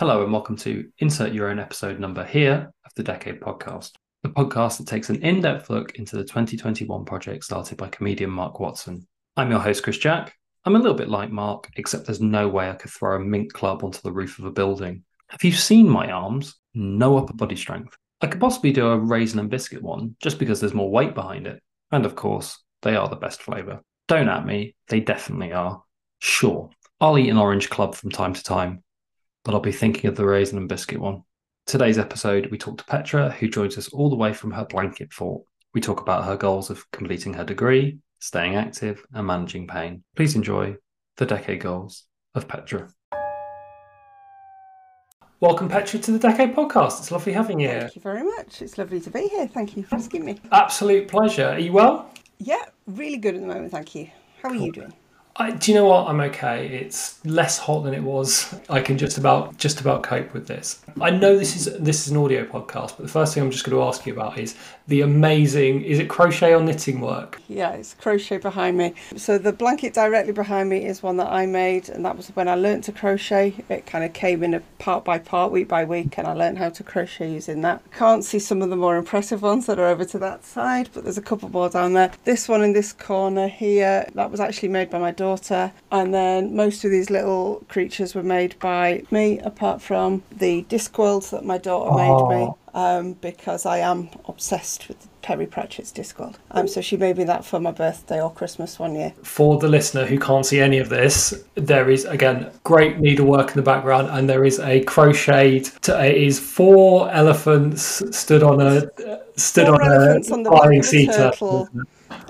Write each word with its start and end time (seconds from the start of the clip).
Hello, 0.00 0.22
and 0.22 0.32
welcome 0.32 0.56
to 0.56 0.90
Insert 1.00 1.34
Your 1.34 1.50
Own 1.50 1.58
Episode 1.58 2.00
number 2.00 2.24
here 2.24 2.72
of 2.86 2.94
the 2.96 3.02
Decade 3.02 3.38
Podcast, 3.38 3.92
the 4.22 4.30
podcast 4.30 4.78
that 4.78 4.86
takes 4.86 5.10
an 5.10 5.22
in 5.22 5.42
depth 5.42 5.68
look 5.68 5.96
into 5.96 6.16
the 6.16 6.24
2021 6.24 7.04
project 7.04 7.44
started 7.44 7.76
by 7.76 7.86
comedian 7.88 8.30
Mark 8.30 8.60
Watson. 8.60 9.06
I'm 9.36 9.50
your 9.50 9.60
host, 9.60 9.82
Chris 9.82 9.98
Jack. 9.98 10.32
I'm 10.64 10.74
a 10.74 10.78
little 10.78 10.96
bit 10.96 11.10
like 11.10 11.30
Mark, 11.30 11.68
except 11.76 12.06
there's 12.06 12.22
no 12.22 12.48
way 12.48 12.70
I 12.70 12.76
could 12.76 12.90
throw 12.90 13.16
a 13.16 13.20
mint 13.20 13.52
club 13.52 13.84
onto 13.84 14.00
the 14.00 14.10
roof 14.10 14.38
of 14.38 14.46
a 14.46 14.50
building. 14.50 15.04
Have 15.28 15.44
you 15.44 15.52
seen 15.52 15.86
my 15.86 16.10
arms? 16.10 16.56
No 16.72 17.18
upper 17.18 17.34
body 17.34 17.56
strength. 17.56 17.94
I 18.22 18.26
could 18.28 18.40
possibly 18.40 18.72
do 18.72 18.86
a 18.86 18.98
raisin 18.98 19.38
and 19.38 19.50
biscuit 19.50 19.82
one 19.82 20.16
just 20.22 20.38
because 20.38 20.60
there's 20.60 20.72
more 20.72 20.90
weight 20.90 21.14
behind 21.14 21.46
it. 21.46 21.62
And 21.92 22.06
of 22.06 22.16
course, 22.16 22.58
they 22.80 22.96
are 22.96 23.10
the 23.10 23.16
best 23.16 23.42
flavour. 23.42 23.82
Don't 24.08 24.30
at 24.30 24.46
me, 24.46 24.76
they 24.88 25.00
definitely 25.00 25.52
are. 25.52 25.82
Sure, 26.20 26.70
I'll 27.02 27.18
eat 27.18 27.28
an 27.28 27.36
orange 27.36 27.68
club 27.68 27.94
from 27.94 28.10
time 28.10 28.32
to 28.32 28.42
time, 28.42 28.82
but 29.44 29.54
I'll 29.54 29.60
be 29.60 29.72
thinking 29.72 30.08
of 30.08 30.16
the 30.16 30.24
raisin 30.24 30.58
and 30.58 30.68
biscuit 30.68 31.00
one. 31.00 31.22
Today's 31.66 31.98
episode, 31.98 32.50
we 32.50 32.58
talk 32.58 32.78
to 32.78 32.84
Petra, 32.84 33.30
who 33.30 33.48
joins 33.48 33.78
us 33.78 33.88
all 33.88 34.10
the 34.10 34.16
way 34.16 34.32
from 34.32 34.50
her 34.50 34.64
blanket 34.64 35.12
fort. 35.12 35.42
We 35.72 35.80
talk 35.80 36.00
about 36.00 36.24
her 36.24 36.36
goals 36.36 36.68
of 36.68 36.90
completing 36.90 37.34
her 37.34 37.44
degree, 37.44 37.98
staying 38.18 38.56
active, 38.56 39.02
and 39.14 39.26
managing 39.26 39.66
pain. 39.66 40.02
Please 40.16 40.34
enjoy 40.34 40.76
the 41.16 41.26
decade 41.26 41.60
goals 41.60 42.04
of 42.34 42.48
Petra. 42.48 42.88
Welcome, 45.40 45.68
Petra, 45.70 45.98
to 46.00 46.12
the 46.12 46.18
Decade 46.18 46.54
Podcast. 46.54 46.98
It's 46.98 47.10
lovely 47.10 47.32
having 47.32 47.60
you 47.60 47.68
here. 47.68 47.80
Thank 47.80 47.96
you 47.96 48.02
very 48.02 48.24
much. 48.24 48.60
It's 48.60 48.76
lovely 48.76 49.00
to 49.00 49.10
be 49.10 49.26
here. 49.28 49.46
Thank 49.46 49.74
you 49.74 49.84
for 49.84 49.94
asking 49.94 50.24
me. 50.24 50.38
Absolute 50.52 51.08
pleasure. 51.08 51.48
Are 51.48 51.58
you 51.58 51.72
well? 51.72 52.12
Yeah, 52.38 52.64
really 52.86 53.16
good 53.16 53.36
at 53.36 53.40
the 53.40 53.46
moment. 53.46 53.72
Thank 53.72 53.94
you. 53.94 54.10
How 54.42 54.50
are 54.50 54.54
you 54.54 54.70
doing? 54.70 54.92
I, 55.36 55.52
do 55.52 55.70
you 55.70 55.76
know 55.76 55.86
what? 55.86 56.08
I'm 56.08 56.20
okay. 56.20 56.66
It's 56.66 57.24
less 57.24 57.56
hot 57.56 57.84
than 57.84 57.94
it 57.94 58.02
was. 58.02 58.52
I 58.68 58.80
can 58.80 58.98
just 58.98 59.16
about 59.16 59.56
just 59.56 59.80
about 59.80 60.02
cope 60.02 60.34
with 60.34 60.46
this. 60.46 60.82
I 61.00 61.10
know 61.10 61.38
this 61.38 61.56
is 61.56 61.78
this 61.78 62.06
is 62.06 62.12
an 62.12 62.18
audio 62.18 62.44
podcast, 62.44 62.96
but 62.96 63.02
the 63.02 63.08
first 63.08 63.32
thing 63.32 63.42
I'm 63.42 63.50
just 63.50 63.64
going 63.64 63.76
to 63.76 63.82
ask 63.86 64.04
you 64.06 64.12
about 64.12 64.38
is 64.38 64.56
the 64.88 65.02
amazing. 65.02 65.82
Is 65.82 65.98
it 65.98 66.08
crochet 66.08 66.52
or 66.52 66.62
knitting 66.62 67.00
work? 67.00 67.40
Yeah, 67.48 67.70
it's 67.70 67.94
crochet 67.94 68.38
behind 68.38 68.76
me. 68.76 68.94
So 69.16 69.38
the 69.38 69.52
blanket 69.52 69.94
directly 69.94 70.32
behind 70.32 70.68
me 70.68 70.84
is 70.84 71.02
one 71.02 71.16
that 71.18 71.28
I 71.28 71.46
made, 71.46 71.88
and 71.88 72.04
that 72.04 72.16
was 72.16 72.28
when 72.30 72.48
I 72.48 72.56
learnt 72.56 72.84
to 72.84 72.92
crochet. 72.92 73.54
It 73.68 73.86
kind 73.86 74.04
of 74.04 74.12
came 74.12 74.42
in 74.42 74.54
a 74.54 74.60
part 74.78 75.04
by 75.04 75.18
part, 75.18 75.52
week 75.52 75.68
by 75.68 75.84
week, 75.84 76.18
and 76.18 76.26
I 76.26 76.32
learned 76.32 76.58
how 76.58 76.70
to 76.70 76.82
crochet 76.82 77.32
using 77.32 77.62
that. 77.62 77.82
Can't 77.92 78.24
see 78.24 78.40
some 78.40 78.62
of 78.62 78.70
the 78.70 78.76
more 78.76 78.96
impressive 78.96 79.42
ones 79.42 79.66
that 79.66 79.78
are 79.78 79.86
over 79.86 80.04
to 80.06 80.18
that 80.18 80.44
side, 80.44 80.90
but 80.92 81.04
there's 81.04 81.18
a 81.18 81.22
couple 81.22 81.48
more 81.48 81.70
down 81.70 81.92
there. 81.92 82.10
This 82.24 82.48
one 82.48 82.62
in 82.62 82.72
this 82.72 82.92
corner 82.92 83.46
here, 83.46 84.08
that 84.14 84.30
was 84.30 84.40
actually 84.40 84.68
made 84.68 84.90
by 84.90 84.98
my 84.98 85.12
daughter, 85.20 85.72
and 85.92 86.14
then 86.14 86.56
most 86.56 86.84
of 86.84 86.90
these 86.90 87.10
little 87.10 87.62
creatures 87.68 88.14
were 88.14 88.22
made 88.22 88.58
by 88.58 89.02
me, 89.10 89.38
apart 89.40 89.82
from 89.82 90.22
the 90.44 90.64
Discworld 90.68 91.28
that 91.30 91.44
my 91.44 91.58
daughter 91.58 91.92
made 91.94 92.38
me 92.38 92.42
um, 92.74 93.14
because 93.14 93.66
I 93.66 93.78
am 93.78 94.08
obsessed 94.26 94.88
with 94.88 95.08
Terry 95.22 95.46
Pratchett's 95.46 95.92
Discworld. 95.92 96.36
Um, 96.52 96.66
so 96.66 96.80
she 96.80 96.96
made 96.96 97.18
me 97.18 97.24
that 97.24 97.44
for 97.44 97.60
my 97.60 97.70
birthday 97.70 98.20
or 98.22 98.32
Christmas 98.32 98.78
one 98.78 98.94
year. 98.94 99.12
For 99.22 99.58
the 99.58 99.68
listener 99.68 100.06
who 100.06 100.18
can't 100.18 100.46
see 100.46 100.60
any 100.60 100.78
of 100.78 100.88
this, 100.88 101.44
there 101.54 101.90
is 101.90 102.04
again 102.06 102.50
great 102.64 102.98
needlework 102.98 103.48
in 103.50 103.56
the 103.56 103.62
background, 103.62 104.08
and 104.10 104.28
there 104.28 104.44
is 104.44 104.58
a 104.60 104.82
crocheted. 104.84 105.64
To, 105.82 106.04
it 106.04 106.16
is 106.16 106.40
four 106.40 107.10
elephants 107.10 108.02
stood 108.16 108.42
on 108.42 108.60
a 108.60 108.90
stood 109.36 109.66
Four 109.66 109.82
on 109.82 109.92
a 109.92 110.32
on 110.32 110.42
the 110.42 110.50
back 110.50 110.62
flying 110.62 110.82
seater. 110.82 111.32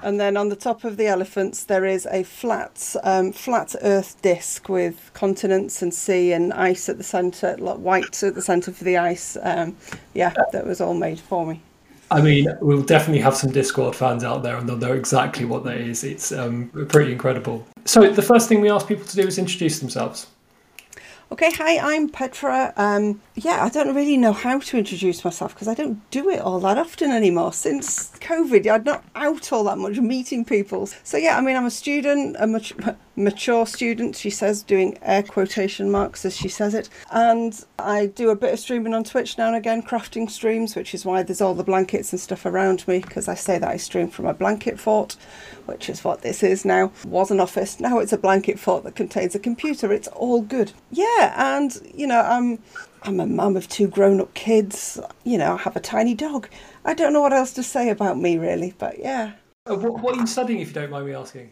And 0.02 0.18
then 0.18 0.36
on 0.36 0.48
the 0.48 0.56
top 0.56 0.84
of 0.84 0.96
the 0.96 1.06
elephants, 1.06 1.64
there 1.64 1.84
is 1.84 2.06
a 2.06 2.22
flat, 2.22 2.96
um, 3.02 3.32
flat 3.32 3.74
Earth 3.82 4.20
disc 4.22 4.68
with 4.68 5.10
continents 5.14 5.82
and 5.82 5.92
sea 5.92 6.32
and 6.32 6.52
ice 6.52 6.88
at 6.88 6.96
the 6.98 7.04
centre, 7.04 7.56
like 7.58 7.78
white 7.78 8.22
at 8.22 8.34
the 8.34 8.42
centre 8.42 8.72
for 8.72 8.84
the 8.84 8.96
ice. 8.96 9.36
Um, 9.42 9.76
yeah, 10.14 10.32
that 10.52 10.66
was 10.66 10.80
all 10.80 10.94
made 10.94 11.20
for 11.20 11.46
me. 11.46 11.60
I 12.12 12.20
mean, 12.20 12.48
we'll 12.60 12.82
definitely 12.82 13.20
have 13.20 13.36
some 13.36 13.52
Discworld 13.52 13.94
fans 13.94 14.24
out 14.24 14.42
there, 14.42 14.56
and 14.56 14.68
they'll 14.68 14.76
know 14.76 14.94
exactly 14.94 15.44
what 15.44 15.62
that 15.64 15.76
is. 15.76 16.02
It's 16.02 16.32
um, 16.32 16.68
pretty 16.88 17.12
incredible. 17.12 17.64
So 17.84 18.10
the 18.10 18.22
first 18.22 18.48
thing 18.48 18.60
we 18.60 18.68
ask 18.68 18.88
people 18.88 19.04
to 19.04 19.16
do 19.16 19.26
is 19.28 19.38
introduce 19.38 19.78
themselves. 19.78 20.26
Okay, 21.32 21.52
hi, 21.52 21.78
I'm 21.78 22.08
Petra. 22.08 22.72
Um, 22.76 23.20
yeah, 23.36 23.62
I 23.64 23.68
don't 23.68 23.94
really 23.94 24.16
know 24.16 24.32
how 24.32 24.58
to 24.58 24.78
introduce 24.78 25.24
myself 25.24 25.54
because 25.54 25.68
I 25.68 25.74
don't 25.74 26.10
do 26.10 26.28
it 26.28 26.40
all 26.40 26.58
that 26.58 26.76
often 26.76 27.12
anymore. 27.12 27.52
Since 27.52 28.10
COVID, 28.18 28.68
I'm 28.68 28.82
not 28.82 29.04
out 29.14 29.52
all 29.52 29.62
that 29.64 29.78
much 29.78 30.00
meeting 30.00 30.44
people. 30.44 30.88
So, 31.04 31.16
yeah, 31.16 31.38
I 31.38 31.40
mean, 31.40 31.56
I'm 31.56 31.66
a 31.66 31.70
student, 31.70 32.34
a 32.40 32.48
mat- 32.48 32.96
mature 33.20 33.66
student, 33.66 34.16
she 34.16 34.30
says, 34.30 34.62
doing 34.62 34.98
air 35.02 35.22
quotation 35.22 35.90
marks 35.90 36.24
as 36.24 36.36
she 36.36 36.48
says 36.48 36.74
it. 36.74 36.88
And 37.10 37.64
I 37.78 38.06
do 38.06 38.30
a 38.30 38.36
bit 38.36 38.52
of 38.52 38.58
streaming 38.58 38.94
on 38.94 39.04
Twitch 39.04 39.38
now 39.38 39.48
and 39.48 39.56
again, 39.56 39.82
crafting 39.82 40.30
streams, 40.30 40.74
which 40.74 40.94
is 40.94 41.04
why 41.04 41.22
there's 41.22 41.40
all 41.40 41.54
the 41.54 41.64
blankets 41.64 42.12
and 42.12 42.20
stuff 42.20 42.46
around 42.46 42.86
me 42.88 43.00
because 43.00 43.28
I 43.28 43.34
say 43.34 43.58
that 43.58 43.68
I 43.68 43.76
stream 43.76 44.08
from 44.08 44.26
a 44.26 44.34
blanket 44.34 44.80
fort, 44.80 45.16
which 45.66 45.88
is 45.88 46.04
what 46.04 46.22
this 46.22 46.42
is 46.42 46.64
now. 46.64 46.92
Was 47.04 47.30
an 47.30 47.40
office, 47.40 47.80
now 47.80 47.98
it's 47.98 48.12
a 48.12 48.18
blanket 48.18 48.58
fort 48.58 48.84
that 48.84 48.96
contains 48.96 49.34
a 49.34 49.38
computer. 49.38 49.92
It's 49.92 50.08
all 50.08 50.42
good. 50.42 50.72
Yeah, 50.90 51.34
and 51.36 51.76
you 51.94 52.06
know, 52.06 52.20
I'm 52.20 52.58
I'm 53.02 53.20
a 53.20 53.26
mum 53.26 53.56
of 53.56 53.68
two 53.68 53.88
grown-up 53.88 54.34
kids. 54.34 55.00
You 55.24 55.38
know, 55.38 55.54
I 55.54 55.56
have 55.58 55.76
a 55.76 55.80
tiny 55.80 56.14
dog. 56.14 56.48
I 56.84 56.94
don't 56.94 57.12
know 57.12 57.20
what 57.20 57.32
else 57.32 57.52
to 57.54 57.62
say 57.62 57.88
about 57.90 58.18
me 58.18 58.38
really, 58.38 58.74
but 58.78 58.98
yeah. 58.98 59.32
Uh, 59.66 59.74
what, 59.76 60.02
what 60.02 60.16
are 60.16 60.20
you 60.20 60.26
studying, 60.26 60.60
if 60.60 60.68
you 60.68 60.74
don't 60.74 60.90
mind 60.90 61.06
me 61.06 61.14
asking? 61.14 61.50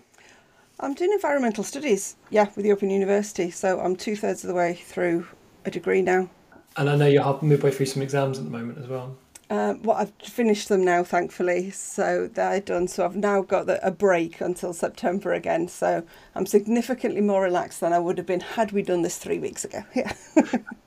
I'm 0.81 0.94
doing 0.94 1.12
environmental 1.12 1.65
studies, 1.65 2.16
yeah, 2.31 2.49
with 2.55 2.65
the 2.65 2.72
Open 2.72 2.91
University. 2.91 3.50
So 3.50 3.81
I'm 3.81 3.97
two 3.97 4.15
thirds 4.15 4.44
of 4.44 4.49
the 4.49 4.55
way 4.55 4.75
through 4.75 5.27
a 5.65 5.71
degree 5.71 6.03
now. 6.03 6.31
And 6.77 6.89
I 6.89 6.94
know 6.94 7.06
you're 7.06 7.25
half 7.25 7.43
midway 7.43 7.72
through 7.72 7.87
some 7.87 8.03
exams 8.03 8.39
at 8.39 8.44
the 8.44 8.50
moment 8.50 8.78
as 8.78 8.87
well. 8.87 9.17
Um, 9.50 9.83
well, 9.83 9.97
I've 9.97 10.12
finished 10.22 10.69
them 10.69 10.84
now, 10.84 11.03
thankfully. 11.03 11.71
So 11.71 12.28
they're 12.33 12.61
done. 12.61 12.87
So 12.87 13.05
I've 13.05 13.17
now 13.17 13.43
got 13.43 13.67
the, 13.67 13.84
a 13.84 13.91
break 13.91 14.41
until 14.41 14.72
September 14.72 15.33
again. 15.33 15.69
So 15.69 16.05
I'm 16.34 16.47
significantly 16.47 17.22
more 17.22 17.43
relaxed 17.43 17.81
than 17.81 17.93
I 17.93 17.99
would 17.99 18.19
have 18.19 18.27
been 18.27 18.41
had 18.41 18.72
we 18.72 18.83
done 18.83 19.03
this 19.03 19.17
three 19.19 19.38
weeks 19.38 19.65
ago. 19.65 19.84
Yeah. 19.94 20.12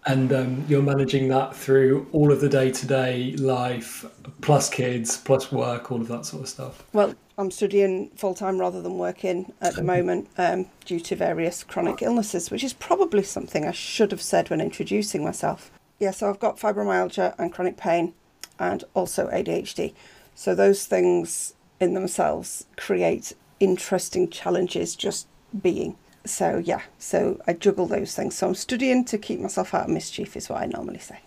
And 0.08 0.34
um, 0.34 0.66
you're 0.68 0.82
managing 0.82 1.28
that 1.28 1.56
through 1.56 2.08
all 2.12 2.32
of 2.32 2.42
the 2.42 2.50
day 2.50 2.72
to 2.72 2.88
day 2.88 3.34
life, 3.34 4.04
plus 4.42 4.68
kids, 4.68 5.18
plus 5.18 5.52
work, 5.52 5.92
all 5.92 6.02
of 6.02 6.08
that 6.08 6.26
sort 6.26 6.42
of 6.42 6.50
stuff. 6.50 6.84
well, 6.94 7.14
I'm 7.42 7.50
studying 7.50 8.12
full 8.12 8.36
time 8.36 8.60
rather 8.60 8.84
than 8.84 9.00
working 9.00 9.52
at 9.62 9.74
the 9.74 9.82
moment 9.82 10.30
um, 10.38 10.68
due 10.86 11.00
to 11.00 11.16
various 11.16 11.64
chronic 11.64 12.04
illnesses, 12.04 12.52
which 12.52 12.64
is 12.64 12.74
probably 12.74 13.24
something 13.24 13.66
I 13.66 13.72
should 13.72 14.12
have 14.12 14.22
said 14.22 14.52
when 14.52 14.62
introducing 14.62 15.24
myself. 15.24 15.72
Yeah, 15.98 16.12
so 16.12 16.30
I've 16.30 16.40
got 16.40 16.60
fibromyalgia 16.60 17.34
and 17.40 17.52
chronic 17.52 17.78
pain 17.78 18.14
and 18.60 18.84
also 18.94 19.28
ADHD. 19.30 19.96
So 20.36 20.54
those 20.54 20.86
things 20.86 21.56
in 21.80 21.96
themselves 21.96 22.68
create 22.78 23.34
interesting 23.60 24.30
challenges 24.30 24.96
just 24.96 25.28
being. 25.64 25.98
So 26.24 26.62
yeah, 26.64 26.82
so 27.00 27.42
I 27.48 27.54
juggle 27.54 27.88
those 27.88 28.16
things. 28.16 28.36
So 28.36 28.50
I'm 28.50 28.56
studying 28.56 29.04
to 29.06 29.18
keep 29.18 29.40
myself 29.40 29.74
out 29.74 29.86
of 29.86 29.90
mischief 29.90 30.38
is 30.38 30.48
what 30.48 30.62
I 30.62 30.68
normally 30.68 31.00
say. 31.00 31.18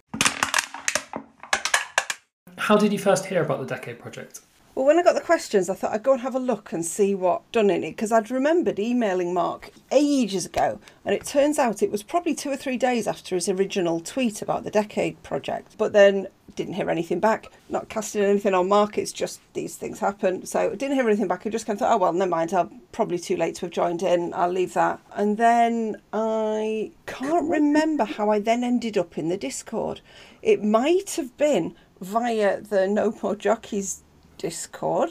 How 2.56 2.76
did 2.76 2.92
you 2.92 3.00
first 3.00 3.26
hear 3.26 3.42
about 3.42 3.58
the 3.58 3.66
Decade 3.66 3.98
Project? 3.98 4.42
Well, 4.74 4.86
when 4.86 4.98
I 4.98 5.02
got 5.02 5.14
the 5.14 5.20
questions, 5.20 5.70
I 5.70 5.74
thought 5.74 5.92
I'd 5.92 6.02
go 6.02 6.12
and 6.12 6.22
have 6.22 6.34
a 6.34 6.40
look 6.40 6.72
and 6.72 6.84
see 6.84 7.14
what 7.14 7.50
done 7.52 7.70
in 7.70 7.84
it 7.84 7.92
because 7.92 8.10
I'd 8.10 8.30
remembered 8.30 8.80
emailing 8.80 9.32
Mark 9.32 9.70
ages 9.92 10.46
ago, 10.46 10.80
and 11.04 11.14
it 11.14 11.24
turns 11.24 11.60
out 11.60 11.82
it 11.82 11.92
was 11.92 12.02
probably 12.02 12.34
two 12.34 12.50
or 12.50 12.56
three 12.56 12.76
days 12.76 13.06
after 13.06 13.36
his 13.36 13.48
original 13.48 14.00
tweet 14.00 14.42
about 14.42 14.64
the 14.64 14.72
Decade 14.72 15.22
Project. 15.22 15.76
But 15.78 15.92
then 15.92 16.26
didn't 16.56 16.74
hear 16.74 16.90
anything 16.90 17.20
back. 17.20 17.46
Not 17.68 17.88
casting 17.88 18.22
anything 18.22 18.54
on 18.54 18.68
Mark. 18.68 18.98
It's 18.98 19.12
just 19.12 19.40
these 19.54 19.76
things 19.76 20.00
happen. 20.00 20.46
So 20.46 20.70
didn't 20.70 20.94
hear 20.94 21.06
anything 21.06 21.28
back. 21.28 21.46
I 21.46 21.50
just 21.50 21.66
kind 21.66 21.76
of 21.76 21.80
thought, 21.80 21.94
oh 21.94 21.98
well, 21.98 22.12
never 22.12 22.30
mind. 22.30 22.52
I'm 22.52 22.80
probably 22.92 23.18
too 23.18 23.36
late 23.36 23.56
to 23.56 23.62
have 23.62 23.70
joined 23.70 24.02
in. 24.02 24.32
I'll 24.34 24.50
leave 24.50 24.74
that. 24.74 25.00
And 25.14 25.36
then 25.36 26.00
I 26.12 26.92
can't 27.06 27.48
remember 27.50 28.04
how 28.04 28.30
I 28.30 28.38
then 28.38 28.62
ended 28.62 28.96
up 28.96 29.18
in 29.18 29.28
the 29.28 29.36
Discord. 29.36 30.00
It 30.42 30.62
might 30.62 31.10
have 31.10 31.36
been 31.36 31.74
via 32.00 32.60
the 32.60 32.86
No 32.86 33.16
More 33.22 33.34
Jockeys 33.34 34.03
Discord, 34.44 35.10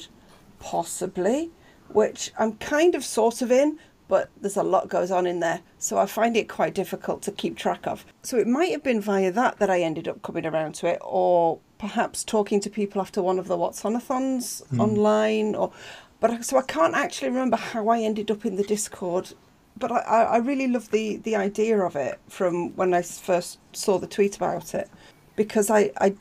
possibly, 0.59 1.49
which 1.87 2.31
I'm 2.37 2.53
kind 2.57 2.93
of 2.93 3.03
sort 3.03 3.41
of 3.41 3.51
in, 3.51 3.79
but 4.07 4.29
there's 4.39 4.57
a 4.57 4.61
lot 4.73 4.89
goes 4.89 5.09
on 5.09 5.25
in 5.25 5.39
there, 5.39 5.61
so 5.79 5.97
I 5.97 6.05
find 6.05 6.37
it 6.37 6.47
quite 6.47 6.75
difficult 6.75 7.23
to 7.23 7.31
keep 7.31 7.57
track 7.57 7.87
of. 7.87 8.05
So 8.21 8.37
it 8.37 8.47
might 8.47 8.71
have 8.71 8.83
been 8.83 9.01
via 9.01 9.31
that 9.31 9.57
that 9.57 9.71
I 9.71 9.81
ended 9.81 10.07
up 10.07 10.21
coming 10.21 10.45
around 10.45 10.75
to 10.75 10.87
it, 10.87 10.99
or 11.01 11.57
perhaps 11.79 12.23
talking 12.23 12.59
to 12.61 12.69
people 12.69 13.01
after 13.01 13.23
one 13.23 13.39
of 13.39 13.47
the 13.47 13.57
Watsonathons 13.57 14.45
hmm. 14.67 14.79
online, 14.79 15.55
or 15.55 15.71
but 16.19 16.45
so 16.45 16.57
I 16.57 16.65
can't 16.77 16.93
actually 16.93 17.29
remember 17.29 17.57
how 17.57 17.87
I 17.89 18.01
ended 18.01 18.29
up 18.29 18.45
in 18.45 18.55
the 18.55 18.67
Discord. 18.75 19.33
But 19.75 19.91
I, 19.91 19.99
I 20.17 20.21
I 20.35 20.37
really 20.37 20.67
love 20.67 20.91
the, 20.91 21.17
the 21.27 21.35
idea 21.35 21.79
of 21.79 21.95
it 21.95 22.19
from 22.29 22.75
when 22.75 22.93
I 22.93 23.01
first 23.01 23.57
saw 23.71 23.97
the 23.97 24.11
tweet 24.15 24.35
about 24.35 24.75
it, 24.75 24.87
because 25.35 25.71
I, 25.71 25.91
I 25.99 26.13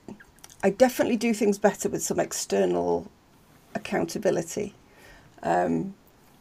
I 0.62 0.70
definitely 0.70 1.16
do 1.16 1.34
things 1.34 1.58
better 1.58 1.88
with 1.88 2.02
some 2.02 2.20
external 2.20 3.10
accountability. 3.74 4.74
Um, 5.42 5.94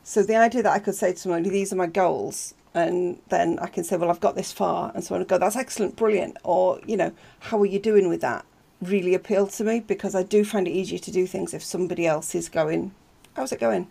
so 0.04 0.24
the 0.24 0.36
idea 0.36 0.64
that 0.64 0.72
I 0.72 0.80
could 0.80 0.96
say 0.96 1.14
to 1.14 1.18
somebody, 1.18 1.50
these 1.50 1.74
are 1.74 1.76
my 1.76 1.88
goals, 1.88 2.54
and 2.74 3.20
then 3.30 3.60
I 3.60 3.68
can 3.68 3.84
say, 3.84 3.98
well, 3.98 4.10
I've 4.10 4.20
got 4.20 4.36
this 4.36 4.52
far, 4.52 4.92
and 4.94 5.04
someone 5.04 5.22
will 5.22 5.28
go, 5.28 5.38
that's 5.38 5.56
excellent, 5.56 5.96
brilliant, 5.96 6.38
or 6.44 6.80
you 6.86 6.98
know, 6.98 7.12
how 7.40 7.60
are 7.60 7.66
you 7.66 7.80
doing 7.80 8.10
with 8.10 8.22
that? 8.22 8.46
Really 8.82 9.14
appealed 9.14 9.52
to 9.52 9.64
me 9.64 9.80
because 9.80 10.16
I 10.16 10.24
do 10.24 10.44
find 10.44 10.68
it 10.68 10.72
easier 10.72 11.00
to 11.00 11.12
do 11.12 11.28
things 11.28 11.54
if 11.54 11.64
somebody 11.64 12.06
else 12.06 12.34
is 12.34 12.50
going, 12.50 12.94
how's 13.36 13.52
it 13.52 13.60
going? 13.60 13.88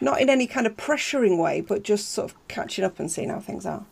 Not 0.00 0.20
in 0.20 0.28
any 0.28 0.46
kind 0.46 0.66
of 0.66 0.76
pressuring 0.76 1.38
way, 1.38 1.60
but 1.60 1.82
just 1.82 2.10
sort 2.10 2.30
of 2.30 2.48
catching 2.48 2.84
up 2.84 2.98
and 3.00 3.10
seeing 3.10 3.30
how 3.30 3.40
things 3.40 3.64
are. 3.64 3.84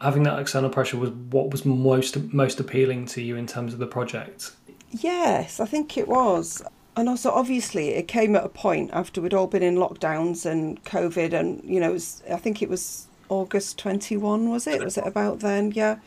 Having 0.00 0.22
that 0.24 0.38
external 0.38 0.70
pressure 0.70 0.96
was 0.96 1.10
what 1.10 1.50
was 1.50 1.64
most 1.64 2.32
most 2.32 2.60
appealing 2.60 3.06
to 3.06 3.22
you 3.22 3.36
in 3.36 3.46
terms 3.46 3.72
of 3.72 3.80
the 3.80 3.86
project. 3.86 4.52
Yes, 4.90 5.60
I 5.60 5.66
think 5.66 5.96
it 5.96 6.08
was. 6.08 6.62
And 6.96 7.08
also, 7.08 7.30
obviously, 7.30 7.90
it 7.90 8.08
came 8.08 8.34
at 8.34 8.44
a 8.44 8.48
point 8.48 8.90
after 8.92 9.20
we'd 9.20 9.34
all 9.34 9.46
been 9.46 9.62
in 9.62 9.76
lockdowns 9.76 10.44
and 10.44 10.82
COVID, 10.84 11.32
and 11.32 11.62
you 11.64 11.78
know, 11.78 11.92
was, 11.92 12.22
I 12.30 12.36
think 12.36 12.62
it 12.62 12.68
was 12.68 13.06
August 13.28 13.78
21, 13.78 14.50
was 14.50 14.66
it? 14.66 14.82
Was 14.82 14.98
it 14.98 15.06
about 15.06 15.40
then? 15.40 15.70
Yeah. 15.72 15.98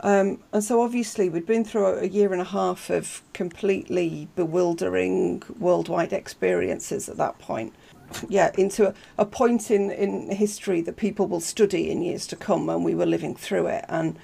Um, 0.00 0.40
and 0.52 0.64
so, 0.64 0.82
obviously, 0.82 1.28
we'd 1.28 1.46
been 1.46 1.64
through 1.64 1.98
a 1.98 2.06
year 2.06 2.32
and 2.32 2.42
a 2.42 2.46
half 2.46 2.90
of 2.90 3.22
completely 3.32 4.28
bewildering 4.34 5.42
worldwide 5.58 6.12
experiences 6.12 7.08
at 7.08 7.16
that 7.18 7.38
point. 7.38 7.72
Yeah, 8.28 8.50
into 8.58 8.88
a, 8.88 8.94
a 9.18 9.26
point 9.26 9.70
in, 9.70 9.90
in 9.90 10.30
history 10.30 10.80
that 10.82 10.96
people 10.96 11.26
will 11.26 11.40
study 11.40 11.90
in 11.90 12.02
years 12.02 12.26
to 12.28 12.36
come, 12.36 12.68
and 12.68 12.84
we 12.84 12.94
were 12.94 13.06
living 13.06 13.36
through 13.36 13.68
it. 13.68 13.84
And 13.88 14.18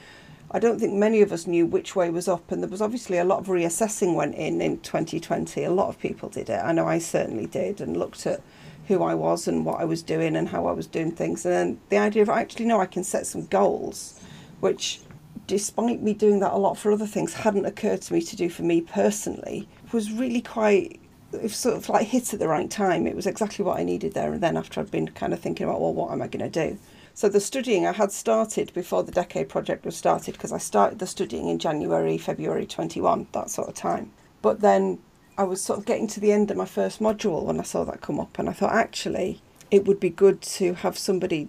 I 0.52 0.58
don't 0.58 0.81
think 0.81 0.94
many 0.94 1.20
of 1.20 1.31
us 1.31 1.47
knew 1.47 1.64
which 1.64 1.94
way 1.94 2.11
was 2.11 2.26
up, 2.26 2.50
and 2.50 2.61
there 2.61 2.70
was 2.70 2.82
obviously 2.82 3.19
a 3.19 3.25
lot 3.25 3.38
of 3.38 3.47
reassessing 3.47 4.17
went 4.17 4.35
in 4.35 4.61
in 4.61 4.81
2020. 4.81 5.62
A 5.62 5.70
lot 5.70 5.88
of 5.88 6.00
people 6.00 6.29
did 6.29 6.50
it. 6.50 6.61
I 6.64 6.73
know 6.73 6.88
I 6.88 6.99
certainly 6.99 7.47
did, 7.47 7.81
and 7.81 7.97
looked 7.97 8.26
at 8.26 8.41
who 8.88 9.05
I 9.05 9.14
was 9.14 9.47
and 9.47 9.64
what 9.64 9.81
I 9.81 9.85
was 9.85 10.02
doing 10.02 10.35
and 10.35 10.49
how 10.49 10.67
I 10.67 10.73
was 10.73 10.88
doing 10.88 11.12
things. 11.12 11.44
And 11.47 11.55
then 11.55 11.81
the 11.88 11.99
idea 11.99 12.23
of 12.23 12.29
actually, 12.29 12.64
no, 12.64 12.81
I 12.81 12.87
can 12.87 13.05
set 13.05 13.26
some 13.26 13.47
goals, 13.47 14.20
which, 14.58 15.00
despite 15.47 16.02
me 16.02 16.14
doing 16.14 16.41
that 16.41 16.53
a 16.53 16.56
lot 16.56 16.76
for 16.76 16.91
other 16.91 17.06
things, 17.06 17.32
hadn't 17.32 17.67
occurred 17.67 18.03
to 18.03 18.12
me 18.12 18.20
to 18.20 18.35
do 18.35 18.50
for 18.50 18.62
me 18.62 18.81
personally, 18.81 19.69
was 19.93 20.11
really 20.11 20.43
quite. 20.43 20.99
It 21.32 21.49
sort 21.53 21.76
of 21.76 21.88
like 21.88 22.08
hit 22.08 22.35
at 22.35 22.41
the 22.41 22.49
right 22.49 22.69
time. 22.69 23.06
It 23.06 23.14
was 23.14 23.29
exactly 23.29 23.64
what 23.64 23.79
I 23.79 23.85
needed 23.85 24.14
there 24.14 24.32
and 24.32 24.43
then 24.43 24.56
after 24.56 24.81
I'd 24.81 24.91
been 24.91 25.06
kind 25.06 25.32
of 25.32 25.38
thinking 25.38 25.64
about, 25.69 25.81
well, 25.81 25.94
what 25.94 26.11
am 26.11 26.23
I 26.23 26.26
going 26.26 26.50
to 26.50 26.69
do? 26.69 26.76
So 27.20 27.28
the 27.28 27.38
studying 27.38 27.87
I 27.87 27.93
had 27.93 28.12
started 28.12 28.72
before 28.72 29.02
the 29.02 29.12
Decade 29.12 29.50
Project 29.50 29.84
was 29.84 29.94
started 29.94 30.32
because 30.32 30.52
I 30.52 30.56
started 30.56 31.00
the 31.00 31.06
studying 31.06 31.50
in 31.50 31.58
January, 31.58 32.17
February 32.17 32.64
21, 32.64 33.26
that 33.32 33.50
sort 33.50 33.69
of 33.69 33.75
time. 33.75 34.11
But 34.40 34.62
then 34.62 35.00
I 35.37 35.43
was 35.43 35.61
sort 35.61 35.78
of 35.78 35.84
getting 35.84 36.06
to 36.06 36.19
the 36.19 36.32
end 36.32 36.50
of 36.50 36.56
my 36.56 36.64
first 36.64 36.99
module 36.99 37.44
when 37.44 37.61
I 37.61 37.62
saw 37.62 37.84
that 37.84 38.00
come 38.00 38.19
up, 38.19 38.38
and 38.38 38.49
I 38.49 38.55
thought 38.55 38.72
actually 38.72 39.43
it 39.70 39.84
would 39.84 40.00
be 40.00 40.08
good 40.08 40.40
to 40.40 40.72
have 40.72 40.96
somebody 40.96 41.49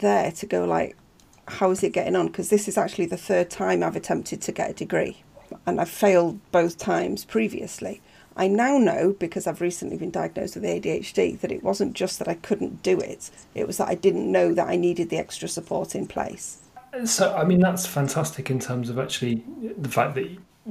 there 0.00 0.30
to 0.32 0.44
go 0.44 0.66
like, 0.66 0.98
how 1.48 1.70
is 1.70 1.82
it 1.82 1.94
getting 1.94 2.14
on? 2.14 2.26
Because 2.26 2.50
this 2.50 2.68
is 2.68 2.76
actually 2.76 3.06
the 3.06 3.16
third 3.16 3.48
time 3.48 3.82
I've 3.82 3.96
attempted 3.96 4.42
to 4.42 4.52
get 4.52 4.68
a 4.68 4.74
degree, 4.74 5.22
and 5.64 5.80
I've 5.80 5.88
failed 5.88 6.40
both 6.52 6.76
times 6.76 7.24
previously. 7.24 8.02
I 8.36 8.48
now 8.48 8.76
know, 8.76 9.14
because 9.18 9.46
I've 9.46 9.60
recently 9.60 9.96
been 9.96 10.10
diagnosed 10.10 10.56
with 10.56 10.64
ADHD, 10.64 11.40
that 11.40 11.50
it 11.50 11.62
wasn't 11.62 11.94
just 11.94 12.18
that 12.18 12.28
I 12.28 12.34
couldn't 12.34 12.82
do 12.82 12.98
it, 12.98 13.30
it 13.54 13.66
was 13.66 13.78
that 13.78 13.88
I 13.88 13.94
didn't 13.94 14.30
know 14.30 14.52
that 14.52 14.68
I 14.68 14.76
needed 14.76 15.08
the 15.08 15.16
extra 15.16 15.48
support 15.48 15.94
in 15.94 16.06
place. 16.06 16.58
So, 17.04 17.34
I 17.34 17.44
mean, 17.44 17.60
that's 17.60 17.86
fantastic 17.86 18.50
in 18.50 18.58
terms 18.58 18.90
of 18.90 18.98
actually 18.98 19.42
the 19.78 19.88
fact 19.88 20.14
that 20.14 20.28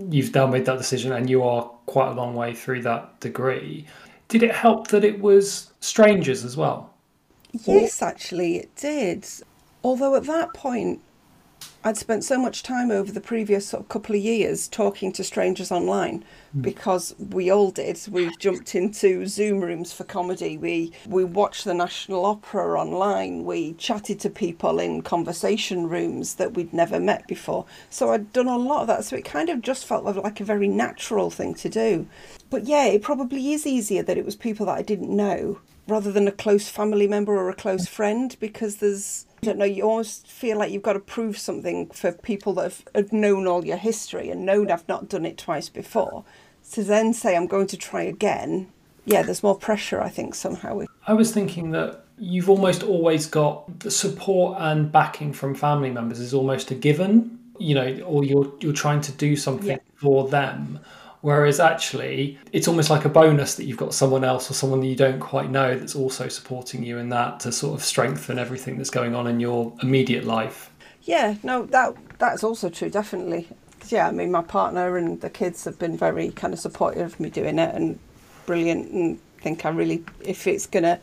you've 0.10 0.34
now 0.34 0.48
made 0.48 0.66
that 0.66 0.78
decision 0.78 1.12
and 1.12 1.30
you 1.30 1.44
are 1.44 1.64
quite 1.86 2.10
a 2.10 2.14
long 2.14 2.36
way 2.36 2.54
through 2.54 2.82
that 2.84 3.20
degree. 3.20 3.86
Did 4.28 4.44
it 4.44 4.52
help 4.52 4.88
that 4.88 5.04
it 5.04 5.20
was 5.22 5.72
strangers 5.80 6.44
as 6.44 6.58
well? 6.58 6.94
Yes, 7.66 8.02
actually, 8.02 8.58
it 8.58 8.76
did. 8.76 9.26
Although 9.84 10.16
at 10.16 10.26
that 10.26 10.54
point, 10.54 11.00
I'd 11.84 11.98
spent 11.98 12.24
so 12.24 12.40
much 12.40 12.64
time 12.64 12.90
over 12.90 13.12
the 13.12 13.22
previous 13.22 13.68
sort 13.68 13.84
of 13.84 13.90
couple 13.90 14.16
of 14.16 14.22
years 14.22 14.68
talking 14.68 15.12
to 15.12 15.24
strangers 15.24 15.72
online 15.72 16.26
mm. 16.58 16.62
because 16.64 17.14
we 17.20 17.52
all 17.52 17.70
did. 17.70 18.00
We 18.10 18.36
jumped 18.38 18.74
into 18.74 19.28
Zoom 19.28 19.60
rooms 19.62 19.94
for 19.94 20.04
comedy. 20.04 20.58
We 20.58 20.92
we 21.06 21.24
watched 21.24 21.64
the 21.64 21.76
National 21.76 22.26
Opera 22.26 22.80
online. 22.80 23.46
We 23.46 23.74
chatted 23.74 24.20
to 24.22 24.30
people 24.32 24.80
in 24.80 25.04
conversation 25.04 25.88
rooms 25.88 26.36
that 26.36 26.56
we'd 26.56 26.74
never 26.74 27.00
met 27.00 27.28
before. 27.28 27.66
So 27.92 28.12
I'd 28.12 28.34
done 28.34 28.48
a 28.48 28.58
lot 28.58 28.82
of 28.82 28.88
that. 28.88 29.06
So 29.06 29.16
it 29.16 29.26
kind 29.26 29.50
of 29.50 29.62
just 29.62 29.86
felt 29.86 30.06
like 30.06 30.40
a 30.40 30.44
very 30.44 30.68
natural 30.68 31.30
thing 31.30 31.54
to 31.56 31.70
do. 31.70 32.08
But 32.50 32.66
yeah, 32.66 32.86
it 32.86 33.04
probably 33.04 33.54
is 33.54 33.68
easier 33.68 34.02
that 34.04 34.18
it 34.18 34.26
was 34.26 34.36
people 34.36 34.66
that 34.66 34.78
I 34.78 34.82
didn't 34.82 35.16
know 35.16 35.60
rather 35.88 36.12
than 36.12 36.28
a 36.28 36.32
close 36.32 36.68
family 36.68 37.08
member 37.08 37.36
or 37.36 37.50
a 37.50 37.56
close 37.56 37.88
friend 37.88 38.36
because 38.40 38.78
there's 38.78 39.25
I 39.42 39.46
don't 39.46 39.58
know, 39.58 39.66
you 39.66 39.84
always 39.84 40.20
feel 40.20 40.58
like 40.58 40.72
you've 40.72 40.84
got 40.84 40.94
to 40.94 41.00
prove 41.00 41.38
something 41.38 41.90
for 41.90 42.12
people 42.12 42.54
that 42.54 42.64
have, 42.64 42.84
have 42.96 43.14
known 43.14 43.48
all 43.48 43.66
your 43.66 43.78
history 43.78 44.30
and 44.30 44.46
known 44.46 44.72
I've 44.72 44.88
not 44.88 45.10
done 45.10 45.26
it 45.26 45.38
twice 45.38 45.70
before. 45.70 46.24
To 46.72 46.84
then 46.84 47.14
say 47.14 47.36
I'm 47.36 47.48
going 47.48 47.68
to 47.68 47.78
try 47.78 48.04
again, 48.04 48.72
yeah, 49.06 49.22
there's 49.22 49.44
more 49.44 49.58
pressure, 49.58 50.02
I 50.02 50.10
think, 50.10 50.34
somehow. 50.34 50.82
I 51.06 51.14
was 51.14 51.32
thinking 51.32 51.72
that 51.72 52.06
you've 52.18 52.50
almost 52.50 52.82
always 52.82 53.28
got 53.28 53.80
the 53.80 53.92
support 53.92 54.58
and 54.60 54.92
backing 54.92 55.34
from 55.34 55.54
family 55.54 55.92
members 55.92 56.20
is 56.20 56.34
almost 56.34 56.72
a 56.72 56.76
given, 56.76 57.40
you 57.60 57.76
know, 57.76 58.00
or 58.02 58.24
you're 58.24 58.52
you're 58.60 58.74
trying 58.74 59.02
to 59.02 59.12
do 59.12 59.36
something 59.36 59.68
yeah. 59.68 59.78
for 59.96 60.28
them. 60.28 60.80
Whereas 61.26 61.60
actually, 61.60 62.38
it's 62.52 62.68
almost 62.68 62.92
like 62.92 63.04
a 63.04 63.10
bonus 63.10 63.56
that 63.56 63.66
you've 63.66 63.80
got 63.80 63.96
someone 63.96 64.24
else 64.24 64.52
or 64.52 64.54
someone 64.54 64.80
that 64.82 64.86
you 64.86 64.96
don't 64.96 65.20
quite 65.20 65.50
know 65.50 65.76
that's 65.76 65.96
also 65.96 66.28
supporting 66.28 66.84
you 66.84 67.00
in 67.00 67.10
that 67.10 67.40
to 67.40 67.52
sort 67.52 67.74
of 67.74 67.84
strengthen 67.84 68.38
everything 68.38 68.78
that's 68.78 68.92
going 68.92 69.16
on 69.16 69.26
in 69.26 69.40
your 69.40 69.74
immediate 69.82 70.24
life. 70.24 70.70
Yeah, 71.02 71.34
no, 71.42 71.66
that 71.66 71.96
that's 72.20 72.44
also 72.44 72.70
true, 72.70 72.92
definitely. 72.92 73.48
Yeah, 73.88 74.08
I 74.08 74.12
mean, 74.12 74.30
my 74.30 74.44
partner 74.44 74.98
and 74.98 75.20
the 75.20 75.32
kids 75.32 75.66
have 75.66 75.80
been 75.80 75.98
very 75.98 76.30
kind 76.30 76.54
of 76.54 76.60
supportive 76.60 77.14
of 77.14 77.20
me 77.20 77.32
doing 77.32 77.58
it 77.58 77.74
and 77.74 77.98
brilliant, 78.46 78.92
and 78.92 79.20
think 79.40 79.66
I 79.66 79.70
really, 79.70 80.04
if 80.22 80.46
it's 80.46 80.68
gonna 80.68 81.00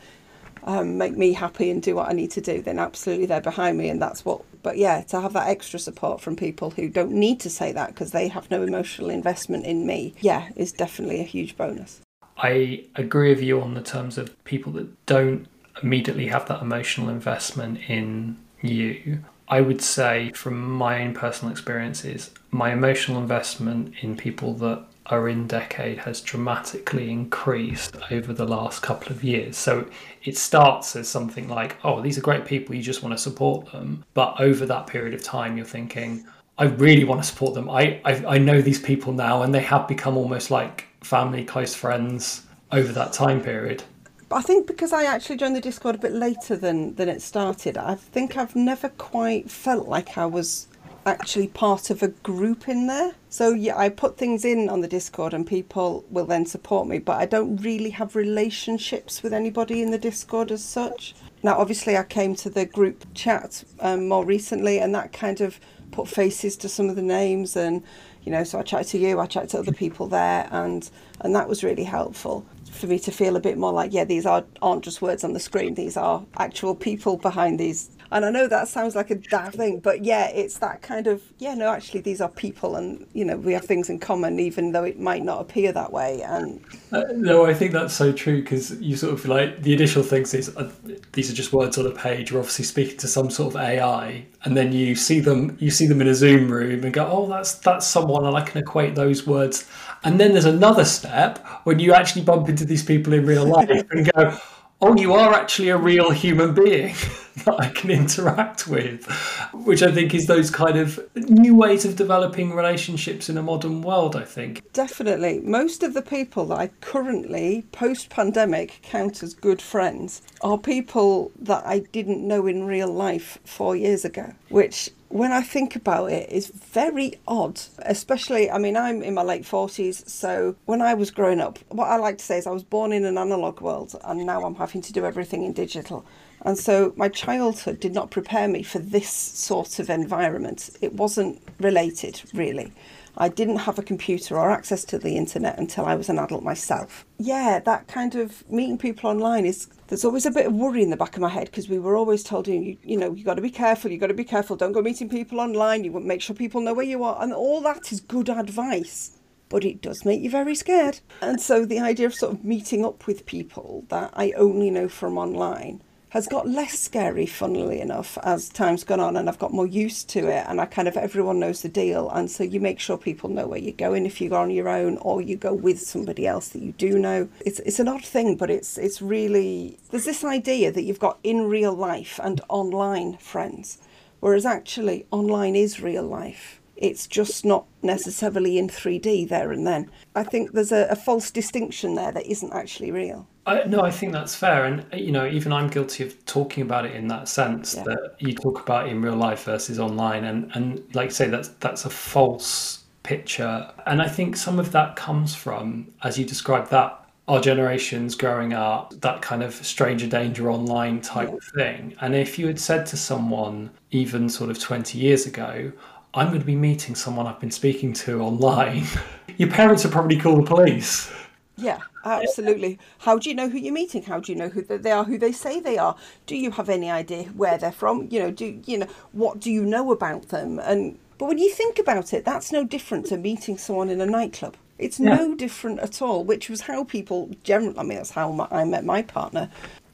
um, 0.63 0.97
make 0.97 1.17
me 1.17 1.33
happy 1.33 1.69
and 1.69 1.83
do 1.83 1.95
what 1.95 2.07
I 2.07 2.13
need 2.13 2.31
to 2.31 2.39
do, 2.39 2.61
then 2.61 2.79
absolutely 2.79 3.25
they're 3.25 3.41
behind 3.41 3.77
me, 3.77 3.89
and 3.89 4.01
that's 4.01 4.23
what. 4.23 4.45
But 4.63 4.77
yeah, 4.77 5.01
to 5.03 5.21
have 5.21 5.33
that 5.33 5.49
extra 5.49 5.77
support 5.77 6.21
from 6.21 6.35
people 6.35 6.71
who 6.71 6.89
don't 6.89 7.11
need 7.11 7.39
to 7.41 7.49
say 7.49 7.71
that 7.73 7.89
because 7.89 8.11
they 8.11 8.29
have 8.29 8.49
no 8.49 8.63
emotional 8.63 9.09
investment 9.09 9.65
in 9.65 9.85
me, 9.85 10.15
yeah, 10.21 10.49
is 10.55 10.71
definitely 10.71 11.19
a 11.19 11.25
huge 11.25 11.55
bonus. 11.57 12.01
I 12.37 12.85
agree 12.95 13.29
with 13.29 13.43
you 13.43 13.61
on 13.61 13.75
the 13.75 13.81
terms 13.81 14.17
of 14.17 14.41
people 14.45 14.71
that 14.73 15.05
don't 15.05 15.47
immediately 15.83 16.27
have 16.27 16.47
that 16.47 16.61
emotional 16.61 17.09
investment 17.09 17.79
in 17.87 18.37
you. 18.61 19.19
I 19.49 19.61
would 19.61 19.81
say, 19.81 20.31
from 20.33 20.71
my 20.71 21.03
own 21.03 21.13
personal 21.13 21.51
experiences, 21.51 22.31
my 22.49 22.71
emotional 22.71 23.21
investment 23.21 23.93
in 24.01 24.15
people 24.15 24.53
that 24.55 24.85
are 25.07 25.27
in 25.27 25.47
decade 25.47 25.99
has 25.99 26.21
dramatically 26.21 27.09
increased 27.09 27.97
over 28.09 28.33
the 28.33 28.45
last 28.45 28.81
couple 28.81 29.11
of 29.11 29.23
years. 29.23 29.57
So 29.57 29.87
it 30.23 30.37
starts 30.37 30.95
as 30.95 31.07
something 31.07 31.49
like, 31.49 31.75
oh, 31.83 32.01
these 32.01 32.17
are 32.17 32.21
great 32.21 32.45
people, 32.45 32.75
you 32.75 32.81
just 32.81 33.03
want 33.03 33.13
to 33.13 33.21
support 33.21 33.71
them. 33.71 34.03
But 34.13 34.39
over 34.39 34.65
that 34.65 34.87
period 34.87 35.13
of 35.13 35.23
time, 35.23 35.57
you're 35.57 35.65
thinking, 35.65 36.25
I 36.57 36.65
really 36.65 37.03
want 37.03 37.21
to 37.21 37.27
support 37.27 37.53
them. 37.53 37.69
I, 37.69 37.99
I, 38.05 38.25
I 38.25 38.37
know 38.37 38.61
these 38.61 38.79
people 38.79 39.11
now, 39.11 39.41
and 39.41 39.53
they 39.53 39.61
have 39.61 39.87
become 39.87 40.15
almost 40.15 40.51
like 40.51 40.87
family, 41.01 41.43
close 41.43 41.73
friends 41.73 42.43
over 42.71 42.93
that 42.93 43.11
time 43.11 43.41
period. 43.41 43.83
I 44.31 44.41
think 44.41 44.65
because 44.65 44.93
I 44.93 45.03
actually 45.03 45.37
joined 45.37 45.55
the 45.55 45.61
Discord 45.61 45.95
a 45.95 45.99
bit 45.99 46.13
later 46.13 46.55
than, 46.55 46.95
than 46.95 47.07
it 47.07 47.21
started, 47.21 47.77
I 47.77 47.95
think 47.95 48.35
I've 48.35 48.55
never 48.55 48.89
quite 48.89 49.49
felt 49.49 49.87
like 49.87 50.17
I 50.17 50.25
was 50.25 50.67
actually 51.05 51.47
part 51.47 51.89
of 51.89 52.01
a 52.01 52.07
group 52.07 52.67
in 52.67 52.87
there. 52.87 53.13
So 53.29 53.53
yeah, 53.53 53.77
I 53.77 53.89
put 53.89 54.17
things 54.17 54.45
in 54.45 54.69
on 54.69 54.81
the 54.81 54.87
Discord 54.87 55.33
and 55.33 55.45
people 55.45 56.05
will 56.09 56.25
then 56.25 56.45
support 56.45 56.87
me, 56.87 56.99
but 56.99 57.17
I 57.17 57.25
don't 57.25 57.57
really 57.57 57.91
have 57.91 58.15
relationships 58.15 59.23
with 59.23 59.33
anybody 59.33 59.81
in 59.81 59.91
the 59.91 59.97
Discord 59.97 60.51
as 60.51 60.63
such. 60.63 61.15
Now, 61.43 61.57
obviously, 61.57 61.97
I 61.97 62.03
came 62.03 62.35
to 62.35 62.49
the 62.49 62.65
group 62.65 63.05
chat 63.13 63.65
um, 63.81 64.07
more 64.07 64.23
recently, 64.23 64.79
and 64.79 64.95
that 64.95 65.11
kind 65.11 65.41
of 65.41 65.59
put 65.91 66.07
faces 66.07 66.55
to 66.57 66.69
some 66.69 66.89
of 66.89 66.95
the 66.95 67.01
names, 67.01 67.57
and 67.57 67.83
you 68.23 68.31
know, 68.31 68.45
so 68.45 68.59
I 68.59 68.61
chatted 68.61 68.87
to 68.87 68.97
you, 68.97 69.19
I 69.19 69.25
chatted 69.25 69.49
to 69.49 69.59
other 69.59 69.73
people 69.73 70.07
there, 70.07 70.47
and 70.51 70.89
and 71.19 71.35
that 71.35 71.49
was 71.49 71.61
really 71.61 71.83
helpful 71.83 72.45
for 72.71 72.87
me 72.87 72.97
to 72.99 73.11
feel 73.11 73.35
a 73.35 73.39
bit 73.39 73.57
more 73.57 73.71
like, 73.71 73.93
yeah, 73.93 74.03
these 74.03 74.25
are, 74.25 74.43
aren't 74.61 74.83
just 74.83 75.01
words 75.01 75.23
on 75.23 75.33
the 75.33 75.39
screen, 75.39 75.75
these 75.75 75.95
are 75.95 76.25
actual 76.37 76.75
people 76.75 77.17
behind 77.17 77.59
these 77.59 77.89
and 78.13 78.25
I 78.25 78.29
know 78.29 78.47
that 78.47 78.67
sounds 78.67 78.95
like 78.95 79.09
a 79.09 79.15
daft 79.15 79.55
thing, 79.55 79.79
but 79.79 80.05
yeah, 80.05 80.27
it's 80.27 80.59
that 80.59 80.83
kind 80.83 81.07
of, 81.07 81.23
yeah, 81.39 81.55
no, 81.55 81.69
actually, 81.69 82.01
these 82.01 82.21
are 82.21 82.29
people 82.29 82.75
and, 82.75 83.07
you 83.13 83.25
know, 83.25 83.37
we 83.37 83.53
have 83.53 83.65
things 83.65 83.89
in 83.89 83.97
common, 83.97 84.39
even 84.39 84.71
though 84.71 84.83
it 84.83 84.99
might 84.99 85.23
not 85.23 85.41
appear 85.41 85.71
that 85.71 85.91
way. 85.91 86.21
And 86.21 86.63
uh, 86.91 87.05
no, 87.15 87.45
I 87.47 87.55
think 87.55 87.71
that's 87.71 87.93
so 87.93 88.11
true 88.11 88.43
because 88.43 88.79
you 88.79 88.95
sort 88.95 89.13
of 89.13 89.25
like 89.25 89.63
the 89.63 89.73
initial 89.73 90.03
things 90.03 90.35
is 90.35 90.55
uh, 90.55 90.71
these 91.13 91.31
are 91.31 91.33
just 91.33 91.53
words 91.53 91.79
on 91.79 91.87
a 91.87 91.91
page. 91.91 92.29
You're 92.29 92.39
obviously 92.39 92.65
speaking 92.65 92.97
to 92.97 93.07
some 93.07 93.31
sort 93.31 93.55
of 93.55 93.61
AI, 93.61 94.25
and 94.43 94.55
then 94.55 94.71
you 94.73 94.95
see 94.95 95.19
them, 95.19 95.57
you 95.59 95.71
see 95.71 95.87
them 95.87 95.99
in 95.99 96.07
a 96.07 96.15
Zoom 96.15 96.51
room 96.51 96.83
and 96.83 96.93
go, 96.93 97.07
oh, 97.11 97.27
that's 97.27 97.55
that's 97.55 97.87
someone, 97.87 98.25
and 98.25 98.37
I 98.37 98.41
can 98.41 98.61
equate 98.61 98.93
those 98.93 99.25
words. 99.25 99.67
And 100.03 100.19
then 100.19 100.33
there's 100.33 100.45
another 100.45 100.85
step 100.85 101.39
when 101.63 101.79
you 101.79 101.93
actually 101.93 102.23
bump 102.23 102.47
into 102.47 102.65
these 102.65 102.83
people 102.83 103.13
in 103.13 103.25
real 103.25 103.45
life 103.45 103.69
and 103.91 104.11
go, 104.13 104.37
oh, 104.81 104.95
you 104.95 105.13
are 105.13 105.33
actually 105.33 105.69
a 105.69 105.77
real 105.77 106.11
human 106.11 106.53
being. 106.53 106.95
that 107.45 107.59
I 107.59 107.69
can 107.69 107.89
interact 107.89 108.67
with, 108.67 109.05
which 109.53 109.81
I 109.81 109.91
think 109.91 110.13
is 110.13 110.27
those 110.27 110.51
kind 110.51 110.77
of 110.77 110.99
new 111.15 111.55
ways 111.55 111.83
of 111.83 111.95
developing 111.95 112.53
relationships 112.53 113.27
in 113.29 113.37
a 113.37 113.43
modern 113.43 113.81
world, 113.81 114.15
I 114.15 114.23
think. 114.23 114.61
Definitely. 114.73 115.39
Most 115.39 115.81
of 115.81 115.93
the 115.93 116.01
people 116.01 116.45
that 116.47 116.59
I 116.59 116.67
currently, 116.81 117.65
post 117.71 118.09
pandemic, 118.09 118.79
count 118.83 119.23
as 119.23 119.33
good 119.33 119.61
friends 119.61 120.21
are 120.41 120.57
people 120.57 121.31
that 121.39 121.65
I 121.65 121.79
didn't 121.79 122.25
know 122.27 122.45
in 122.45 122.65
real 122.65 122.91
life 122.91 123.39
four 123.43 123.75
years 123.75 124.05
ago, 124.05 124.33
which 124.49 124.91
when 125.13 125.31
I 125.31 125.43
think 125.43 125.75
about 125.75 126.11
it, 126.11 126.27
is 126.31 126.47
very 126.47 127.19
odd. 127.27 127.61
Especially, 127.79 128.49
I 128.49 128.57
mean, 128.57 128.75
I'm 128.75 129.03
in 129.03 129.13
my 129.13 129.21
late 129.21 129.43
40s, 129.43 130.09
so 130.09 130.55
when 130.65 130.81
I 130.81 130.95
was 130.95 131.11
growing 131.11 131.39
up, 131.39 131.59
what 131.69 131.85
I 131.85 131.97
like 131.97 132.17
to 132.17 132.25
say 132.25 132.39
is 132.39 132.47
I 132.47 132.51
was 132.51 132.63
born 132.63 132.91
in 132.91 133.05
an 133.05 133.19
analog 133.19 133.61
world 133.61 133.95
and 134.03 134.25
now 134.25 134.43
I'm 134.43 134.55
having 134.55 134.81
to 134.81 134.91
do 134.91 135.05
everything 135.05 135.43
in 135.43 135.53
digital. 135.53 136.03
And 136.43 136.57
so 136.57 136.93
my 136.97 137.07
childhood 137.07 137.79
did 137.79 137.93
not 137.93 138.11
prepare 138.11 138.47
me 138.47 138.63
for 138.63 138.79
this 138.79 139.09
sort 139.09 139.79
of 139.79 139.89
environment. 139.89 140.69
It 140.81 140.93
wasn't 140.93 141.41
related, 141.59 142.21
really. 142.33 142.73
I 143.15 143.29
didn't 143.29 143.57
have 143.57 143.77
a 143.77 143.83
computer 143.83 144.37
or 144.37 144.49
access 144.49 144.83
to 144.85 144.97
the 144.97 145.15
internet 145.15 145.59
until 145.59 145.85
I 145.85 145.95
was 145.95 146.09
an 146.09 146.17
adult 146.17 146.43
myself. 146.43 147.05
Yeah, 147.19 147.59
that 147.59 147.87
kind 147.87 148.15
of 148.15 148.49
meeting 148.49 148.77
people 148.77 149.09
online 149.09 149.45
is 149.45 149.67
there's 149.87 150.03
always 150.03 150.25
a 150.25 150.31
bit 150.31 150.47
of 150.47 150.53
worry 150.53 150.81
in 150.81 150.89
the 150.89 150.97
back 150.97 151.15
of 151.15 151.21
my 151.21 151.29
head 151.29 151.45
because 151.45 151.69
we 151.69 151.77
were 151.77 151.95
always 151.95 152.23
told 152.23 152.47
you 152.47 152.75
you 152.83 152.97
know 152.97 153.13
you 153.13 153.23
got 153.23 153.35
to 153.35 153.41
be 153.41 153.51
careful, 153.51 153.91
you 153.91 153.99
got 153.99 154.07
to 154.07 154.15
be 154.15 154.23
careful, 154.23 154.55
don't 154.55 154.71
go 154.71 154.81
meeting 154.81 155.09
people 155.09 155.39
online, 155.39 155.83
you 155.83 155.91
want 155.91 156.05
make 156.05 156.21
sure 156.23 156.35
people 156.35 156.59
know 156.59 156.73
where 156.73 156.85
you 156.85 157.03
are 157.03 157.21
and 157.21 157.33
all 157.33 157.61
that 157.61 157.91
is 157.91 157.99
good 157.99 158.29
advice. 158.29 159.11
But 159.47 159.63
it 159.63 159.81
does 159.83 160.03
make 160.03 160.21
you 160.21 160.31
very 160.31 160.55
scared. 160.55 160.99
And 161.21 161.39
so 161.39 161.65
the 161.65 161.79
idea 161.79 162.07
of 162.07 162.15
sort 162.15 162.33
of 162.33 162.43
meeting 162.43 162.83
up 162.83 163.05
with 163.05 163.27
people 163.27 163.85
that 163.89 164.09
I 164.15 164.31
only 164.31 164.71
know 164.71 164.89
from 164.89 165.19
online 165.19 165.81
has 166.13 166.27
got 166.27 166.47
less 166.47 166.77
scary, 166.77 167.25
funnily 167.25 167.81
enough, 167.81 168.19
as 168.21 168.47
time's 168.47 168.83
gone 168.83 168.99
on 168.99 169.17
and 169.17 169.27
I've 169.27 169.39
got 169.39 169.51
more 169.51 169.65
used 169.65 170.09
to 170.09 170.27
it 170.27 170.45
and 170.47 170.61
I 170.61 170.67
kind 170.67 170.87
of 170.87 170.95
everyone 170.95 171.39
knows 171.39 171.63
the 171.63 171.69
deal 171.69 172.07
and 172.11 172.29
so 172.29 172.43
you 172.43 172.59
make 172.59 172.79
sure 172.79 172.99
people 172.99 173.31
know 173.31 173.47
where 173.47 173.57
you're 173.57 173.73
going 173.73 174.05
if 174.05 174.21
you 174.21 174.29
go 174.29 174.35
on 174.35 174.51
your 174.51 174.69
own 174.69 174.97
or 174.97 175.23
you 175.23 175.35
go 175.35 175.55
with 175.55 175.81
somebody 175.81 176.27
else 176.27 176.49
that 176.49 176.61
you 176.61 176.73
do 176.73 176.99
know. 176.99 177.29
It's 177.43 177.59
it's 177.61 177.79
an 177.79 177.87
odd 177.87 178.05
thing, 178.05 178.35
but 178.35 178.51
it's 178.51 178.77
it's 178.77 179.01
really 179.01 179.79
there's 179.89 180.05
this 180.05 180.23
idea 180.23 180.71
that 180.71 180.83
you've 180.83 180.99
got 180.99 181.17
in 181.23 181.49
real 181.49 181.73
life 181.73 182.19
and 182.21 182.41
online 182.47 183.17
friends, 183.17 183.79
whereas 184.19 184.45
actually 184.45 185.07
online 185.09 185.55
is 185.55 185.81
real 185.81 186.03
life. 186.03 186.61
It's 186.77 187.07
just 187.07 187.43
not 187.43 187.65
necessarily 187.81 188.59
in 188.59 188.69
3D 188.69 189.29
there 189.29 189.51
and 189.51 189.65
then. 189.65 189.89
I 190.15 190.25
think 190.25 190.51
there's 190.51 190.71
a, 190.71 190.85
a 190.91 190.95
false 190.95 191.31
distinction 191.31 191.95
there 191.95 192.11
that 192.11 192.27
isn't 192.27 192.53
actually 192.53 192.91
real. 192.91 193.27
I, 193.45 193.63
no, 193.65 193.81
I 193.81 193.91
think 193.91 194.13
that's 194.13 194.35
fair, 194.35 194.65
and 194.65 194.85
you 194.93 195.11
know, 195.11 195.25
even 195.27 195.51
I'm 195.51 195.69
guilty 195.69 196.03
of 196.05 196.25
talking 196.25 196.63
about 196.63 196.85
it 196.85 196.95
in 196.95 197.07
that 197.09 197.27
sense 197.27 197.75
Yeah. 197.75 197.83
that 197.83 198.15
you 198.19 198.33
talk 198.33 198.61
about 198.61 198.87
in 198.87 199.01
real 199.01 199.15
life 199.17 199.43
versus 199.43 199.79
online, 199.79 200.23
and 200.23 200.49
and 200.55 200.81
like 200.95 201.07
I 201.09 201.11
say, 201.11 201.27
that's 201.29 201.49
that's 201.59 201.83
a 201.85 201.89
false 201.89 202.83
picture, 203.03 203.69
and 203.85 204.01
I 204.01 204.07
think 204.07 204.37
some 204.37 204.59
of 204.59 204.71
that 204.71 204.95
comes 204.95 205.35
from, 205.35 205.87
as 206.03 206.17
you 206.17 206.25
described 206.25 206.71
that. 206.71 206.99
Our 207.29 207.39
generations 207.39 208.15
growing 208.15 208.51
up, 208.51 208.93
that 208.99 209.21
kind 209.21 209.43
of 209.43 209.53
stranger 209.53 210.07
danger 210.07 210.51
online 210.51 210.99
type 210.99 211.29
Yeah. 211.31 211.39
thing. 211.55 211.95
And 212.01 212.13
if 212.15 212.37
you 212.37 212.47
had 212.47 212.59
said 212.59 212.85
to 212.87 212.97
someone, 212.97 213.69
even 213.91 214.27
sort 214.27 214.49
of 214.49 214.59
20 214.59 214.97
years 214.99 215.25
ago, 215.25 215.71
I'm 216.13 216.27
going 216.27 216.41
to 216.41 216.45
be 216.45 216.55
meeting 216.57 216.95
someone 216.95 217.25
I've 217.25 217.39
been 217.39 217.49
speaking 217.49 217.93
to 217.93 218.19
online, 218.21 218.83
your 219.37 219.49
parents 219.49 219.85
would 219.85 219.93
probably 219.93 220.17
call 220.19 220.35
the 220.35 220.43
police. 220.43 221.09
Yeah, 221.55 221.79
absolutely. 222.03 222.79
How 222.99 223.17
do 223.19 223.29
you 223.29 223.35
know 223.35 223.47
who 223.47 223.59
you're 223.59 223.73
meeting? 223.73 224.03
How 224.03 224.19
do 224.19 224.31
you 224.31 224.37
know 224.37 224.49
who 224.49 224.61
they 224.63 224.91
are, 224.91 225.03
who 225.03 225.17
they 225.17 225.31
say 225.31 225.59
they 225.59 225.77
are? 225.77 225.95
Do 226.25 226.35
you 226.35 226.51
have 226.51 226.67
any 226.69 226.89
idea 226.89 227.25
where 227.25 227.57
they're 227.57 227.71
from? 227.71 228.07
You 228.09 228.19
know, 228.21 228.31
do 228.31 228.59
you 228.65 228.79
know 228.79 228.87
what 229.11 229.39
do 229.39 229.51
you 229.51 229.63
know 229.63 229.91
about 229.91 230.29
them? 230.29 230.59
And 230.59 230.97
but 231.17 231.27
when 231.27 231.37
you 231.37 231.51
think 231.51 231.77
about 231.77 232.11
it, 232.13 232.25
that's 232.25 232.51
no 232.51 232.63
different 232.63 233.05
to 233.07 233.17
meeting 233.17 233.57
someone 233.57 233.89
in 233.89 234.01
a 234.01 234.05
nightclub. 234.05 234.57
It's 234.79 234.99
Yeah. 234.99 235.15
no 235.15 235.35
different 235.35 235.79
at 235.79 236.01
all, 236.01 236.23
which 236.23 236.49
was 236.49 236.61
how 236.61 236.83
people 236.83 237.29
generally. 237.43 237.77
I 237.77 237.83
mean, 237.83 237.97
that's 237.97 238.11
how 238.11 238.31
my, 238.31 238.47
I 238.49 238.63
met 238.65 238.83
my 238.83 239.03
partner. 239.03 239.49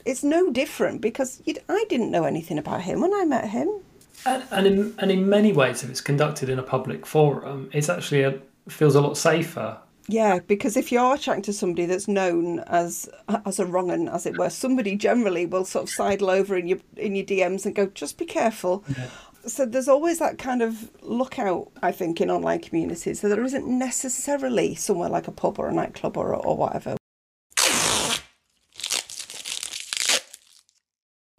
It's 0.06 0.24
no 0.24 0.50
different 0.52 1.02
because 1.02 1.42
I 1.68 1.86
didn't 1.90 2.10
know 2.10 2.24
anything 2.24 2.58
about 2.58 2.82
him 2.82 3.02
when 3.02 3.14
I 3.14 3.26
met 3.26 3.50
him. 3.50 3.70
And, 4.26 4.44
and 4.52 4.66
in 4.66 4.94
and 4.98 5.12
in 5.12 5.28
many 5.30 5.52
ways, 5.52 5.84
if 5.84 5.90
it's 5.90 6.02
conducted 6.02 6.48
in 6.50 6.58
a 6.58 6.64
public 6.64 7.06
forum, 7.06 7.70
it's 7.74 7.90
actually 7.90 8.24
a, 8.24 8.40
feels 8.70 8.96
a 8.96 9.02
lot 9.02 9.18
safer. 9.18 9.78
Yeah, 10.12 10.40
because 10.40 10.76
if 10.76 10.92
you 10.92 11.00
are 11.00 11.20
chatting 11.20 11.44
to 11.44 11.54
somebody 11.54 11.86
that's 11.86 12.08
known 12.08 12.62
as 12.62 13.08
as 13.46 13.60
a 13.60 13.66
wrong 13.68 13.92
un, 13.92 14.10
as 14.10 14.26
it 14.26 14.40
were, 14.40 14.50
somebody 14.50 14.96
generally 14.96 15.46
will 15.46 15.66
sort 15.66 15.84
of 15.84 15.90
sidle 15.92 16.32
over 16.32 16.58
in 16.58 16.68
your 16.68 16.80
in 16.98 17.16
your 17.16 17.26
DMs 17.28 17.68
and 17.68 17.76
go, 17.76 17.86
just 17.86 18.18
be 18.18 18.26
careful. 18.26 18.84
So 19.46 19.68
there's 19.68 19.88
always 19.88 20.18
that 20.18 20.40
kind 20.40 20.64
of 20.64 20.90
lookout, 21.04 21.72
I 21.84 21.92
think, 21.92 22.22
in 22.22 22.32
online 22.32 22.60
communities. 22.60 23.20
So 23.20 23.30
there 23.30 23.44
isn't 23.44 23.68
necessarily 23.68 24.74
somewhere 24.74 25.10
like 25.10 25.28
a 25.28 25.32
pub 25.32 25.60
or 25.60 25.68
a 25.68 25.74
nightclub 25.74 26.18
or 26.18 26.36
or 26.36 26.58
whatever. 26.58 26.98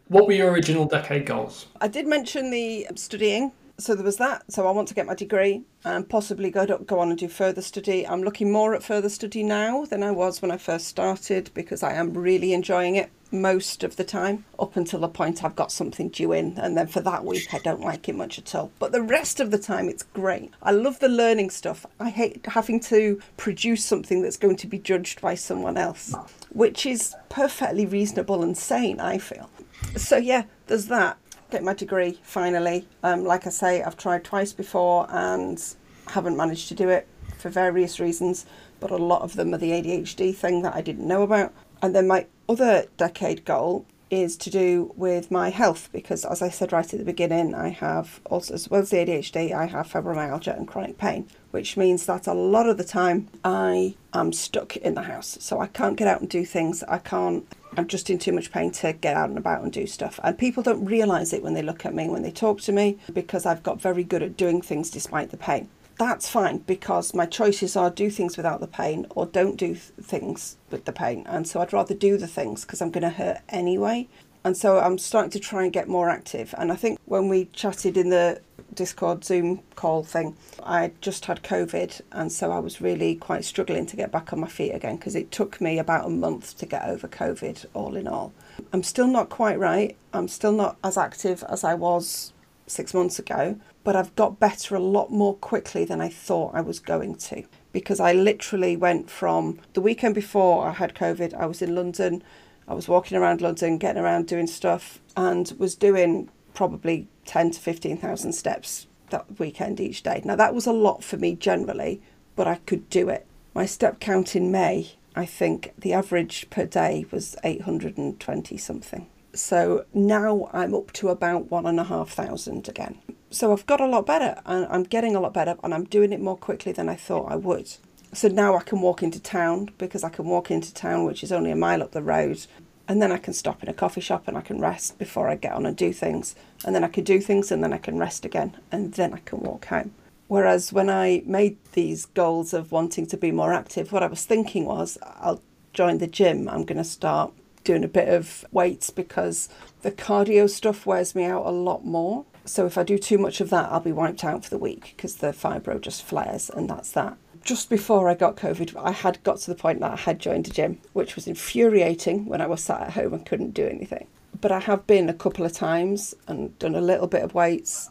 What 0.07 0.27
were 0.27 0.33
your 0.33 0.49
original 0.49 0.85
decade 0.85 1.25
goals? 1.25 1.65
I 1.81 1.89
did 1.89 2.07
mention 2.07 2.51
the 2.51 2.87
studying. 2.95 3.51
So 3.77 3.95
there 3.95 4.05
was 4.05 4.17
that. 4.17 4.51
So 4.51 4.67
I 4.67 4.71
want 4.71 4.87
to 4.89 4.93
get 4.93 5.05
my 5.05 5.15
degree 5.15 5.63
and 5.83 6.07
possibly 6.07 6.51
go 6.51 6.65
go 6.65 6.99
on 6.99 7.09
and 7.09 7.17
do 7.17 7.27
further 7.27 7.61
study. 7.61 8.07
I'm 8.07 8.23
looking 8.23 8.51
more 8.51 8.75
at 8.75 8.83
further 8.83 9.09
study 9.09 9.43
now 9.43 9.85
than 9.85 10.03
I 10.03 10.11
was 10.11 10.41
when 10.41 10.51
I 10.51 10.57
first 10.57 10.87
started 10.87 11.49
because 11.53 11.83
I 11.83 11.93
am 11.93 12.13
really 12.13 12.53
enjoying 12.53 12.95
it 12.95 13.11
most 13.31 13.83
of 13.83 13.95
the 13.95 14.03
time 14.03 14.43
up 14.59 14.75
until 14.75 14.99
the 14.99 15.07
point 15.07 15.43
I've 15.43 15.55
got 15.55 15.71
something 15.71 16.09
due 16.09 16.33
in 16.33 16.57
and 16.57 16.77
then 16.77 16.87
for 16.87 16.99
that 16.99 17.23
week 17.23 17.53
I 17.53 17.59
don't 17.59 17.79
like 17.79 18.09
it 18.09 18.15
much 18.15 18.37
at 18.37 18.53
all. 18.53 18.71
But 18.77 18.91
the 18.91 19.01
rest 19.01 19.39
of 19.39 19.51
the 19.51 19.57
time 19.57 19.87
it's 19.87 20.03
great. 20.03 20.51
I 20.61 20.71
love 20.71 20.99
the 20.99 21.07
learning 21.07 21.49
stuff. 21.49 21.85
I 21.99 22.09
hate 22.09 22.45
having 22.45 22.79
to 22.81 23.21
produce 23.37 23.85
something 23.85 24.21
that's 24.21 24.37
going 24.37 24.57
to 24.57 24.67
be 24.67 24.79
judged 24.79 25.21
by 25.21 25.35
someone 25.35 25.77
else, 25.77 26.13
which 26.51 26.85
is 26.85 27.15
perfectly 27.29 27.85
reasonable 27.85 28.43
and 28.43 28.57
sane, 28.57 28.99
I 28.99 29.17
feel. 29.17 29.49
So 29.95 30.17
yeah, 30.17 30.43
there's 30.67 30.87
that. 30.87 31.17
Get 31.51 31.63
my 31.63 31.73
degree 31.73 32.17
finally. 32.23 32.87
Um, 33.03 33.25
like 33.25 33.45
I 33.45 33.49
say, 33.49 33.83
I've 33.83 33.97
tried 33.97 34.23
twice 34.23 34.53
before 34.53 35.05
and 35.09 35.61
haven't 36.07 36.37
managed 36.37 36.69
to 36.69 36.73
do 36.73 36.87
it 36.87 37.09
for 37.37 37.49
various 37.49 37.99
reasons, 37.99 38.45
but 38.79 38.89
a 38.89 38.95
lot 38.95 39.21
of 39.21 39.35
them 39.35 39.53
are 39.53 39.57
the 39.57 39.71
ADHD 39.71 40.33
thing 40.33 40.61
that 40.61 40.73
I 40.73 40.81
didn't 40.81 41.05
know 41.05 41.23
about. 41.23 41.53
And 41.81 41.93
then 41.93 42.07
my 42.07 42.27
other 42.47 42.85
decade 42.95 43.43
goal 43.43 43.85
is 44.09 44.37
to 44.37 44.49
do 44.49 44.93
with 44.95 45.29
my 45.29 45.49
health 45.49 45.89
because, 45.91 46.23
as 46.23 46.41
I 46.41 46.49
said 46.49 46.71
right 46.71 46.93
at 46.93 46.99
the 46.99 47.05
beginning, 47.05 47.53
I 47.53 47.69
have 47.69 48.21
also, 48.25 48.53
as 48.53 48.69
well 48.69 48.81
as 48.81 48.89
the 48.91 48.97
ADHD, 48.97 49.53
I 49.53 49.65
have 49.65 49.91
fibromyalgia 49.91 50.55
and 50.55 50.67
chronic 50.67 50.97
pain, 50.97 51.27
which 51.51 51.75
means 51.75 52.05
that 52.05 52.27
a 52.27 52.33
lot 52.33 52.69
of 52.69 52.77
the 52.77 52.83
time 52.85 53.27
I 53.43 53.95
am 54.13 54.31
stuck 54.31 54.77
in 54.77 54.95
the 54.95 55.03
house. 55.03 55.37
So 55.41 55.59
I 55.59 55.67
can't 55.67 55.97
get 55.97 56.07
out 56.07 56.21
and 56.21 56.29
do 56.29 56.45
things. 56.45 56.83
I 56.83 56.97
can't, 56.97 57.45
I'm 57.77 57.87
just 57.87 58.09
in 58.09 58.19
too 58.19 58.31
much 58.33 58.51
pain 58.51 58.71
to 58.71 58.93
get 58.93 59.15
out 59.15 59.29
and 59.29 59.37
about 59.37 59.63
and 59.63 59.71
do 59.71 59.87
stuff. 59.87 60.19
And 60.23 60.37
people 60.37 60.63
don't 60.63 60.85
realise 60.85 61.33
it 61.33 61.43
when 61.43 61.53
they 61.53 61.61
look 61.61 61.85
at 61.85 61.95
me, 61.95 62.09
when 62.09 62.23
they 62.23 62.31
talk 62.31 62.61
to 62.61 62.71
me, 62.71 62.97
because 63.13 63.45
I've 63.45 63.63
got 63.63 63.81
very 63.81 64.03
good 64.03 64.23
at 64.23 64.37
doing 64.37 64.61
things 64.61 64.89
despite 64.89 65.31
the 65.31 65.37
pain 65.37 65.69
that's 66.01 66.27
fine 66.27 66.57
because 66.57 67.13
my 67.13 67.27
choices 67.27 67.75
are 67.75 67.91
do 67.91 68.09
things 68.09 68.35
without 68.35 68.59
the 68.59 68.67
pain 68.67 69.05
or 69.11 69.27
don't 69.27 69.55
do 69.55 69.67
th- 69.67 69.81
things 70.01 70.57
with 70.71 70.85
the 70.85 70.91
pain. 70.91 71.23
And 71.27 71.47
so 71.47 71.61
I'd 71.61 71.73
rather 71.73 71.93
do 71.93 72.17
the 72.17 72.25
things 72.27 72.65
because 72.65 72.81
I'm 72.81 72.89
going 72.89 73.03
to 73.03 73.11
hurt 73.11 73.41
anyway. 73.49 74.07
And 74.43 74.57
so 74.57 74.79
I'm 74.79 74.97
starting 74.97 75.29
to 75.29 75.39
try 75.39 75.63
and 75.63 75.71
get 75.71 75.87
more 75.87 76.09
active. 76.09 76.55
And 76.57 76.71
I 76.71 76.75
think 76.75 76.97
when 77.05 77.29
we 77.29 77.45
chatted 77.53 77.97
in 77.97 78.09
the 78.09 78.41
Discord 78.73 79.23
Zoom 79.23 79.61
call 79.75 80.03
thing, 80.03 80.35
I 80.63 80.91
just 81.01 81.25
had 81.25 81.43
COVID. 81.43 82.01
And 82.11 82.31
so 82.31 82.51
I 82.51 82.59
was 82.59 82.81
really 82.81 83.15
quite 83.15 83.45
struggling 83.45 83.85
to 83.87 83.95
get 83.95 84.11
back 84.11 84.33
on 84.33 84.39
my 84.39 84.47
feet 84.47 84.71
again 84.71 84.97
because 84.97 85.15
it 85.15 85.31
took 85.31 85.61
me 85.61 85.79
about 85.79 86.05
a 86.05 86.09
month 86.09 86.57
to 86.59 86.65
get 86.65 86.87
over 86.87 87.07
COVID, 87.07 87.65
all 87.73 87.95
in 87.95 88.07
all. 88.07 88.33
I'm 88.73 88.83
still 88.83 89.07
not 89.07 89.29
quite 89.29 89.59
right. 89.59 89.95
I'm 90.13 90.27
still 90.27 90.53
not 90.53 90.77
as 90.83 90.97
active 90.97 91.43
as 91.49 91.63
I 91.63 91.73
was 91.73 92.33
six 92.67 92.93
months 92.93 93.19
ago, 93.19 93.59
but 93.83 93.95
I've 93.95 94.15
got 94.15 94.39
better 94.39 94.75
a 94.75 94.79
lot 94.79 95.11
more 95.11 95.35
quickly 95.35 95.85
than 95.85 96.01
I 96.01 96.09
thought 96.09 96.55
I 96.55 96.61
was 96.61 96.79
going 96.79 97.15
to. 97.15 97.43
Because 97.71 97.99
I 97.99 98.13
literally 98.13 98.75
went 98.75 99.09
from 99.09 99.59
the 99.73 99.81
weekend 99.81 100.15
before 100.15 100.67
I 100.67 100.71
had 100.71 100.95
COVID, 100.95 101.33
I 101.33 101.45
was 101.45 101.61
in 101.61 101.75
London, 101.75 102.23
I 102.67 102.73
was 102.73 102.87
walking 102.87 103.17
around 103.17 103.41
London, 103.41 103.77
getting 103.77 104.01
around 104.01 104.27
doing 104.27 104.47
stuff, 104.47 104.99
and 105.17 105.51
was 105.57 105.75
doing 105.75 106.29
probably 106.53 107.07
10 107.25 107.51
to 107.51 107.59
15,000 107.59 108.33
steps 108.33 108.87
that 109.09 109.39
weekend 109.39 109.79
each 109.79 110.03
day. 110.03 110.21
Now, 110.23 110.35
that 110.35 110.55
was 110.55 110.65
a 110.65 110.73
lot 110.73 111.03
for 111.03 111.17
me 111.17 111.35
generally, 111.35 112.01
but 112.35 112.47
I 112.47 112.55
could 112.55 112.89
do 112.89 113.09
it. 113.09 113.25
My 113.53 113.65
step 113.65 113.99
count 113.99 114.35
in 114.35 114.51
May, 114.51 114.93
I 115.15 115.25
think 115.25 115.73
the 115.77 115.93
average 115.93 116.49
per 116.49 116.65
day 116.65 117.05
was 117.11 117.35
820 117.43 118.57
something. 118.57 119.07
So 119.33 119.85
now 119.93 120.49
I'm 120.53 120.73
up 120.73 120.91
to 120.93 121.09
about 121.09 121.49
one 121.51 121.65
and 121.65 121.79
a 121.79 121.85
half 121.85 122.09
thousand 122.09 122.67
again. 122.67 122.99
So 123.29 123.53
I've 123.53 123.65
got 123.65 123.79
a 123.79 123.85
lot 123.85 124.05
better 124.05 124.41
and 124.45 124.67
I'm 124.69 124.83
getting 124.83 125.15
a 125.15 125.21
lot 125.21 125.33
better 125.33 125.55
and 125.63 125.73
I'm 125.73 125.85
doing 125.85 126.11
it 126.11 126.19
more 126.19 126.35
quickly 126.35 126.73
than 126.73 126.89
I 126.89 126.95
thought 126.95 127.31
I 127.31 127.37
would. 127.37 127.69
So 128.13 128.27
now 128.27 128.57
I 128.57 128.63
can 128.63 128.81
walk 128.81 129.01
into 129.01 129.21
town 129.21 129.69
because 129.77 130.03
I 130.03 130.09
can 130.09 130.25
walk 130.25 130.51
into 130.51 130.73
town, 130.73 131.05
which 131.05 131.23
is 131.23 131.31
only 131.31 131.49
a 131.49 131.55
mile 131.55 131.81
up 131.81 131.91
the 131.91 132.01
road, 132.01 132.45
And 132.91 133.01
then 133.01 133.13
I 133.13 133.19
can 133.19 133.33
stop 133.33 133.63
in 133.63 133.69
a 133.69 133.73
coffee 133.73 134.01
shop 134.01 134.27
and 134.27 134.37
I 134.37 134.41
can 134.41 134.59
rest 134.59 134.99
before 134.99 135.29
I 135.29 135.35
get 135.35 135.53
on 135.53 135.65
and 135.65 135.77
do 135.77 135.93
things. 135.93 136.35
And 136.65 136.75
then 136.75 136.83
I 136.83 136.89
can 136.89 137.05
do 137.05 137.21
things 137.21 137.49
and 137.49 137.63
then 137.63 137.71
I 137.71 137.77
can 137.77 137.97
rest 137.97 138.25
again 138.25 138.57
and 138.69 138.95
then 138.95 139.13
I 139.13 139.19
can 139.19 139.39
walk 139.39 139.67
home. 139.67 139.93
Whereas 140.27 140.73
when 140.73 140.89
I 140.89 141.23
made 141.25 141.55
these 141.71 142.07
goals 142.07 142.53
of 142.53 142.73
wanting 142.73 143.05
to 143.05 143.15
be 143.15 143.31
more 143.31 143.53
active, 143.53 143.93
what 143.93 144.03
I 144.03 144.07
was 144.07 144.25
thinking 144.25 144.65
was 144.65 144.97
I'll 145.01 145.41
join 145.71 145.99
the 145.99 146.05
gym. 146.05 146.49
I'm 146.49 146.65
going 146.65 146.79
to 146.79 146.83
start 146.83 147.31
doing 147.63 147.85
a 147.85 147.87
bit 147.87 148.09
of 148.09 148.43
weights 148.51 148.89
because 148.89 149.47
the 149.83 149.91
cardio 149.93 150.49
stuff 150.49 150.85
wears 150.85 151.15
me 151.15 151.23
out 151.23 151.45
a 151.45 151.49
lot 151.49 151.85
more. 151.85 152.25
So 152.43 152.65
if 152.65 152.77
I 152.77 152.83
do 152.83 152.97
too 152.97 153.17
much 153.17 153.39
of 153.39 153.49
that, 153.51 153.71
I'll 153.71 153.79
be 153.79 153.93
wiped 153.93 154.25
out 154.25 154.43
for 154.43 154.49
the 154.49 154.57
week 154.57 154.95
because 154.97 155.15
the 155.15 155.27
fibro 155.27 155.79
just 155.79 156.03
flares, 156.03 156.49
and 156.49 156.69
that's 156.69 156.91
that. 156.91 157.15
Just 157.43 157.69
before 157.69 158.07
I 158.07 158.13
got 158.13 158.35
COVID, 158.35 158.75
I 158.77 158.91
had 158.91 159.21
got 159.23 159.37
to 159.39 159.51
the 159.51 159.55
point 159.55 159.79
that 159.79 159.91
I 159.91 159.95
had 159.95 160.19
joined 160.19 160.47
a 160.47 160.51
gym, 160.51 160.79
which 160.93 161.15
was 161.15 161.27
infuriating 161.27 162.27
when 162.27 162.39
I 162.39 162.47
was 162.47 162.63
sat 162.63 162.81
at 162.81 162.93
home 162.93 163.13
and 163.13 163.25
couldn't 163.25 163.55
do 163.55 163.65
anything. 163.65 164.07
But 164.39 164.51
I 164.51 164.59
have 164.59 164.85
been 164.85 165.09
a 165.09 165.13
couple 165.13 165.45
of 165.45 165.51
times 165.51 166.13
and 166.27 166.57
done 166.59 166.75
a 166.75 166.81
little 166.81 167.07
bit 167.07 167.23
of 167.23 167.33
weights 167.33 167.89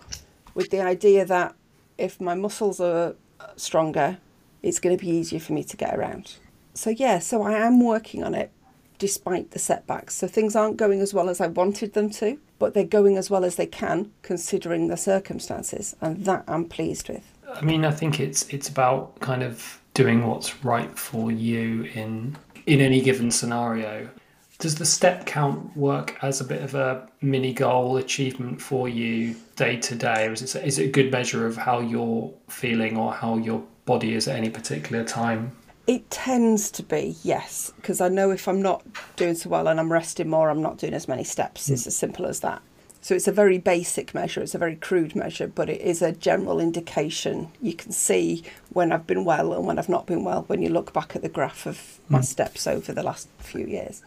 with 0.55 0.71
the 0.71 0.81
idea 0.81 1.25
that 1.25 1.55
if 1.99 2.21
my 2.21 2.35
muscles 2.35 2.81
are 2.81 3.15
stronger, 3.57 4.19
it's 4.63 4.79
going 4.79 4.97
to 4.97 5.05
be 5.05 5.11
easier 5.11 5.41
for 5.41 5.53
me 5.53 5.65
to 5.65 5.77
get 5.77 5.97
around. 5.99 6.35
So, 6.75 6.91
yeah, 6.91 7.19
so 7.19 7.43
I 7.43 7.55
am 7.55 7.85
working 7.85 8.23
on 8.23 8.35
it 8.35 8.53
despite 8.99 9.51
the 9.51 9.59
setbacks. 9.59 10.15
So 10.15 10.29
things 10.29 10.55
aren't 10.55 10.77
going 10.77 11.01
as 11.01 11.13
well 11.13 11.29
as 11.29 11.41
I 11.41 11.49
wanted 11.49 11.95
them 11.95 12.11
to, 12.11 12.39
but 12.59 12.75
they're 12.75 12.85
going 12.85 13.17
as 13.17 13.31
well 13.31 13.45
as 13.45 13.57
they 13.57 13.67
can 13.67 14.13
considering 14.23 14.89
the 14.89 14.97
circumstances, 14.97 15.97
and 16.01 16.25
that 16.27 16.45
I'm 16.47 16.67
pleased 16.67 17.09
with. 17.09 17.30
I 17.55 17.63
mean, 17.63 17.85
I 17.85 17.91
think 17.91 18.21
it's 18.21 18.49
it's 18.49 18.69
about 18.69 19.19
kind 19.21 19.43
of 19.43 19.81
doing 19.95 20.27
what's 20.27 20.65
right 20.65 20.97
for 20.99 21.31
you 21.31 21.85
in 21.95 22.37
in 22.67 22.81
any 22.81 23.01
given 23.01 23.31
scenario. 23.31 24.09
Does 24.59 24.75
the 24.75 24.85
step 24.85 25.25
count 25.25 25.75
work 25.75 26.19
as 26.23 26.41
a 26.41 26.45
bit 26.45 26.63
of 26.63 26.75
a 26.75 27.09
mini 27.23 27.55
goal 27.55 27.97
achievement 27.97 28.61
for 28.61 28.89
you 28.89 29.35
day 29.57 29.79
to 29.79 29.95
day, 29.95 30.27
or 30.27 30.33
is 30.33 30.55
it 30.55 30.65
is 30.65 30.79
it 30.79 30.85
a 30.85 30.91
good 30.91 31.11
measure 31.11 31.47
of 31.47 31.57
how 31.57 31.81
you're 31.81 32.33
feeling 32.49 32.97
or 32.97 33.13
how 33.13 33.37
your 33.39 33.63
body 33.87 34.15
is 34.15 34.29
at 34.29 34.37
any 34.37 34.51
particular 34.51 35.03
time? 35.05 35.53
It 35.87 36.09
tends 36.11 36.71
to 36.73 36.83
be, 36.85 37.17
yes, 37.25 37.73
because 37.77 38.01
I 38.01 38.09
know 38.09 38.31
if 38.31 38.47
I'm 38.47 38.63
not 38.63 38.85
doing 39.17 39.35
so 39.35 39.49
well 39.49 39.67
and 39.67 39.81
I'm 39.81 39.91
resting 39.91 40.29
more, 40.29 40.51
I'm 40.51 40.63
not 40.63 40.79
doing 40.79 40.95
as 40.95 41.09
many 41.09 41.25
steps. 41.25 41.69
Mm. 41.69 41.73
It's 41.73 41.87
as 41.87 41.97
simple 41.97 42.27
as 42.27 42.41
that. 42.41 42.63
So 43.03 43.15
it's 43.15 43.29
a 43.29 43.33
very 43.33 43.59
basic 43.59 44.15
measure, 44.15 44.43
it's 44.43 44.55
a 44.55 44.59
very 44.59 44.77
crude 44.77 45.17
measure, 45.17 45.47
but 45.47 45.71
it 45.71 45.81
is 45.81 46.03
a 46.03 46.13
general 46.13 46.61
indication. 46.61 47.51
You 47.61 47.73
can 47.73 47.93
see 47.93 48.45
when 48.71 48.93
I've 48.93 49.07
been 49.07 49.25
well 49.25 49.55
and 49.55 49.67
when 49.67 49.79
I've 49.79 49.89
not 49.89 50.07
been 50.07 50.23
well 50.23 50.45
when 50.49 50.61
you 50.61 50.69
look 50.69 50.93
back 50.93 51.17
at 51.17 51.23
the 51.23 51.29
graph 51.29 51.67
of 51.67 51.99
my 52.09 52.21
mm. 52.21 52.25
steps 52.25 52.67
over 52.67 52.93
the 52.93 53.03
last 53.03 53.29
few 53.39 53.67
years. 53.67 54.03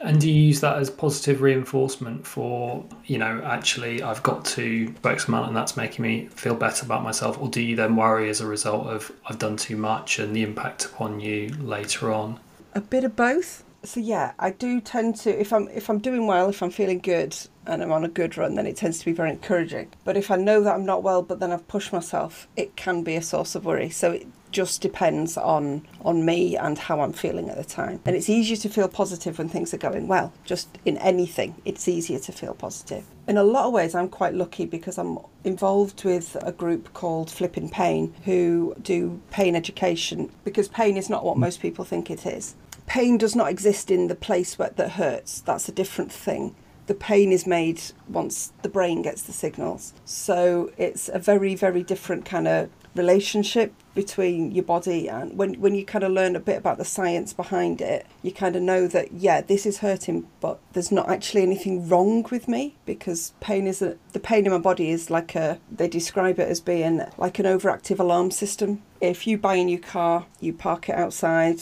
And 0.00 0.20
do 0.20 0.28
you 0.28 0.42
use 0.48 0.60
that 0.60 0.78
as 0.78 0.90
positive 0.90 1.42
reinforcement 1.42 2.26
for, 2.26 2.84
you 3.06 3.18
know, 3.18 3.40
actually 3.44 4.02
I've 4.02 4.22
got 4.22 4.44
to 4.46 4.92
X 5.04 5.28
amount 5.28 5.48
and 5.48 5.56
that's 5.56 5.76
making 5.76 6.02
me 6.02 6.26
feel 6.26 6.54
better 6.54 6.84
about 6.84 7.04
myself? 7.04 7.40
Or 7.40 7.48
do 7.48 7.60
you 7.60 7.76
then 7.76 7.94
worry 7.94 8.28
as 8.28 8.40
a 8.40 8.46
result 8.46 8.88
of 8.88 9.12
I've 9.26 9.38
done 9.38 9.56
too 9.56 9.76
much 9.76 10.18
and 10.18 10.34
the 10.34 10.42
impact 10.42 10.84
upon 10.86 11.20
you 11.20 11.50
later 11.60 12.12
on? 12.12 12.40
A 12.74 12.80
bit 12.80 13.04
of 13.04 13.14
both. 13.14 13.64
So 13.84 14.00
yeah, 14.00 14.32
I 14.38 14.50
do 14.50 14.80
tend 14.80 15.16
to 15.16 15.40
if 15.40 15.52
I'm 15.52 15.68
if 15.68 15.88
I'm 15.88 15.98
doing 15.98 16.26
well, 16.26 16.48
if 16.48 16.62
I'm 16.62 16.70
feeling 16.70 16.98
good 16.98 17.36
and 17.66 17.82
I'm 17.82 17.92
on 17.92 18.04
a 18.04 18.08
good 18.08 18.36
run, 18.36 18.54
then 18.54 18.66
it 18.66 18.76
tends 18.76 18.98
to 19.00 19.04
be 19.04 19.12
very 19.12 19.30
encouraging. 19.30 19.88
But 20.04 20.16
if 20.16 20.30
I 20.30 20.36
know 20.36 20.62
that 20.62 20.74
I'm 20.74 20.84
not 20.84 21.02
well, 21.02 21.22
but 21.22 21.40
then 21.40 21.52
I've 21.52 21.68
pushed 21.68 21.92
myself, 21.92 22.48
it 22.56 22.76
can 22.76 23.02
be 23.02 23.16
a 23.16 23.22
source 23.22 23.54
of 23.54 23.64
worry. 23.64 23.90
So 23.90 24.12
it 24.12 24.26
just 24.52 24.82
depends 24.82 25.36
on 25.36 25.86
on 26.04 26.24
me 26.24 26.56
and 26.56 26.78
how 26.78 27.00
I'm 27.00 27.12
feeling 27.12 27.48
at 27.48 27.56
the 27.56 27.64
time. 27.64 28.00
And 28.04 28.14
it's 28.14 28.28
easier 28.28 28.56
to 28.58 28.68
feel 28.68 28.86
positive 28.86 29.38
when 29.38 29.48
things 29.48 29.72
are 29.72 29.78
going 29.78 30.06
well. 30.06 30.32
Just 30.44 30.68
in 30.84 30.98
anything, 30.98 31.54
it's 31.64 31.88
easier 31.88 32.18
to 32.20 32.32
feel 32.32 32.54
positive. 32.54 33.04
In 33.26 33.38
a 33.38 33.44
lot 33.44 33.66
of 33.66 33.72
ways, 33.72 33.94
I'm 33.94 34.08
quite 34.08 34.34
lucky 34.34 34.66
because 34.66 34.98
I'm 34.98 35.18
involved 35.42 36.04
with 36.04 36.36
a 36.42 36.52
group 36.52 36.92
called 36.92 37.30
Flipping 37.30 37.70
Pain 37.70 38.14
who 38.24 38.74
do 38.80 39.20
pain 39.30 39.56
education 39.56 40.30
because 40.44 40.68
pain 40.68 40.96
is 40.96 41.08
not 41.08 41.24
what 41.24 41.38
most 41.38 41.60
people 41.60 41.84
think 41.84 42.10
it 42.10 42.26
is. 42.26 42.54
Pain 42.86 43.16
does 43.16 43.34
not 43.34 43.48
exist 43.48 43.90
in 43.90 44.08
the 44.08 44.14
place 44.14 44.58
where, 44.58 44.70
that 44.70 44.90
hurts. 44.90 45.40
That's 45.40 45.68
a 45.68 45.72
different 45.72 46.12
thing 46.12 46.54
the 46.86 46.94
pain 46.94 47.32
is 47.32 47.46
made 47.46 47.80
once 48.08 48.52
the 48.62 48.68
brain 48.68 49.02
gets 49.02 49.22
the 49.22 49.32
signals. 49.32 49.94
So 50.04 50.72
it's 50.76 51.08
a 51.08 51.18
very, 51.18 51.54
very 51.54 51.82
different 51.82 52.24
kind 52.24 52.48
of 52.48 52.70
relationship 52.94 53.72
between 53.94 54.50
your 54.50 54.64
body 54.64 55.08
and 55.08 55.36
when 55.36 55.54
when 55.54 55.74
you 55.74 55.84
kind 55.84 56.04
of 56.04 56.12
learn 56.12 56.36
a 56.36 56.40
bit 56.40 56.58
about 56.58 56.78
the 56.78 56.84
science 56.84 57.32
behind 57.32 57.80
it 57.80 58.06
you 58.22 58.30
kind 58.30 58.54
of 58.54 58.62
know 58.62 58.86
that 58.86 59.12
yeah 59.12 59.40
this 59.40 59.64
is 59.64 59.78
hurting 59.78 60.26
but 60.40 60.58
there's 60.72 60.92
not 60.92 61.08
actually 61.08 61.42
anything 61.42 61.88
wrong 61.88 62.22
with 62.30 62.48
me 62.48 62.74
because 62.84 63.32
pain 63.40 63.66
is 63.66 63.80
a, 63.80 63.96
the 64.12 64.20
pain 64.20 64.44
in 64.44 64.52
my 64.52 64.58
body 64.58 64.90
is 64.90 65.10
like 65.10 65.34
a 65.34 65.58
they 65.70 65.88
describe 65.88 66.38
it 66.38 66.48
as 66.48 66.60
being 66.60 67.02
like 67.16 67.38
an 67.38 67.46
overactive 67.46 67.98
alarm 67.98 68.30
system 68.30 68.82
if 69.00 69.26
you 69.26 69.38
buy 69.38 69.54
a 69.54 69.64
new 69.64 69.78
car 69.78 70.26
you 70.40 70.52
park 70.52 70.88
it 70.88 70.94
outside 70.94 71.60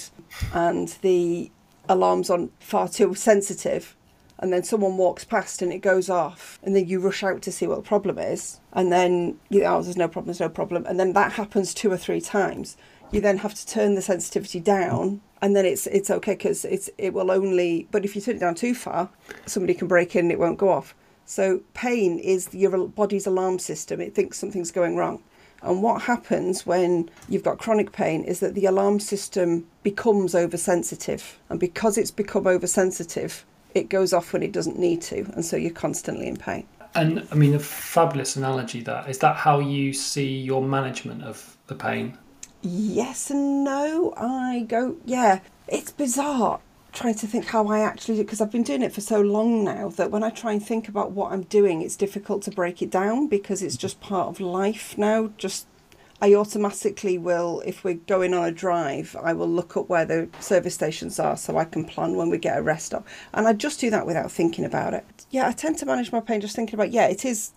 and 0.53 0.97
the 1.03 1.51
alarm's 1.89 2.31
on 2.31 2.51
far 2.61 2.89
too 2.89 3.15
sensitive 3.15 3.97
and 4.41 4.53
then 4.53 4.65
someone 4.65 4.97
walks 4.97 5.23
past 5.23 5.63
and 5.63 5.73
it 5.73 5.79
goes 5.79 6.11
off 6.11 6.59
and 6.63 6.75
then 6.75 6.89
you 6.89 6.99
rush 6.99 7.23
out 7.23 7.43
to 7.43 7.53
see 7.53 7.67
what 7.67 7.77
the 7.77 7.89
problem 7.89 8.19
is 8.19 8.61
and 8.73 8.91
then 8.91 9.39
you 9.51 9.61
know, 9.61 9.77
oh, 9.77 9.83
there's 9.83 9.97
no 9.97 10.09
problem 10.09 10.27
there's 10.27 10.41
no 10.41 10.49
problem 10.49 10.85
and 10.87 10.99
then 10.99 11.13
that 11.13 11.33
happens 11.33 11.73
two 11.73 11.93
or 11.93 11.97
three 11.97 12.21
times. 12.21 12.77
You 13.13 13.21
then 13.21 13.39
have 13.39 13.55
to 13.55 13.67
turn 13.67 13.95
the 13.95 14.03
sensitivity 14.03 14.61
down 14.61 15.21
and 15.43 15.55
then 15.55 15.65
it's 15.67 15.87
it's 15.87 16.11
okay 16.11 16.33
because 16.33 16.65
it's 16.65 16.91
it 16.99 17.13
will 17.13 17.31
only 17.31 17.87
but 17.91 18.05
if 18.05 18.17
you 18.17 18.23
turn 18.23 18.37
it 18.37 18.41
down 18.41 18.55
too 18.55 18.75
far 18.75 19.11
somebody 19.47 19.75
can 19.75 19.89
break 19.89 20.17
in 20.17 20.27
and 20.27 20.33
it 20.33 20.39
won't 20.39 20.59
go 20.59 20.71
off. 20.71 20.95
So 21.27 21.61
pain 21.75 22.19
is 22.19 22.53
your 22.53 22.89
body's 22.89 23.27
alarm 23.27 23.61
system. 23.61 24.01
It 24.01 24.15
thinks 24.15 24.39
something's 24.39 24.73
going 24.73 24.97
wrong. 24.97 25.23
And 25.63 25.83
what 25.83 26.03
happens 26.03 26.65
when 26.65 27.11
you've 27.29 27.43
got 27.43 27.59
chronic 27.59 27.93
pain 27.93 28.25
is 28.25 28.41
that 28.41 28.55
the 28.55 28.65
alarm 28.65 28.99
system 28.99 29.67
becomes 29.83 30.35
oversensitive. 30.35 31.39
And 31.51 31.61
because 31.61 31.99
it's 31.99 32.11
become 32.11 32.47
oversensitive, 32.47 33.45
it 33.75 33.89
goes 33.89 34.13
off 34.13 34.33
when 34.33 34.43
it 34.43 34.53
doesn't 34.53 34.79
need 34.79 35.03
to, 35.03 35.31
and 35.35 35.45
so 35.45 35.57
you're 35.57 35.71
constantly 35.71 36.27
in 36.27 36.37
pain. 36.37 36.67
And 36.95 37.27
I 37.31 37.35
mean, 37.35 37.55
a 37.55 37.59
fabulous 37.59 38.37
analogy. 38.37 38.81
That 38.81 39.09
is 39.09 39.19
that 39.19 39.37
how 39.37 39.61
you 39.61 39.93
see 39.93 40.39
your 40.39 40.63
management 40.63 41.23
of 41.23 41.57
the 41.69 41.75
pain? 41.75 42.19
Yes 42.63 43.31
and 43.31 43.65
no. 43.65 44.13
I 44.17 44.67
go, 44.69 44.97
yeah. 45.05 45.41
It's 45.69 45.93
bizarre 45.93 46.61
trying 46.93 47.15
to 47.15 47.27
think 47.27 47.47
how 47.47 47.69
I 47.69 47.81
actually 47.81 48.17
do 48.17 48.25
because 48.25 48.41
I've 48.41 48.51
been 48.51 48.65
doing 48.65 48.83
it 48.83 48.93
for 48.93 49.01
so 49.01 49.21
long 49.21 49.65
now 49.65 49.91
that 49.91 50.11
when 50.11 50.25
I 50.25 50.31
try 50.31 50.53
and 50.53 50.65
think 50.65 50.89
about 50.89 51.13
what 51.13 51.33
I'm 51.33 51.43
doing, 51.45 51.83
it's 51.83 51.97
difficult 51.97 52.43
to 52.43 52.51
break 52.51 52.83
it 52.83 52.91
down 52.91 53.29
because 53.29 53.63
it's 53.63 53.77
just 53.77 54.01
part 54.01 54.29
of 54.29 54.41
life 54.41 54.99
now. 54.99 55.31
Just 55.39 55.67
I 56.23 56.35
automatically 56.35 57.17
will, 57.17 57.63
if 57.65 57.83
we're 57.83 57.95
going 57.95 58.35
on 58.35 58.45
a 58.45 58.53
drive, 58.53 59.17
I 59.23 59.33
will 59.33 59.49
look 59.49 59.77
up 59.77 59.89
where 59.89 60.05
the 60.05 60.29
service 60.39 60.75
stations 60.75 61.19
are 61.19 61.37
so 61.37 61.57
I 61.57 61.65
can 61.65 61.85
plan 61.85 62.17
when 62.17 62.29
we 62.29 62.37
get 62.39 62.59
a 62.59 62.63
rest 62.63 62.87
stop. 62.87 63.07
And 63.33 63.49
I 63.49 63.55
just 63.55 63.81
do 63.81 63.89
that 63.91 64.07
without 64.07 64.31
thinking 64.31 64.65
about 64.65 64.93
it. 64.93 65.05
Yeah, 65.31 65.49
I 65.49 65.53
tend 65.53 65.79
to 65.79 65.87
manage 65.87 66.13
my 66.13 66.21
pain 66.21 66.41
just 66.41 66.55
thinking 66.55 66.75
about, 66.75 66.91
yeah, 66.91 67.07
it 67.07 67.25
is 67.25 67.53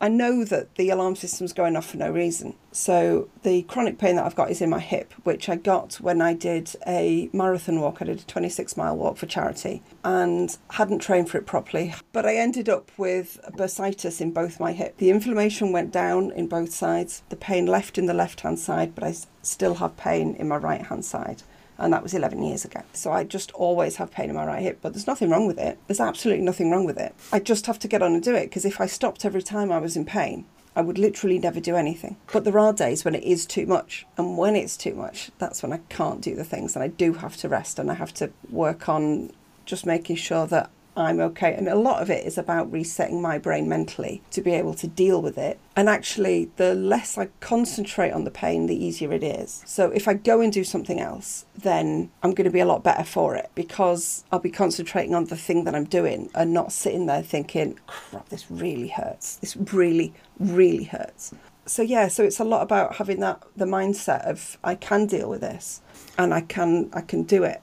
I 0.00 0.08
know 0.08 0.44
that 0.44 0.76
the 0.76 0.90
alarm 0.90 1.16
system's 1.16 1.52
going 1.52 1.76
off 1.76 1.86
for 1.86 1.96
no 1.96 2.10
reason. 2.10 2.54
So 2.70 3.28
the 3.42 3.62
chronic 3.62 3.98
pain 3.98 4.16
that 4.16 4.24
I've 4.24 4.36
got 4.36 4.50
is 4.50 4.60
in 4.60 4.70
my 4.70 4.78
hip, 4.78 5.12
which 5.24 5.48
I 5.48 5.56
got 5.56 5.94
when 5.94 6.22
I 6.22 6.34
did 6.34 6.76
a 6.86 7.28
marathon 7.32 7.80
walk. 7.80 8.00
I 8.00 8.04
did 8.04 8.20
a 8.20 8.24
26 8.24 8.76
mile 8.76 8.96
walk 8.96 9.16
for 9.16 9.26
charity 9.26 9.82
and 10.04 10.56
hadn't 10.70 11.00
trained 11.00 11.30
for 11.30 11.38
it 11.38 11.46
properly. 11.46 11.94
But 12.12 12.26
I 12.26 12.36
ended 12.36 12.68
up 12.68 12.92
with 12.96 13.40
bursitis 13.56 14.20
in 14.20 14.30
both 14.30 14.60
my 14.60 14.72
hip. 14.72 14.98
The 14.98 15.10
inflammation 15.10 15.72
went 15.72 15.90
down 15.90 16.30
in 16.30 16.46
both 16.46 16.72
sides. 16.72 17.22
The 17.28 17.36
pain 17.36 17.66
left 17.66 17.98
in 17.98 18.06
the 18.06 18.14
left 18.14 18.42
hand 18.42 18.60
side, 18.60 18.94
but 18.94 19.02
I 19.02 19.16
still 19.42 19.74
have 19.76 19.96
pain 19.96 20.34
in 20.36 20.48
my 20.48 20.56
right 20.56 20.82
hand 20.82 21.04
side 21.04 21.42
and 21.78 21.92
that 21.92 22.02
was 22.02 22.14
11 22.14 22.42
years 22.42 22.64
ago. 22.64 22.82
So 22.92 23.12
I 23.12 23.24
just 23.24 23.52
always 23.52 23.96
have 23.96 24.10
pain 24.10 24.30
in 24.30 24.36
my 24.36 24.46
right 24.46 24.62
hip, 24.62 24.78
but 24.82 24.92
there's 24.92 25.06
nothing 25.06 25.30
wrong 25.30 25.46
with 25.46 25.58
it. 25.58 25.78
There's 25.86 26.00
absolutely 26.00 26.44
nothing 26.44 26.70
wrong 26.70 26.84
with 26.84 26.98
it. 26.98 27.14
I 27.32 27.38
just 27.38 27.66
have 27.66 27.78
to 27.80 27.88
get 27.88 28.02
on 28.02 28.14
and 28.14 28.22
do 28.22 28.34
it 28.34 28.46
because 28.46 28.64
if 28.64 28.80
I 28.80 28.86
stopped 28.86 29.24
every 29.24 29.42
time 29.42 29.70
I 29.70 29.78
was 29.78 29.96
in 29.96 30.04
pain, 30.04 30.44
I 30.74 30.82
would 30.82 30.98
literally 30.98 31.38
never 31.38 31.60
do 31.60 31.76
anything. 31.76 32.16
But 32.32 32.44
there 32.44 32.58
are 32.58 32.72
days 32.72 33.04
when 33.04 33.14
it 33.14 33.24
is 33.24 33.46
too 33.46 33.66
much, 33.66 34.06
and 34.16 34.38
when 34.38 34.54
it's 34.54 34.76
too 34.76 34.94
much, 34.94 35.30
that's 35.38 35.62
when 35.62 35.72
I 35.72 35.80
can't 35.88 36.20
do 36.20 36.34
the 36.34 36.44
things 36.44 36.76
and 36.76 36.82
I 36.82 36.88
do 36.88 37.14
have 37.14 37.36
to 37.38 37.48
rest 37.48 37.78
and 37.78 37.90
I 37.90 37.94
have 37.94 38.14
to 38.14 38.30
work 38.50 38.88
on 38.88 39.32
just 39.66 39.86
making 39.86 40.16
sure 40.16 40.46
that 40.46 40.70
I'm 40.98 41.20
okay. 41.20 41.54
And 41.54 41.68
a 41.68 41.76
lot 41.76 42.02
of 42.02 42.10
it 42.10 42.26
is 42.26 42.36
about 42.36 42.70
resetting 42.72 43.22
my 43.22 43.38
brain 43.38 43.68
mentally 43.68 44.22
to 44.32 44.42
be 44.42 44.52
able 44.52 44.74
to 44.74 44.88
deal 44.88 45.22
with 45.22 45.38
it. 45.38 45.58
And 45.76 45.88
actually, 45.88 46.50
the 46.56 46.74
less 46.74 47.16
I 47.16 47.28
concentrate 47.40 48.10
on 48.10 48.24
the 48.24 48.30
pain, 48.30 48.66
the 48.66 48.84
easier 48.84 49.12
it 49.12 49.22
is. 49.22 49.62
So 49.64 49.90
if 49.90 50.08
I 50.08 50.14
go 50.14 50.40
and 50.40 50.52
do 50.52 50.64
something 50.64 51.00
else, 51.00 51.46
then 51.56 52.10
I'm 52.22 52.32
going 52.32 52.46
to 52.46 52.50
be 52.50 52.60
a 52.60 52.66
lot 52.66 52.82
better 52.82 53.04
for 53.04 53.36
it 53.36 53.50
because 53.54 54.24
I'll 54.32 54.40
be 54.40 54.50
concentrating 54.50 55.14
on 55.14 55.26
the 55.26 55.36
thing 55.36 55.64
that 55.64 55.74
I'm 55.74 55.84
doing 55.84 56.30
and 56.34 56.52
not 56.52 56.72
sitting 56.72 57.06
there 57.06 57.22
thinking, 57.22 57.78
crap, 57.86 58.28
this 58.28 58.50
really 58.50 58.88
hurts. 58.88 59.36
This 59.36 59.56
really, 59.56 60.12
really 60.40 60.84
hurts. 60.84 61.32
So 61.66 61.82
yeah, 61.82 62.08
so 62.08 62.24
it's 62.24 62.40
a 62.40 62.44
lot 62.44 62.62
about 62.62 62.96
having 62.96 63.20
that 63.20 63.42
the 63.54 63.66
mindset 63.66 64.22
of 64.22 64.56
I 64.64 64.74
can 64.74 65.04
deal 65.04 65.28
with 65.28 65.42
this 65.42 65.82
and 66.16 66.32
I 66.32 66.40
can 66.40 66.88
I 66.94 67.02
can 67.02 67.24
do 67.24 67.44
it 67.44 67.60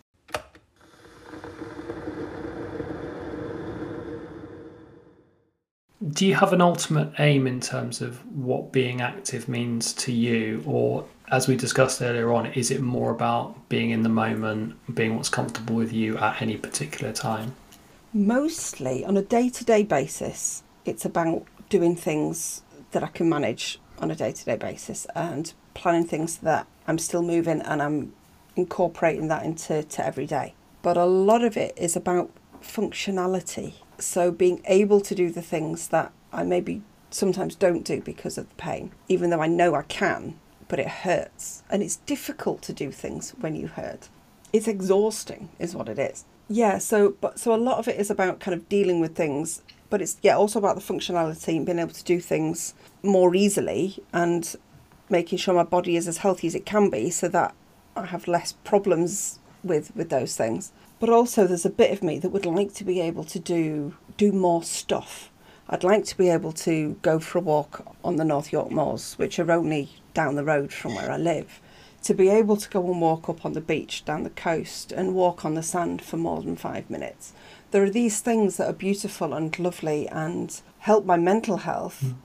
Do 6.12 6.26
you 6.26 6.36
have 6.36 6.52
an 6.52 6.60
ultimate 6.60 7.14
aim 7.20 7.48
in 7.48 7.62
terms 7.62 8.02
of 8.02 8.18
what 8.36 8.74
being 8.74 9.00
active 9.00 9.48
means 9.48 9.94
to 9.94 10.12
you? 10.12 10.62
Or, 10.66 11.06
as 11.30 11.48
we 11.48 11.56
discussed 11.56 12.02
earlier 12.02 12.34
on, 12.34 12.48
is 12.48 12.70
it 12.70 12.82
more 12.82 13.12
about 13.12 13.70
being 13.70 13.92
in 13.92 14.04
the 14.04 14.10
moment, 14.10 14.76
being 14.94 15.16
what's 15.16 15.30
comfortable 15.30 15.76
with 15.76 15.94
you 15.94 16.18
at 16.18 16.42
any 16.42 16.58
particular 16.58 17.14
time? 17.14 17.56
Mostly 18.14 19.06
on 19.06 19.16
a 19.16 19.22
day 19.22 19.50
to 19.50 19.64
day 19.64 19.84
basis, 19.84 20.64
it's 20.84 21.06
about 21.06 21.46
doing 21.70 21.96
things 21.96 22.64
that 22.92 23.02
I 23.04 23.08
can 23.08 23.30
manage 23.30 23.80
on 24.00 24.12
a 24.12 24.16
day 24.16 24.34
to 24.34 24.46
day 24.46 24.58
basis 24.58 25.08
and 25.16 25.54
planning 25.74 26.06
things 26.06 26.38
that 26.38 26.68
I'm 26.88 26.98
still 26.98 27.22
moving 27.22 27.62
and 27.62 27.82
I'm 27.82 28.14
incorporating 28.58 29.30
that 29.30 29.46
into 29.46 29.84
to 29.84 30.06
every 30.06 30.28
day. 30.28 30.56
But 30.82 30.98
a 30.98 31.06
lot 31.06 31.44
of 31.44 31.56
it 31.56 31.74
is 31.78 31.96
about 31.96 32.32
functionality. 32.62 33.76
So 34.00 34.32
being 34.32 34.62
able 34.66 35.02
to 35.02 35.16
do 35.16 35.30
the 35.30 35.42
things 35.42 35.90
that 35.90 36.12
I 36.32 36.44
maybe 36.44 36.82
sometimes 37.10 37.56
don't 37.56 37.84
do 37.84 38.02
because 38.02 38.38
of 38.38 38.50
the 38.50 38.56
pain, 38.56 38.92
even 39.08 39.30
though 39.30 39.42
I 39.42 39.48
know 39.48 39.76
I 39.76 39.84
can, 39.84 40.40
but 40.68 40.80
it 40.80 40.88
hurts. 40.88 41.64
And 41.70 41.82
it's 41.82 41.98
difficult 41.98 42.62
to 42.64 42.74
do 42.74 42.92
things 42.92 43.32
when 43.40 43.56
you 43.56 43.68
hurt. 43.68 44.10
It's 44.52 44.68
exhausting, 44.68 45.50
is 45.60 45.76
what 45.76 45.90
it 45.90 46.00
is. 46.00 46.26
Yeah, 46.48 46.78
so 46.78 47.16
but 47.22 47.40
so 47.40 47.56
a 47.56 47.58
lot 47.58 47.80
of 47.80 47.88
it 47.88 48.00
is 48.00 48.12
about 48.12 48.40
kind 48.40 48.54
of 48.54 48.70
dealing 48.70 49.00
with 49.00 49.16
things, 49.16 49.64
but 49.90 50.02
it's 50.02 50.18
yeah 50.22 50.36
also 50.36 50.60
about 50.60 50.76
the 50.76 50.94
functionality 50.94 51.58
and 51.58 51.66
being 51.66 51.80
able 51.80 51.94
to 51.94 52.04
do 52.04 52.20
things 52.20 52.76
more 53.02 53.34
easily 53.36 53.98
and 54.14 54.56
making 55.10 55.40
sure 55.40 55.54
my 55.54 55.64
body 55.64 55.96
is 55.96 56.08
as 56.08 56.18
healthy 56.18 56.48
as 56.48 56.56
it 56.56 56.66
can 56.66 56.90
be 56.90 57.10
so 57.10 57.28
that 57.30 57.56
I 57.96 58.06
have 58.06 58.28
less 58.28 58.54
problems 58.64 59.40
with 59.64 59.96
with 59.96 60.10
those 60.10 60.36
things. 60.36 60.72
But 61.06 61.14
also 61.14 61.46
there's 61.46 61.68
a 61.68 61.70
bit 61.70 61.92
of 61.92 62.02
me 62.02 62.18
that 62.18 62.32
would 62.32 62.48
like 62.48 62.74
to 62.74 62.84
be 62.84 63.00
able 63.00 63.26
to 63.26 63.38
do 63.38 63.94
do 64.18 64.32
more 64.32 64.64
stuff. 64.64 65.30
I'd 65.70 65.84
like 65.84 66.04
to 66.06 66.18
be 66.18 66.30
able 66.30 66.52
to 66.54 66.98
go 67.04 67.20
for 67.20 67.38
a 67.38 67.42
walk 67.42 67.86
on 68.04 68.16
the 68.16 68.26
North 68.26 68.52
York 68.52 68.72
Moors, 68.72 69.14
which 69.20 69.38
are 69.38 69.52
only 69.52 69.90
down 70.16 70.34
the 70.34 70.44
road 70.44 70.74
from 70.74 70.96
where 70.96 71.12
I 71.12 71.18
live. 71.18 71.62
To 72.06 72.16
be 72.16 72.30
able 72.30 72.58
to 72.58 72.68
go 72.72 72.84
and 72.92 73.00
walk 73.00 73.30
up 73.30 73.46
on 73.46 73.54
the 73.54 73.62
beach 73.62 74.04
down 74.04 74.24
the 74.24 74.32
coast 74.32 74.92
and 74.92 75.14
walk 75.14 75.46
on 75.46 75.54
the 75.54 75.62
sand 75.62 76.02
for 76.02 76.18
more 76.18 76.42
than 76.42 76.56
five 76.56 76.90
minutes. 76.90 77.34
There 77.70 77.84
are 77.84 77.92
these 77.92 78.20
things 78.20 78.58
that 78.58 78.68
are 78.68 78.74
beautiful 78.74 79.32
and 79.36 79.60
lovely 79.60 80.08
and 80.08 80.60
help 80.80 81.06
my 81.06 81.18
mental 81.18 81.58
health 81.58 82.04
mm. 82.04 82.16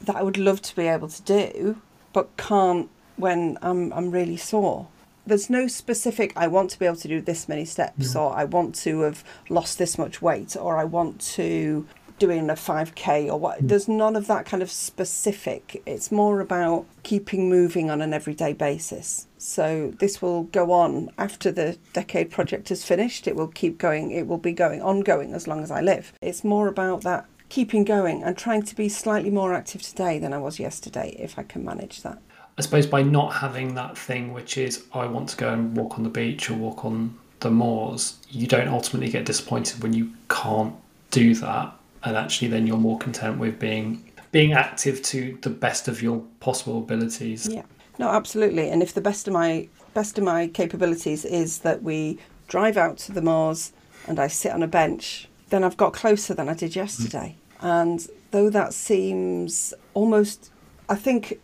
that 0.00 0.16
I 0.16 0.24
would 0.24 0.38
love 0.38 0.60
to 0.62 0.74
be 0.74 0.88
able 0.88 1.06
to 1.06 1.22
do, 1.22 1.80
but 2.12 2.36
can't 2.36 2.90
when 3.14 3.58
I'm 3.62 3.92
I'm 3.92 4.10
really 4.10 4.36
sore 4.36 4.88
there's 5.28 5.50
no 5.50 5.66
specific 5.66 6.32
I 6.36 6.46
want 6.46 6.70
to 6.70 6.78
be 6.78 6.86
able 6.86 6.96
to 6.96 7.08
do 7.08 7.20
this 7.20 7.48
many 7.48 7.64
steps 7.64 8.16
or 8.16 8.34
I 8.34 8.44
want 8.44 8.74
to 8.76 9.00
have 9.00 9.24
lost 9.48 9.78
this 9.78 9.98
much 9.98 10.20
weight 10.22 10.56
or 10.56 10.76
I 10.76 10.84
want 10.84 11.20
to 11.36 11.86
doing 12.18 12.50
a 12.50 12.54
5k 12.54 13.28
or 13.28 13.38
what. 13.38 13.62
Mm. 13.62 13.68
There's 13.68 13.88
none 13.88 14.16
of 14.16 14.26
that 14.26 14.44
kind 14.44 14.62
of 14.62 14.70
specific. 14.70 15.82
It's 15.86 16.10
more 16.10 16.40
about 16.40 16.86
keeping 17.02 17.48
moving 17.48 17.90
on 17.90 18.00
an 18.00 18.12
everyday 18.12 18.52
basis. 18.52 19.28
So 19.38 19.94
this 19.98 20.20
will 20.20 20.44
go 20.44 20.72
on. 20.72 21.10
After 21.16 21.52
the 21.52 21.78
decade 21.92 22.30
project 22.30 22.70
is 22.70 22.84
finished 22.84 23.26
it 23.26 23.36
will 23.36 23.48
keep 23.48 23.78
going 23.78 24.10
it 24.10 24.26
will 24.26 24.38
be 24.38 24.52
going 24.52 24.82
ongoing 24.82 25.32
as 25.34 25.46
long 25.46 25.62
as 25.62 25.70
i 25.70 25.80
live. 25.80 26.12
It's 26.20 26.44
more 26.44 26.68
about 26.68 27.02
that 27.02 27.26
keeping 27.48 27.84
going 27.84 28.22
and 28.22 28.36
trying 28.36 28.62
to 28.62 28.74
be 28.74 28.88
slightly 28.88 29.30
more 29.30 29.54
active 29.54 29.82
today 29.82 30.18
than 30.18 30.32
i 30.32 30.38
was 30.38 30.58
yesterday 30.58 31.16
if 31.18 31.38
i 31.38 31.42
can 31.42 31.64
manage 31.64 32.02
that 32.02 32.20
I 32.58 32.60
suppose 32.62 32.86
by 32.86 33.02
not 33.02 33.34
having 33.34 33.74
that 33.76 33.96
thing, 33.96 34.32
which 34.32 34.58
is 34.58 34.84
I 34.92 35.06
want 35.06 35.28
to 35.30 35.36
go 35.36 35.52
and 35.52 35.76
walk 35.76 35.96
on 35.96 36.02
the 36.02 36.10
beach 36.10 36.50
or 36.50 36.54
walk 36.54 36.84
on 36.84 37.16
the 37.40 37.50
moors, 37.50 38.18
you 38.30 38.48
don't 38.48 38.66
ultimately 38.66 39.10
get 39.10 39.24
disappointed 39.24 39.80
when 39.80 39.92
you 39.92 40.12
can't 40.28 40.74
do 41.12 41.34
that, 41.36 41.72
and 42.02 42.16
actually 42.16 42.48
then 42.48 42.66
you're 42.66 42.76
more 42.76 42.98
content 42.98 43.38
with 43.38 43.58
being 43.60 44.04
being 44.32 44.52
active 44.52 45.00
to 45.02 45.38
the 45.40 45.50
best 45.50 45.88
of 45.88 46.02
your 46.02 46.22
possible 46.40 46.78
abilities. 46.78 47.48
Yeah, 47.48 47.62
no, 47.98 48.08
absolutely. 48.08 48.68
And 48.68 48.82
if 48.82 48.92
the 48.92 49.00
best 49.00 49.28
of 49.28 49.32
my 49.32 49.68
best 49.94 50.18
of 50.18 50.24
my 50.24 50.48
capabilities 50.48 51.24
is 51.24 51.60
that 51.60 51.82
we 51.82 52.18
drive 52.48 52.76
out 52.76 52.98
to 52.98 53.12
the 53.12 53.22
moors 53.22 53.72
and 54.06 54.18
I 54.18 54.26
sit 54.26 54.52
on 54.52 54.62
a 54.62 54.68
bench, 54.68 55.28
then 55.50 55.62
I've 55.62 55.76
got 55.76 55.92
closer 55.92 56.34
than 56.34 56.48
I 56.48 56.54
did 56.54 56.74
yesterday. 56.74 57.36
Mm. 57.60 57.82
And 57.82 58.06
though 58.32 58.50
that 58.50 58.74
seems 58.74 59.74
almost, 59.94 60.50
I 60.88 60.94
think 60.96 61.40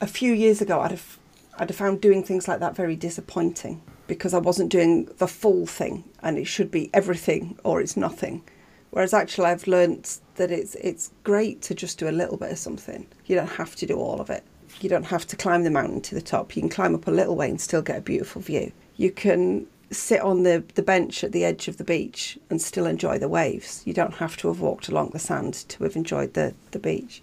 a 0.00 0.06
few 0.06 0.32
years 0.32 0.60
ago, 0.60 0.80
I'd 0.80 0.90
have, 0.90 1.18
I'd 1.58 1.70
have 1.70 1.76
found 1.76 2.00
doing 2.00 2.22
things 2.22 2.48
like 2.48 2.60
that 2.60 2.76
very 2.76 2.96
disappointing 2.96 3.82
because 4.06 4.34
I 4.34 4.38
wasn't 4.38 4.70
doing 4.70 5.06
the 5.18 5.26
full 5.26 5.66
thing 5.66 6.04
and 6.22 6.38
it 6.38 6.46
should 6.46 6.70
be 6.70 6.90
everything 6.94 7.58
or 7.64 7.80
it's 7.80 7.96
nothing. 7.96 8.42
Whereas 8.90 9.12
actually, 9.12 9.46
I've 9.46 9.66
learnt 9.66 10.20
that 10.36 10.50
it's 10.50 10.74
it's 10.76 11.12
great 11.24 11.60
to 11.62 11.74
just 11.74 11.98
do 11.98 12.08
a 12.08 12.10
little 12.10 12.36
bit 12.36 12.52
of 12.52 12.58
something. 12.58 13.06
You 13.26 13.36
don't 13.36 13.50
have 13.50 13.76
to 13.76 13.86
do 13.86 13.96
all 13.96 14.20
of 14.20 14.30
it. 14.30 14.44
You 14.80 14.88
don't 14.88 15.04
have 15.04 15.26
to 15.28 15.36
climb 15.36 15.64
the 15.64 15.70
mountain 15.70 16.00
to 16.02 16.14
the 16.14 16.22
top. 16.22 16.54
You 16.54 16.62
can 16.62 16.68
climb 16.70 16.94
up 16.94 17.06
a 17.06 17.10
little 17.10 17.36
way 17.36 17.50
and 17.50 17.60
still 17.60 17.82
get 17.82 17.98
a 17.98 18.00
beautiful 18.00 18.40
view. 18.40 18.72
You 18.96 19.10
can 19.10 19.66
sit 19.90 20.20
on 20.20 20.42
the, 20.42 20.64
the 20.74 20.82
bench 20.82 21.22
at 21.22 21.32
the 21.32 21.44
edge 21.44 21.68
of 21.68 21.76
the 21.76 21.84
beach 21.84 22.38
and 22.50 22.60
still 22.60 22.86
enjoy 22.86 23.18
the 23.18 23.28
waves. 23.28 23.82
You 23.84 23.92
don't 23.92 24.14
have 24.14 24.36
to 24.38 24.48
have 24.48 24.60
walked 24.60 24.88
along 24.88 25.10
the 25.10 25.18
sand 25.18 25.54
to 25.54 25.84
have 25.84 25.96
enjoyed 25.96 26.34
the, 26.34 26.54
the 26.72 26.78
beach. 26.78 27.22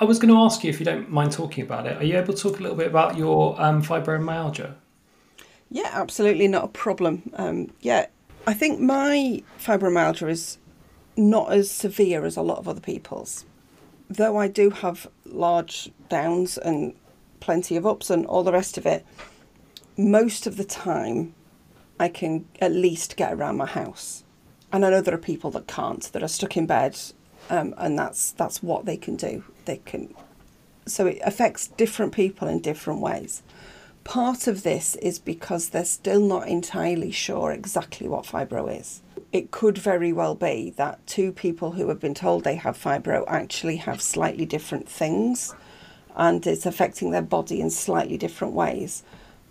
I 0.00 0.04
was 0.04 0.20
going 0.20 0.32
to 0.32 0.40
ask 0.40 0.62
you 0.62 0.70
if 0.70 0.78
you 0.78 0.86
don't 0.86 1.10
mind 1.10 1.32
talking 1.32 1.64
about 1.64 1.86
it. 1.86 1.96
Are 1.96 2.04
you 2.04 2.16
able 2.16 2.32
to 2.32 2.40
talk 2.40 2.60
a 2.60 2.62
little 2.62 2.76
bit 2.76 2.86
about 2.86 3.16
your 3.16 3.60
um, 3.60 3.82
fibromyalgia? 3.82 4.74
Yeah, 5.70 5.90
absolutely 5.92 6.46
not 6.46 6.64
a 6.64 6.68
problem. 6.68 7.30
Um, 7.34 7.72
yeah, 7.80 8.06
I 8.46 8.54
think 8.54 8.78
my 8.78 9.42
fibromyalgia 9.58 10.30
is 10.30 10.58
not 11.16 11.50
as 11.52 11.68
severe 11.68 12.24
as 12.24 12.36
a 12.36 12.42
lot 12.42 12.58
of 12.58 12.68
other 12.68 12.80
people's. 12.80 13.44
Though 14.08 14.36
I 14.36 14.46
do 14.46 14.70
have 14.70 15.08
large 15.24 15.90
downs 16.08 16.56
and 16.58 16.94
plenty 17.40 17.76
of 17.76 17.84
ups 17.84 18.08
and 18.08 18.24
all 18.26 18.44
the 18.44 18.52
rest 18.52 18.78
of 18.78 18.86
it, 18.86 19.04
most 19.96 20.46
of 20.46 20.56
the 20.56 20.64
time 20.64 21.34
I 21.98 22.08
can 22.08 22.46
at 22.60 22.72
least 22.72 23.16
get 23.16 23.32
around 23.32 23.56
my 23.56 23.66
house. 23.66 24.22
And 24.72 24.86
I 24.86 24.90
know 24.90 25.00
there 25.00 25.14
are 25.14 25.18
people 25.18 25.50
that 25.50 25.66
can't, 25.66 26.04
that 26.12 26.22
are 26.22 26.28
stuck 26.28 26.56
in 26.56 26.66
bed 26.66 26.96
um, 27.50 27.74
and 27.78 27.98
that's 27.98 28.32
that's 28.32 28.62
what 28.62 28.84
they 28.84 28.96
can 28.96 29.16
do. 29.16 29.44
They 29.64 29.78
can, 29.78 30.14
so 30.86 31.06
it 31.06 31.20
affects 31.24 31.68
different 31.68 32.12
people 32.12 32.48
in 32.48 32.60
different 32.60 33.00
ways. 33.00 33.42
Part 34.04 34.46
of 34.46 34.62
this 34.62 34.94
is 34.96 35.18
because 35.18 35.68
they're 35.68 35.84
still 35.84 36.20
not 36.20 36.48
entirely 36.48 37.10
sure 37.10 37.52
exactly 37.52 38.08
what 38.08 38.24
fibro 38.24 38.74
is. 38.80 39.02
It 39.32 39.50
could 39.50 39.76
very 39.76 40.14
well 40.14 40.34
be 40.34 40.70
that 40.76 41.06
two 41.06 41.30
people 41.32 41.72
who 41.72 41.88
have 41.88 42.00
been 42.00 42.14
told 42.14 42.44
they 42.44 42.54
have 42.54 42.82
fibro 42.82 43.24
actually 43.28 43.76
have 43.76 44.00
slightly 44.00 44.46
different 44.46 44.88
things 44.88 45.54
and 46.16 46.46
it's 46.46 46.64
affecting 46.64 47.10
their 47.10 47.22
body 47.22 47.60
in 47.60 47.68
slightly 47.68 48.16
different 48.16 48.54
ways. 48.54 49.02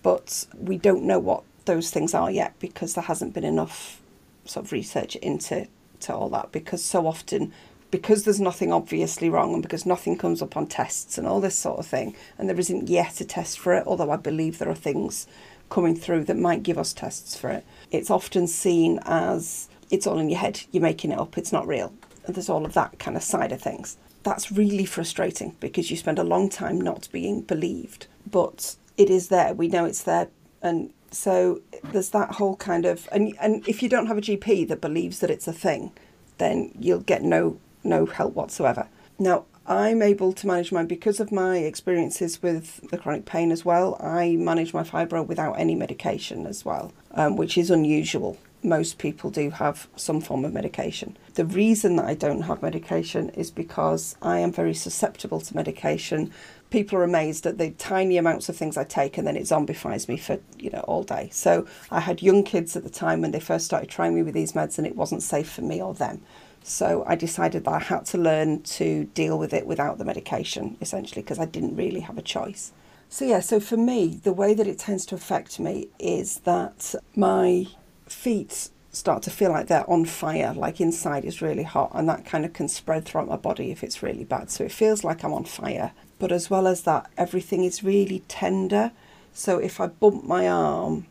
But 0.02 0.48
we 0.58 0.78
don't 0.78 1.04
know 1.04 1.20
what 1.20 1.44
those 1.66 1.92
things 1.92 2.16
are 2.16 2.32
yet 2.32 2.56
because 2.60 2.96
there 2.96 3.04
hasn't 3.04 3.36
been 3.36 3.44
enough 3.44 4.02
sort 4.46 4.66
of 4.66 4.72
research 4.72 5.16
into 5.18 5.68
to 6.00 6.16
all 6.16 6.30
that 6.30 6.52
because 6.52 6.84
so 6.84 7.08
often 7.08 7.54
because 7.92 8.24
there's 8.24 8.42
nothing 8.42 8.74
obviously 8.74 9.30
wrong 9.30 9.54
and 9.54 9.64
because 9.64 9.86
nothing 9.86 10.18
comes 10.18 10.42
up 10.42 10.58
on 10.58 10.68
tests 10.68 11.18
and 11.18 11.28
all 11.28 11.40
this 11.40 11.58
sort 11.58 11.80
of 11.80 11.88
thing, 11.88 12.16
and 12.38 12.50
there 12.50 12.60
isn't 12.60 12.90
yet 12.90 13.22
a 13.22 13.26
test 13.26 13.60
for 13.60 13.74
it, 13.74 13.84
although 13.88 14.12
I 14.12 14.18
believe 14.18 14.58
there 14.58 14.70
are 14.70 14.76
things 14.76 15.28
coming 15.70 15.96
through 15.96 16.26
that 16.26 16.38
might 16.38 16.64
give 16.64 16.78
us 16.78 16.94
tests 16.94 17.36
for 17.36 17.50
it, 17.50 17.66
it's 17.92 18.10
often 18.10 18.48
seen 18.48 19.00
as 19.04 19.70
it's 19.90 20.08
all 20.08 20.20
in 20.20 20.30
your 20.30 20.40
head, 20.40 20.62
you're 20.72 20.84
making 20.84 21.12
it 21.12 21.20
up, 21.20 21.38
it's 21.38 21.52
not 21.52 21.68
real. 21.68 21.94
And 22.26 22.36
there's 22.36 22.50
all 22.50 22.66
of 22.66 22.74
that 22.74 23.00
kind 23.00 23.16
of 23.16 23.24
side 23.24 23.52
of 23.52 23.62
things. 23.62 23.98
That's 24.24 24.52
really 24.52 24.86
frustrating 24.86 25.56
because 25.60 25.90
you 25.90 25.96
spend 25.96 26.20
a 26.20 26.24
long 26.24 26.50
time 26.50 26.82
not 26.82 27.08
being 27.12 27.42
believed, 27.42 28.08
but 28.30 28.76
it 28.98 29.10
is 29.10 29.30
there. 29.30 29.54
We 29.54 29.70
know 29.70 29.86
it's 29.86 30.04
there. 30.04 30.28
And 30.62 30.92
so 31.12 31.62
there's 31.92 32.10
that 32.10 32.32
whole 32.36 32.58
kind 32.58 32.86
of, 32.86 33.08
and, 33.12 33.34
and 33.40 33.66
if 33.68 33.82
you 33.82 33.88
don't 33.88 34.08
have 34.08 34.18
a 34.18 34.22
GP 34.22 34.68
that 34.68 34.82
believes 34.82 35.20
that 35.20 35.30
it's 35.30 35.48
a 35.48 35.54
thing, 35.54 35.92
then 36.38 36.72
you'll 36.78 37.00
get 37.00 37.24
no 37.24 37.58
no 37.88 38.06
help 38.06 38.36
whatsoever. 38.36 38.88
Now, 39.18 39.46
I'm 39.66 40.02
able 40.02 40.32
to 40.32 40.48
manage 40.48 40.72
mine 40.72 40.88
because 40.88 41.20
of 41.20 41.32
my 41.32 41.58
experiences 41.58 42.42
with 42.42 42.90
the 42.90 42.98
chronic 42.98 43.26
pain 43.26 43.52
as 43.52 43.66
well. 43.66 43.98
I 44.00 44.38
manage 44.38 44.74
my 44.74 44.84
fibro 44.84 45.26
without 45.26 45.60
any 45.60 45.76
medication 45.76 46.48
as 46.48 46.64
well, 46.64 46.94
um, 47.12 47.36
which 47.36 47.58
is 47.58 47.70
unusual. 47.70 48.38
Most 48.64 48.98
people 48.98 49.30
do 49.30 49.50
have 49.50 49.88
some 49.98 50.22
form 50.22 50.46
of 50.46 50.54
medication. 50.54 51.18
The 51.34 51.46
reason 51.46 51.98
that 51.98 52.06
I 52.06 52.14
don't 52.14 52.44
have 52.44 52.62
medication 52.62 53.30
is 53.32 53.52
because 53.52 54.16
I 54.22 54.40
am 54.40 54.54
very 54.54 54.74
susceptible 54.74 55.42
to 55.42 55.56
medication. 55.56 56.32
People 56.70 56.98
are 57.00 57.04
amazed 57.04 57.46
at 57.46 57.58
the 57.58 57.72
tiny 57.72 58.18
amounts 58.18 58.48
of 58.48 58.56
things 58.56 58.78
I 58.78 58.86
take, 58.86 59.18
and 59.18 59.28
then 59.28 59.38
it 59.38 59.44
zombifies 59.44 60.08
me 60.08 60.18
for 60.18 60.40
you 60.58 60.70
know 60.70 60.80
all 60.82 61.04
day. 61.04 61.30
So 61.32 61.68
I 61.92 62.00
had 62.00 62.22
young 62.22 62.44
kids 62.44 62.76
at 62.76 62.84
the 62.84 62.90
time 62.90 63.22
when 63.22 63.32
they 63.32 63.40
first 63.40 63.66
started 63.66 63.90
trying 63.90 64.16
me 64.16 64.24
with 64.24 64.34
these 64.34 64.54
meds, 64.54 64.78
and 64.78 64.88
it 64.88 64.96
wasn't 64.96 65.24
safe 65.24 65.52
for 65.52 65.62
me 65.62 65.82
or 65.82 65.94
them. 65.94 66.22
So 66.68 67.06
I 67.08 67.16
decided 67.16 67.64
that 67.64 67.74
I 67.74 67.80
had 67.80 68.06
to 68.08 68.18
learn 68.18 68.62
to 68.64 69.06
deal 69.14 69.40
with 69.40 69.54
it 69.54 69.66
without 69.66 70.00
the 70.00 70.06
medication, 70.06 70.76
essentially, 70.82 71.22
because 71.22 71.40
I 71.40 71.46
didn't 71.46 71.78
really 71.78 72.02
have 72.02 72.18
a 72.18 72.22
choice. 72.22 72.74
So, 73.08 73.24
yeah, 73.24 73.40
so 73.40 73.62
for 73.62 73.78
me, 73.78 74.20
the 74.22 74.34
way 74.34 74.54
that 74.54 74.68
it 74.68 74.78
tends 74.78 75.06
to 75.08 75.16
affect 75.16 75.62
me 75.62 75.88
is 75.98 76.40
that 76.40 76.94
my 77.16 77.68
feet 78.06 78.70
start 78.92 79.24
to 79.24 79.30
feel 79.30 79.50
like 79.50 79.68
they're 79.68 79.90
on 79.90 80.04
fire, 80.04 80.54
like 80.54 80.82
inside 80.82 81.24
is 81.24 81.42
really 81.42 81.64
hot, 81.64 81.92
and 81.94 82.10
that 82.10 82.26
kind 82.26 82.44
of 82.44 82.52
can 82.52 82.68
spread 82.68 83.06
throughout 83.06 83.30
my 83.30 83.38
body 83.38 83.72
if 83.72 83.82
it's 83.82 84.04
really 84.04 84.26
bad. 84.26 84.52
So 84.52 84.66
it 84.66 84.72
feels 84.74 85.06
like 85.06 85.24
I'm 85.24 85.34
on 85.34 85.46
fire. 85.46 85.94
But 86.20 86.34
as 86.34 86.50
well 86.50 86.68
as 86.68 86.82
that, 86.82 87.10
everything 87.18 87.64
is 87.64 87.82
really 87.82 88.24
tender. 88.28 88.92
So 89.32 89.58
if 89.58 89.80
I 89.80 89.88
bump 89.88 90.26
my 90.26 90.50
arm, 90.50 91.08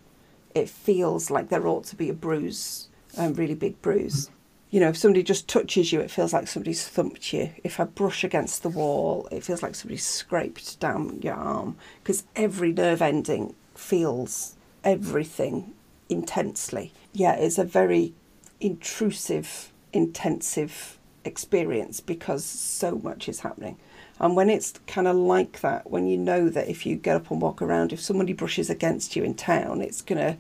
it 0.55 0.69
feels 0.69 1.31
like 1.31 1.49
there 1.49 1.67
ought 1.67 1.85
to 1.85 1.97
be 1.97 2.11
a 2.11 2.15
bruise, 2.15 2.89
a 3.17 3.31
really 3.31 3.55
big 3.55 3.81
bruise. 3.81 4.29
You 4.77 4.81
know, 4.81 4.91
if 4.91 4.99
somebody 4.99 5.23
just 5.23 5.49
touches 5.49 5.91
you, 5.91 6.01
it 6.01 6.11
feels 6.11 6.35
like 6.35 6.47
somebody's 6.47 6.87
thumped 6.87 7.33
you. 7.33 7.49
If 7.65 7.81
I 7.81 7.85
brush 7.85 8.23
against 8.23 8.63
the 8.63 8.69
wall, 8.69 9.27
it 9.33 9.43
feels 9.43 9.63
like 9.63 9.75
somebody's 9.75 10.05
scraped 10.05 10.79
down 10.81 11.19
your 11.23 11.33
arm 11.33 11.79
because 12.03 12.25
every 12.37 12.75
nerve 12.75 13.01
ending 13.01 13.55
feels 13.75 14.55
everything 14.85 15.73
intensely. 16.11 16.93
Yeah, 17.15 17.37
it's 17.37 17.57
a 17.57 17.65
very 17.65 18.13
intrusive, 18.61 19.73
intensive 19.95 20.99
experience 21.25 22.01
because 22.01 22.45
so 22.45 22.99
much 22.99 23.31
is 23.31 23.41
happening. 23.41 23.79
And 24.21 24.37
when 24.37 24.51
it's 24.51 24.75
kind 24.87 25.09
of 25.09 25.17
like 25.17 25.63
that, 25.63 25.91
when 25.91 26.07
you 26.07 26.19
know 26.19 26.51
that 26.51 26.69
if 26.69 26.85
you 26.85 26.97
get 26.97 27.17
up 27.17 27.31
and 27.31 27.41
walk 27.41 27.63
around, 27.63 27.95
if 27.95 28.01
somebody 28.03 28.35
brushes 28.35 28.69
against 28.69 29.17
you 29.17 29.25
in 29.25 29.37
town, 29.37 29.81
it's 29.81 30.03
going 30.03 30.21
to 30.21 30.37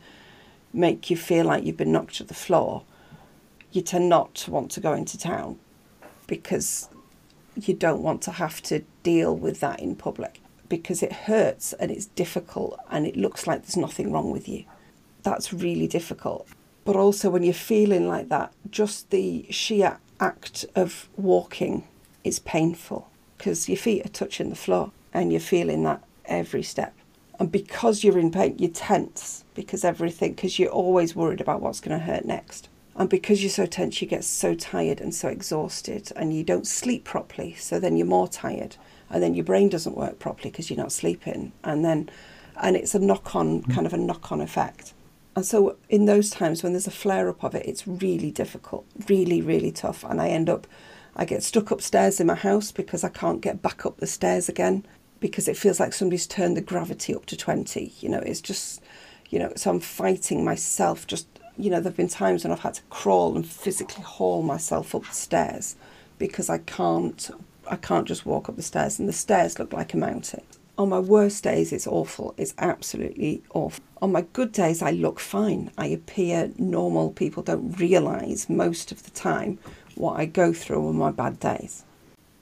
make 0.75 1.09
you 1.09 1.16
feel 1.16 1.46
like 1.46 1.64
you've 1.64 1.79
been 1.79 1.92
knocked 1.92 2.16
to 2.16 2.25
the 2.25 2.35
floor, 2.35 2.83
you 3.77 3.83
tend 3.83 4.09
not 4.09 4.35
to 4.35 4.51
want 4.51 4.71
to 4.73 4.81
go 4.81 4.95
into 4.95 5.19
town 5.19 5.59
because 6.27 6.89
you 7.55 7.75
don't 7.75 8.03
want 8.03 8.23
to 8.23 8.33
have 8.33 8.62
to 8.62 8.83
deal 9.03 9.37
with 9.37 9.61
that 9.61 9.81
in 9.81 9.95
public 9.95 10.41
because 10.69 11.03
it 11.03 11.12
hurts 11.12 11.73
and 11.75 11.91
it's 11.91 12.07
difficult 12.07 12.79
and 12.91 13.07
it 13.07 13.17
looks 13.17 13.47
like 13.47 13.62
there's 13.62 13.77
nothing 13.77 14.12
wrong 14.12 14.31
with 14.31 14.49
you. 14.49 14.65
That's 15.23 15.53
really 15.53 15.87
difficult. 15.87 16.49
But 16.85 16.97
also, 16.97 17.31
when 17.31 17.43
you're 17.43 17.55
feeling 17.55 18.09
like 18.09 18.29
that, 18.29 18.53
just 18.71 19.11
the 19.11 19.47
sheer 19.51 19.99
act 20.21 20.65
of 20.75 21.09
walking 21.17 21.85
is 22.25 22.39
painful 22.39 23.11
because 23.37 23.69
your 23.69 23.79
feet 23.79 24.07
are 24.07 24.11
touching 24.11 24.51
the 24.51 24.57
floor 24.57 24.93
and 25.12 25.33
you're 25.33 25.41
feeling 25.41 25.83
that 25.85 26.03
every 26.27 26.62
step. 26.62 26.95
And 27.39 27.53
because 27.53 28.03
you're 28.03 28.19
in 28.19 28.31
pain, 28.31 28.57
you're 28.59 28.71
tense 28.71 29.45
because 29.55 29.85
everything, 29.85 30.35
because 30.35 30.59
you're 30.59 30.71
always 30.71 31.15
worried 31.15 31.41
about 31.41 31.61
what's 31.61 31.81
going 31.81 31.99
to 31.99 32.05
hurt 32.05 32.25
next. 32.25 32.69
And 32.96 33.11
because 33.11 33.42
you're 33.42 33.50
so 33.50 33.66
tense, 33.66 34.00
you 34.00 34.09
get 34.09 34.24
so 34.24 34.54
tired 34.54 35.00
and 35.00 35.14
so 35.14 35.28
exhausted 35.28 36.11
and 36.16 36.35
you 36.35 36.42
don't 36.42 36.66
sleep 36.66 37.04
properly. 37.04 37.54
So 37.54 37.78
then 37.78 37.96
you're 37.96 38.06
more 38.06 38.28
tired 38.28 38.76
and 39.11 39.22
then 39.22 39.35
your 39.35 39.44
brain 39.44 39.68
doesn't 39.68 39.96
work 39.96 40.18
properly 40.18 40.50
because 40.50 40.70
you're 40.70 40.78
not 40.78 40.92
sleeping. 40.92 41.52
And 41.62 41.85
then, 41.85 42.11
and 42.61 42.74
it's 42.74 42.94
a 42.94 42.98
knock 42.98 43.37
on, 43.37 43.62
mm. 43.62 43.74
kind 43.74 43.87
of 43.87 43.92
a 43.92 43.98
knock 43.98 44.32
on 44.32 44.40
effect. 44.40 44.94
And 45.35 45.44
so 45.44 45.76
in 45.90 46.06
those 46.06 46.30
times 46.30 46.62
when 46.62 46.72
there's 46.72 46.87
a 46.87 46.92
flare 46.92 47.28
up 47.28 47.44
of 47.44 47.54
it, 47.54 47.66
it's 47.66 47.87
really 47.87 48.30
difficult, 48.30 48.87
really, 49.09 49.42
really 49.42 49.70
tough. 49.70 50.02
And 50.02 50.20
I 50.20 50.28
end 50.28 50.48
up, 50.48 50.66
I 51.14 51.26
get 51.26 51.42
stuck 51.42 51.70
upstairs 51.70 52.18
in 52.18 52.26
my 52.26 52.35
house 52.35 52.72
because 52.72 53.04
I 53.04 53.11
can't 53.11 53.42
get 53.42 53.61
back 53.61 53.85
up 53.85 53.98
the 53.98 54.06
stairs 54.06 54.48
again 54.48 54.87
because 55.20 55.48
it 55.48 55.59
feels 55.59 55.78
like 55.78 55.92
somebody's 55.92 56.26
turned 56.26 56.56
the 56.56 56.62
gravity 56.62 57.14
up 57.14 57.26
to 57.26 57.37
20. 57.37 57.92
You 58.00 58.09
know, 58.09 58.20
it's 58.20 58.40
just, 58.40 58.82
you 59.28 59.38
know, 59.38 59.52
so 59.56 59.70
I'm 59.70 59.80
fighting 59.80 60.42
myself. 60.42 61.06
Just, 61.06 61.28
you 61.59 61.71
know, 61.71 61.81
there 61.81 61.90
have 61.90 61.97
been 61.97 62.09
times 62.09 62.45
when 62.45 62.53
I've 62.53 62.61
had 62.61 62.75
to 62.75 62.83
crawl 62.90 63.37
and 63.37 63.47
physically 63.47 64.03
haul 64.03 64.42
myself 64.42 64.95
up 64.95 65.07
the 65.07 65.14
stairs 65.14 65.77
because 66.19 66.51
I 66.51 66.59
can't, 66.59 67.31
I 67.71 67.77
can't 67.77 68.07
just 68.07 68.27
walk 68.27 68.49
up 68.49 68.57
the 68.57 68.62
stairs 68.62 68.99
and 68.99 69.09
the 69.09 69.12
stairs 69.12 69.59
look 69.59 69.73
like 69.73 69.95
a 69.95 69.99
mountain. 69.99 70.42
On 70.79 70.90
my 70.90 70.99
worst 70.99 71.42
days, 71.42 71.73
it's 71.73 71.87
awful. 71.87 72.35
It's 72.37 72.55
absolutely 72.59 73.42
awful. 73.55 73.83
On 74.03 74.12
my 74.12 74.23
good 74.35 74.53
days, 74.53 74.83
I 74.83 74.90
look 74.90 75.19
fine. 75.19 75.71
I 75.79 75.87
appear 75.87 76.51
normal. 76.59 77.11
People 77.12 77.42
don't 77.42 77.79
realise 77.81 78.51
most 78.51 78.92
of 78.92 79.03
the 79.03 79.11
time 79.11 79.59
what 79.95 80.21
I 80.21 80.27
go 80.27 80.53
through 80.53 80.87
on 80.87 80.97
my 80.97 81.11
bad 81.11 81.40
days. 81.40 81.85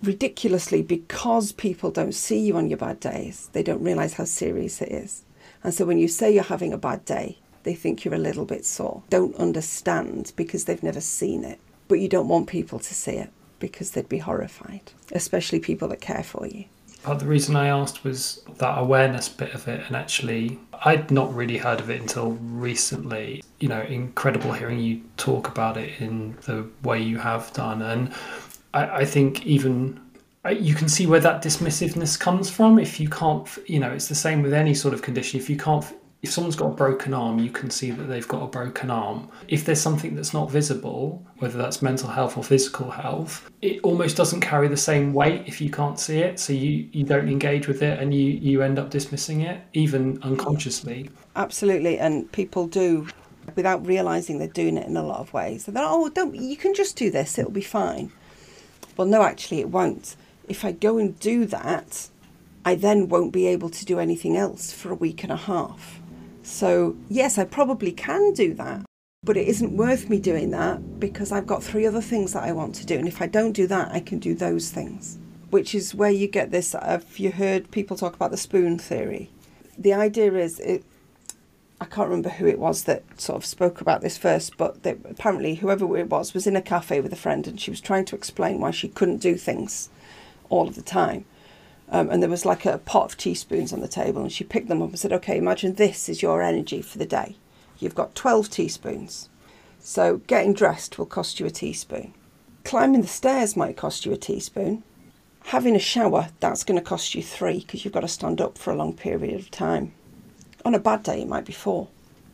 Ridiculously, 0.03 0.83
because 0.83 1.53
people 1.53 1.93
don't 1.93 2.15
see 2.15 2.41
you 2.41 2.57
on 2.57 2.69
your 2.69 2.79
bad 2.79 2.99
days, 2.99 3.49
they 3.53 3.63
don't 3.63 3.83
realise 3.83 4.15
how 4.15 4.25
serious 4.25 4.83
it 4.83 4.91
is. 4.91 5.23
And 5.63 5.73
so 5.73 5.85
when 5.85 5.99
you 5.99 6.09
say 6.09 6.35
you're 6.35 6.43
having 6.43 6.73
a 6.73 6.79
bad 6.79 7.05
day, 7.05 7.39
they 7.65 7.75
think 7.75 8.05
you're 8.05 8.15
a 8.15 8.19
little 8.19 8.45
bit 8.45 8.65
sore. 8.65 9.03
Don't 9.11 9.35
understand 9.37 10.33
because 10.37 10.65
they've 10.65 10.83
never 10.83 11.01
seen 11.01 11.45
it. 11.45 11.59
But 11.89 12.01
you 12.01 12.09
don't 12.09 12.29
want 12.29 12.47
people 12.47 12.79
to 12.79 12.95
see 12.95 13.13
it 13.13 13.31
because 13.59 13.91
they'd 13.91 14.09
be 14.09 14.19
horrified, 14.19 14.93
especially 15.13 15.61
people 15.61 15.89
that 15.89 16.01
care 16.01 16.23
for 16.23 16.47
you. 16.47 16.65
But 17.05 17.19
the 17.19 17.27
reason 17.27 17.55
I 17.55 17.69
asked 17.69 18.03
was 18.03 18.43
that 18.57 18.79
awareness 18.79 19.29
bit 19.29 19.55
of 19.55 19.69
it, 19.69 19.87
and 19.87 19.95
actually, 19.95 20.59
I'd 20.85 21.11
not 21.11 21.35
really 21.35 21.59
heard 21.59 21.81
of 21.81 21.91
it 21.91 22.01
until 22.01 22.33
recently. 22.33 23.43
You 23.61 23.69
know, 23.69 23.83
incredible 23.83 24.53
hearing 24.53 24.81
you 24.81 25.03
talk 25.19 25.49
about 25.49 25.77
it 25.77 26.01
in 26.01 26.37
the 26.47 26.67
way 26.83 27.03
you 27.03 27.19
have 27.19 27.53
done, 27.53 27.83
and 27.83 28.13
I, 28.73 29.01
I 29.01 29.05
think 29.05 29.45
even 29.45 30.01
you 30.53 30.75
can 30.75 30.89
see 30.89 31.07
where 31.07 31.21
that 31.21 31.43
dismissiveness 31.43 32.19
comes 32.19 32.51
from. 32.51 32.79
If 32.79 32.99
you 33.01 33.09
can't, 33.09 33.49
you 33.67 33.81
know, 33.81 33.91
it's 33.91 34.09
the 34.09 34.15
same 34.15 34.43
with 34.43 34.53
any 34.53 34.75
sort 34.75 34.95
of 34.95 35.03
condition. 35.03 35.39
If 35.41 35.49
you 35.49 35.57
can't 35.57 35.85
if 36.25 36.33
someone's 36.33 36.57
got 36.57 36.69
a 36.69 36.75
broken 36.75 37.13
arm, 37.13 37.39
you 37.39 37.51
can 37.51 37.69
see 37.69 37.91
that 37.91 38.05
they've 38.05 38.27
got 38.27 38.43
a 38.43 38.47
broken 38.47 38.91
arm. 38.91 39.29
If 39.47 39.67
there's 39.67 39.81
something 39.81 40.15
that's 40.15 40.33
not 40.33 40.51
visible, 40.51 41.23
whether 41.37 41.59
that's 41.59 41.83
mental 41.83 42.09
health 42.09 42.39
or 42.39 42.43
physical 42.43 42.91
health, 42.91 43.51
it 43.61 43.79
almost 43.83 44.17
doesn't 44.17 44.41
carry 44.41 44.67
the 44.69 44.77
same 44.77 45.13
weight 45.13 45.43
if 45.47 45.61
you 45.61 45.69
can't 45.69 46.01
see 46.01 46.21
it. 46.21 46.41
So 46.41 46.55
you, 46.55 46.89
you 46.93 47.05
don't 47.05 47.29
engage 47.29 47.69
with 47.69 47.83
it 47.83 48.01
and 48.01 48.15
you, 48.15 48.25
you 48.25 48.63
end 48.63 48.79
up 48.79 48.89
dismissing 48.89 49.43
it, 49.43 49.61
even 49.75 50.19
unconsciously. 50.23 51.11
Absolutely. 51.37 51.99
And 51.99 52.33
people 52.33 52.69
do 52.69 53.07
without 53.55 53.87
realizing 53.87 54.39
they're 54.39 54.49
doing 54.49 54.79
it 54.79 54.89
in 54.89 54.97
a 54.97 55.03
lot 55.03 55.21
of 55.21 55.31
ways. 55.35 55.67
They're, 55.67 55.75
like, 55.75 55.85
oh, 55.87 56.09
don't, 56.09 56.35
you 56.35 56.57
can 56.57 56.73
just 56.73 56.97
do 56.97 57.11
this, 57.11 57.39
it'll 57.39 57.51
be 57.51 57.61
fine. 57.61 58.11
Well, 58.97 59.07
no, 59.07 59.25
actually, 59.25 59.61
it 59.61 59.69
won't. 59.69 60.17
If 60.49 60.65
I 60.65 60.73
go 60.73 60.97
and 60.97 61.21
do 61.21 61.45
that, 61.45 62.09
I 62.65 62.77
then 62.77 63.11
won't 63.11 63.35
be 63.35 63.47
able 63.47 63.69
to 63.69 63.85
do 63.85 63.99
anything 63.99 64.39
else 64.39 64.73
for 64.73 64.91
a 64.91 64.95
week 64.95 65.23
and 65.23 65.31
a 65.31 65.37
half. 65.37 66.01
So, 66.45 66.95
yes, 67.09 67.39
I 67.39 67.45
probably 67.45 67.91
can 67.91 68.35
do 68.35 68.53
that, 68.55 68.85
but 69.25 69.39
it 69.39 69.49
isn't 69.49 69.79
worth 69.79 70.11
me 70.11 70.21
doing 70.21 70.51
that 70.51 71.01
because 71.01 71.33
I've 71.33 71.47
got 71.47 71.63
three 71.63 71.87
other 71.87 72.03
things 72.03 72.35
that 72.35 72.45
I 72.45 72.53
want 72.53 72.75
to 72.77 72.87
do. 72.87 72.99
And 72.99 73.09
if 73.09 73.23
I 73.23 73.27
don't 73.27 73.53
do 73.53 73.67
that, 73.67 73.91
I 73.91 74.01
can 74.01 74.19
do 74.19 74.35
those 74.35 74.71
things, 74.71 75.19
which 75.49 75.75
is 75.75 75.95
where 75.95 76.11
you 76.11 76.29
get 76.29 76.51
this. 76.51 76.73
Have 76.73 77.19
you 77.19 77.33
heard 77.33 77.71
people 77.71 77.97
talk 77.97 78.15
about 78.15 78.31
the 78.31 78.37
spoon 78.37 78.79
theory? 78.79 79.31
The 79.79 79.95
idea 79.95 80.35
is 80.35 80.61
it. 80.61 80.85
I 81.81 81.87
can't 81.87 82.09
remember 82.09 82.29
who 82.29 82.47
it 82.47 82.59
was 82.59 82.85
that 82.85 83.03
sort 83.21 83.37
of 83.37 83.47
spoke 83.47 83.81
about 83.81 84.03
this 84.03 84.17
first, 84.17 84.57
but 84.59 84.83
they, 84.85 84.93
apparently 84.93 85.57
whoever 85.57 85.97
it 85.97 86.11
was 86.11 86.35
was 86.35 86.47
in 86.47 86.57
a 86.57 86.63
cafe 86.63 87.01
with 87.01 87.13
a 87.13 87.17
friend 87.17 87.47
and 87.47 87.61
she 87.61 87.71
was 87.71 87.81
trying 87.81 88.05
to 88.07 88.17
explain 88.17 88.61
why 88.61 88.71
she 88.71 88.89
couldn't 88.89 89.19
do 89.19 89.37
things 89.37 89.89
all 90.51 90.69
of 90.69 90.77
the 90.77 90.83
time. 90.83 91.25
Um, 91.95 92.11
and 92.11 92.21
there 92.21 92.29
was 92.29 92.45
like 92.45 92.67
a 92.67 92.79
pot 92.79 93.05
of 93.05 93.17
teaspoons 93.17 93.73
on 93.73 93.81
the 93.81 93.87
table, 93.87 94.21
and 94.21 94.33
she 94.33 94.43
picked 94.43 94.67
them 94.67 94.83
up 94.83 94.89
and 94.89 94.99
said, 94.99 95.13
Okay, 95.13 95.39
imagine 95.39 95.75
this 95.75 96.09
is 96.09 96.23
your 96.23 96.43
energy 96.43 96.83
for 96.83 96.99
the 96.99 97.07
day. 97.07 97.37
You've 97.79 97.95
got 97.95 98.17
12 98.17 98.51
teaspoons. 98.51 99.29
So 99.79 100.17
getting 100.27 100.55
dressed 100.55 100.99
will 100.99 101.07
cost 101.07 101.39
you 101.39 101.47
a 101.47 101.51
teaspoon. 101.51 102.13
Climbing 102.65 103.03
the 103.03 103.07
stairs 103.07 103.57
might 103.57 103.77
cost 103.77 104.05
you 104.05 104.13
a 104.13 104.17
teaspoon. 104.17 104.83
Having 105.45 105.77
a 105.77 105.79
shower, 105.79 106.31
that's 106.41 106.65
going 106.65 106.81
to 106.81 106.85
cost 106.85 107.15
you 107.15 107.23
three 107.23 107.61
because 107.61 107.85
you've 107.85 107.95
got 107.95 108.01
to 108.01 108.09
stand 108.09 108.41
up 108.41 108.59
for 108.59 108.73
a 108.73 108.77
long 108.77 108.95
period 108.95 109.39
of 109.39 109.53
time. 109.53 109.93
On 110.65 110.75
a 110.75 110.81
bad 110.81 111.05
day, 111.05 111.23
it 111.23 111.29
might 111.29 111.45
be 111.45 111.53
four. 111.53 111.87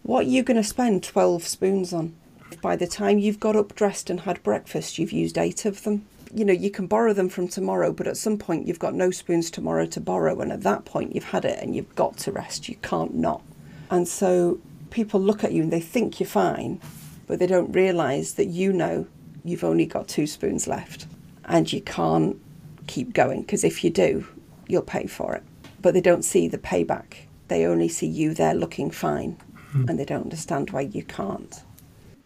What 0.03 0.20
are 0.20 0.31
you 0.31 0.42
going 0.42 0.57
to 0.57 0.64
spend 0.64 1.03
12 1.03 1.46
spoons 1.46 1.92
on? 1.92 2.16
By 2.62 2.77
the 2.77 2.87
time 2.87 3.18
you've 3.18 3.40
got 3.40 3.57
up, 3.57 3.75
dressed, 3.75 4.09
and 4.09 4.20
had 4.20 4.42
breakfast, 4.42 4.99
you've 4.99 5.12
used 5.12 5.37
eight 5.37 5.66
of 5.66 5.83
them 5.83 6.07
you 6.33 6.45
know, 6.45 6.53
you 6.53 6.71
can 6.71 6.87
borrow 6.87 7.12
them 7.12 7.29
from 7.29 7.49
tomorrow, 7.49 7.93
but 7.93 8.07
at 8.07 8.16
some 8.16 8.38
point 8.38 8.66
you've 8.66 8.79
got 8.79 8.95
no 8.95 9.11
spoons 9.11 9.51
tomorrow 9.51 9.87
to 9.87 10.01
borrow. 10.01 10.40
And 10.40 10.53
at 10.53 10.62
that 10.62 10.85
point, 10.85 11.14
you've 11.14 11.25
had 11.25 11.45
it 11.45 11.59
and 11.61 11.75
you've 11.75 11.95
got 11.95 12.16
to 12.19 12.33
rest. 12.33 12.69
You 12.69 12.77
can't 12.77 13.14
not. 13.14 13.43
And 13.90 14.07
so 14.07 14.61
people 14.90 15.21
look 15.21 15.43
at 15.45 15.53
you 15.53 15.62
and 15.62 15.73
they 15.73 15.81
think 15.81 16.21
you're 16.21 16.29
fine, 16.29 16.81
but 17.27 17.38
they 17.38 17.47
don't 17.47 17.73
realize 17.73 18.35
that 18.35 18.47
you 18.47 18.73
know 18.73 19.07
you've 19.45 19.64
only 19.64 19.87
got 19.87 20.09
two 20.09 20.27
spoons 20.27 20.69
left 20.69 21.07
and 21.45 21.73
you 21.73 21.81
can't 21.81 22.40
keep 22.87 23.12
going 23.12 23.43
because 23.43 23.64
if 23.64 23.83
you 23.83 23.90
do, 23.90 24.27
you'll 24.69 24.83
pay 24.83 25.07
for 25.07 25.35
it. 25.35 25.43
But 25.81 25.95
they 25.95 26.01
don't 26.01 26.25
see 26.25 26.47
the 26.47 26.59
payback. 26.59 27.14
They 27.49 27.64
only 27.64 27.88
see 27.88 28.07
you 28.07 28.35
there 28.35 28.55
looking 28.55 28.90
fine 28.90 29.38
mm-hmm. 29.73 29.88
and 29.88 29.99
they 29.99 30.05
don't 30.05 30.23
understand 30.23 30.71
why 30.71 30.83
you 30.83 31.03
can't 31.03 31.62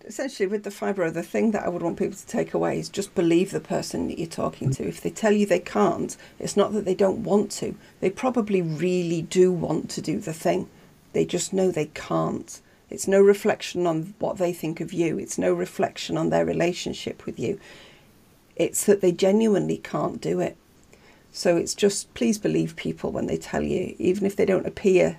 essentially 0.06 0.46
with 0.46 0.64
the 0.64 0.70
fibro 0.70 1.12
the 1.12 1.22
thing 1.22 1.50
that 1.52 1.64
i 1.64 1.68
would 1.68 1.82
want 1.82 1.98
people 1.98 2.16
to 2.16 2.26
take 2.26 2.52
away 2.52 2.78
is 2.78 2.88
just 2.88 3.14
believe 3.14 3.50
the 3.50 3.60
person 3.60 4.08
that 4.08 4.18
you're 4.18 4.26
talking 4.26 4.70
to. 4.70 4.86
If 4.86 5.00
they 5.00 5.10
tell 5.10 5.32
you 5.32 5.46
they 5.46 5.60
can't 5.60 6.16
it's 6.38 6.56
not 6.56 6.72
that 6.72 6.84
they 6.84 6.94
don't 6.94 7.24
want 7.24 7.50
to. 7.52 7.74
They 8.00 8.10
probably 8.10 8.60
really 8.60 9.22
do 9.22 9.52
want 9.52 9.90
to 9.90 10.02
do 10.02 10.18
the 10.18 10.32
thing. 10.32 10.68
They 11.12 11.24
just 11.24 11.52
know 11.52 11.70
they 11.70 11.86
can't. 11.94 12.60
It's 12.90 13.08
no 13.08 13.20
reflection 13.20 13.86
on 13.86 14.14
what 14.18 14.36
they 14.36 14.52
think 14.52 14.80
of 14.80 14.92
you. 14.92 15.18
It's 15.18 15.38
no 15.38 15.52
reflection 15.54 16.18
on 16.18 16.30
their 16.30 16.44
relationship 16.44 17.24
with 17.24 17.38
you. 17.38 17.58
It's 18.56 18.84
that 18.84 19.00
they 19.00 19.12
genuinely 19.12 19.78
can't 19.78 20.20
do 20.20 20.40
it. 20.40 20.56
So 21.32 21.56
it's 21.56 21.74
just 21.74 22.12
please 22.14 22.38
believe 22.38 22.76
people 22.76 23.10
when 23.10 23.26
they 23.26 23.36
tell 23.36 23.62
you 23.62 23.94
even 23.98 24.26
if 24.26 24.36
they 24.36 24.44
don't 24.44 24.66
appear 24.66 25.18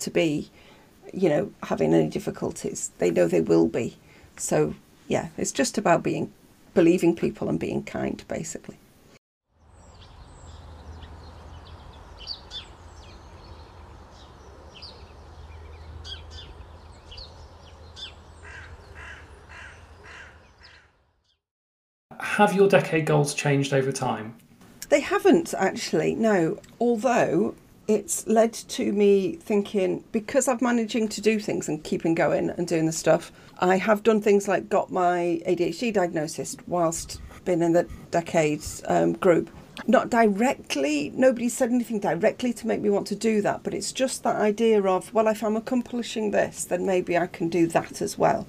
to 0.00 0.10
be 0.10 0.50
you 1.12 1.28
know, 1.28 1.52
having 1.64 1.94
any 1.94 2.08
difficulties. 2.08 2.90
They 2.98 3.10
know 3.10 3.26
they 3.26 3.40
will 3.40 3.68
be. 3.68 3.96
So, 4.36 4.74
yeah, 5.06 5.28
it's 5.36 5.52
just 5.52 5.78
about 5.78 6.02
being 6.02 6.32
believing 6.74 7.16
people 7.16 7.48
and 7.48 7.58
being 7.58 7.82
kind, 7.82 8.22
basically. 8.28 8.76
Have 22.20 22.54
your 22.54 22.68
decade 22.68 23.04
goals 23.06 23.34
changed 23.34 23.72
over 23.72 23.90
time? 23.90 24.36
They 24.88 25.00
haven't 25.00 25.54
actually, 25.58 26.14
no. 26.14 26.60
Although 26.78 27.56
it's 27.88 28.26
led 28.26 28.52
to 28.52 28.92
me 28.92 29.36
thinking 29.36 30.04
because 30.12 30.46
I'm 30.46 30.58
managing 30.60 31.08
to 31.08 31.22
do 31.22 31.40
things 31.40 31.68
and 31.68 31.82
keeping 31.82 32.14
going 32.14 32.50
and 32.50 32.68
doing 32.68 32.84
the 32.84 32.92
stuff, 32.92 33.32
I 33.60 33.76
have 33.78 34.02
done 34.02 34.20
things 34.20 34.46
like 34.46 34.68
got 34.68 34.92
my 34.92 35.40
ADHD 35.46 35.94
diagnosis 35.94 36.54
whilst 36.66 37.18
being 37.46 37.62
in 37.62 37.72
the 37.72 37.88
decades 38.10 38.82
um, 38.88 39.14
group. 39.14 39.50
Not 39.86 40.10
directly, 40.10 41.12
nobody 41.14 41.48
said 41.48 41.70
anything 41.70 41.98
directly 41.98 42.52
to 42.52 42.66
make 42.66 42.82
me 42.82 42.90
want 42.90 43.06
to 43.06 43.16
do 43.16 43.40
that, 43.40 43.62
but 43.62 43.72
it's 43.72 43.90
just 43.90 44.22
that 44.24 44.36
idea 44.36 44.82
of, 44.82 45.12
well, 45.14 45.28
if 45.28 45.42
I'm 45.42 45.56
accomplishing 45.56 46.30
this, 46.30 46.64
then 46.66 46.84
maybe 46.84 47.16
I 47.16 47.26
can 47.26 47.48
do 47.48 47.66
that 47.68 48.02
as 48.02 48.18
well. 48.18 48.46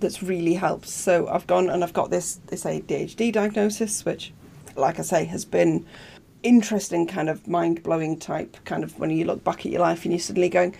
That's 0.00 0.24
really 0.24 0.54
helped. 0.54 0.88
So 0.88 1.28
I've 1.28 1.46
gone 1.46 1.70
and 1.70 1.84
I've 1.84 1.92
got 1.92 2.10
this 2.10 2.40
this 2.48 2.64
ADHD 2.64 3.32
diagnosis, 3.32 4.04
which, 4.04 4.32
like 4.74 4.98
I 4.98 5.02
say, 5.02 5.24
has 5.26 5.44
been 5.44 5.86
interesting, 6.42 7.06
kind 7.06 7.28
of 7.28 7.46
mind 7.46 7.82
blowing 7.82 8.18
type. 8.18 8.56
Kind 8.64 8.84
of 8.84 8.98
when 8.98 9.10
you 9.10 9.24
look 9.24 9.44
back 9.44 9.60
at 9.60 9.72
your 9.72 9.80
life 9.80 10.04
and 10.04 10.12
you're 10.12 10.20
suddenly 10.20 10.48
going, 10.48 10.74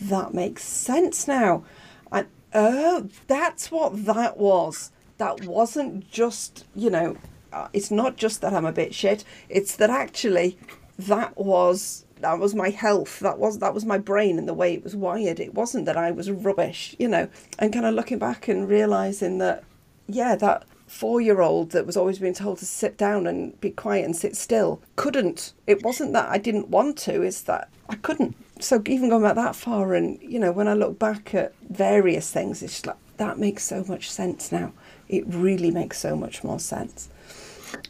that 0.00 0.34
makes 0.34 0.64
sense 0.64 1.26
now. 1.26 1.64
And 2.12 2.26
oh, 2.54 3.08
that's 3.26 3.70
what 3.70 4.04
that 4.06 4.36
was. 4.36 4.90
That 5.18 5.44
wasn't 5.44 6.10
just 6.10 6.64
you 6.74 6.90
know, 6.90 7.16
uh, 7.52 7.68
it's 7.72 7.90
not 7.90 8.16
just 8.16 8.40
that 8.40 8.54
I'm 8.54 8.66
a 8.66 8.72
bit 8.72 8.94
shit. 8.94 9.24
It's 9.48 9.76
that 9.76 9.90
actually 9.90 10.58
that 10.98 11.36
was 11.36 12.04
that 12.20 12.38
was 12.38 12.54
my 12.54 12.70
health 12.70 13.20
that 13.20 13.38
was 13.38 13.58
that 13.58 13.74
was 13.74 13.84
my 13.84 13.98
brain 13.98 14.38
and 14.38 14.46
the 14.46 14.54
way 14.54 14.74
it 14.74 14.84
was 14.84 14.94
wired 14.94 15.40
it 15.40 15.54
wasn't 15.54 15.86
that 15.86 15.96
i 15.96 16.10
was 16.10 16.30
rubbish 16.30 16.94
you 16.98 17.08
know 17.08 17.28
and 17.58 17.72
kind 17.72 17.86
of 17.86 17.94
looking 17.94 18.18
back 18.18 18.46
and 18.48 18.68
realizing 18.68 19.38
that 19.38 19.64
yeah 20.06 20.36
that 20.36 20.64
four 20.90 21.20
year 21.20 21.40
old 21.40 21.70
that 21.70 21.86
was 21.86 21.96
always 21.96 22.18
being 22.18 22.34
told 22.34 22.58
to 22.58 22.66
sit 22.66 22.98
down 22.98 23.26
and 23.26 23.58
be 23.60 23.70
quiet 23.70 24.04
and 24.04 24.16
sit 24.16 24.36
still 24.36 24.82
couldn't. 24.96 25.52
It 25.66 25.84
wasn't 25.84 26.12
that 26.14 26.28
i 26.28 26.36
didn't 26.36 26.68
want 26.68 26.98
to 26.98 27.22
it's 27.22 27.42
that 27.42 27.68
i 27.88 27.94
couldn't. 27.94 28.36
So 28.60 28.82
even 28.86 29.08
going 29.08 29.22
back 29.22 29.36
that 29.36 29.54
far 29.54 29.94
and 29.94 30.20
you 30.20 30.40
know 30.40 30.50
when 30.50 30.66
i 30.66 30.74
look 30.74 30.98
back 30.98 31.32
at 31.34 31.54
various 31.70 32.30
things 32.32 32.62
it's 32.62 32.84
like 32.84 32.96
that 33.18 33.38
makes 33.38 33.62
so 33.62 33.84
much 33.86 34.10
sense 34.10 34.50
now. 34.50 34.72
It 35.08 35.24
really 35.26 35.70
makes 35.70 35.98
so 35.98 36.16
much 36.16 36.42
more 36.42 36.58
sense. 36.58 37.08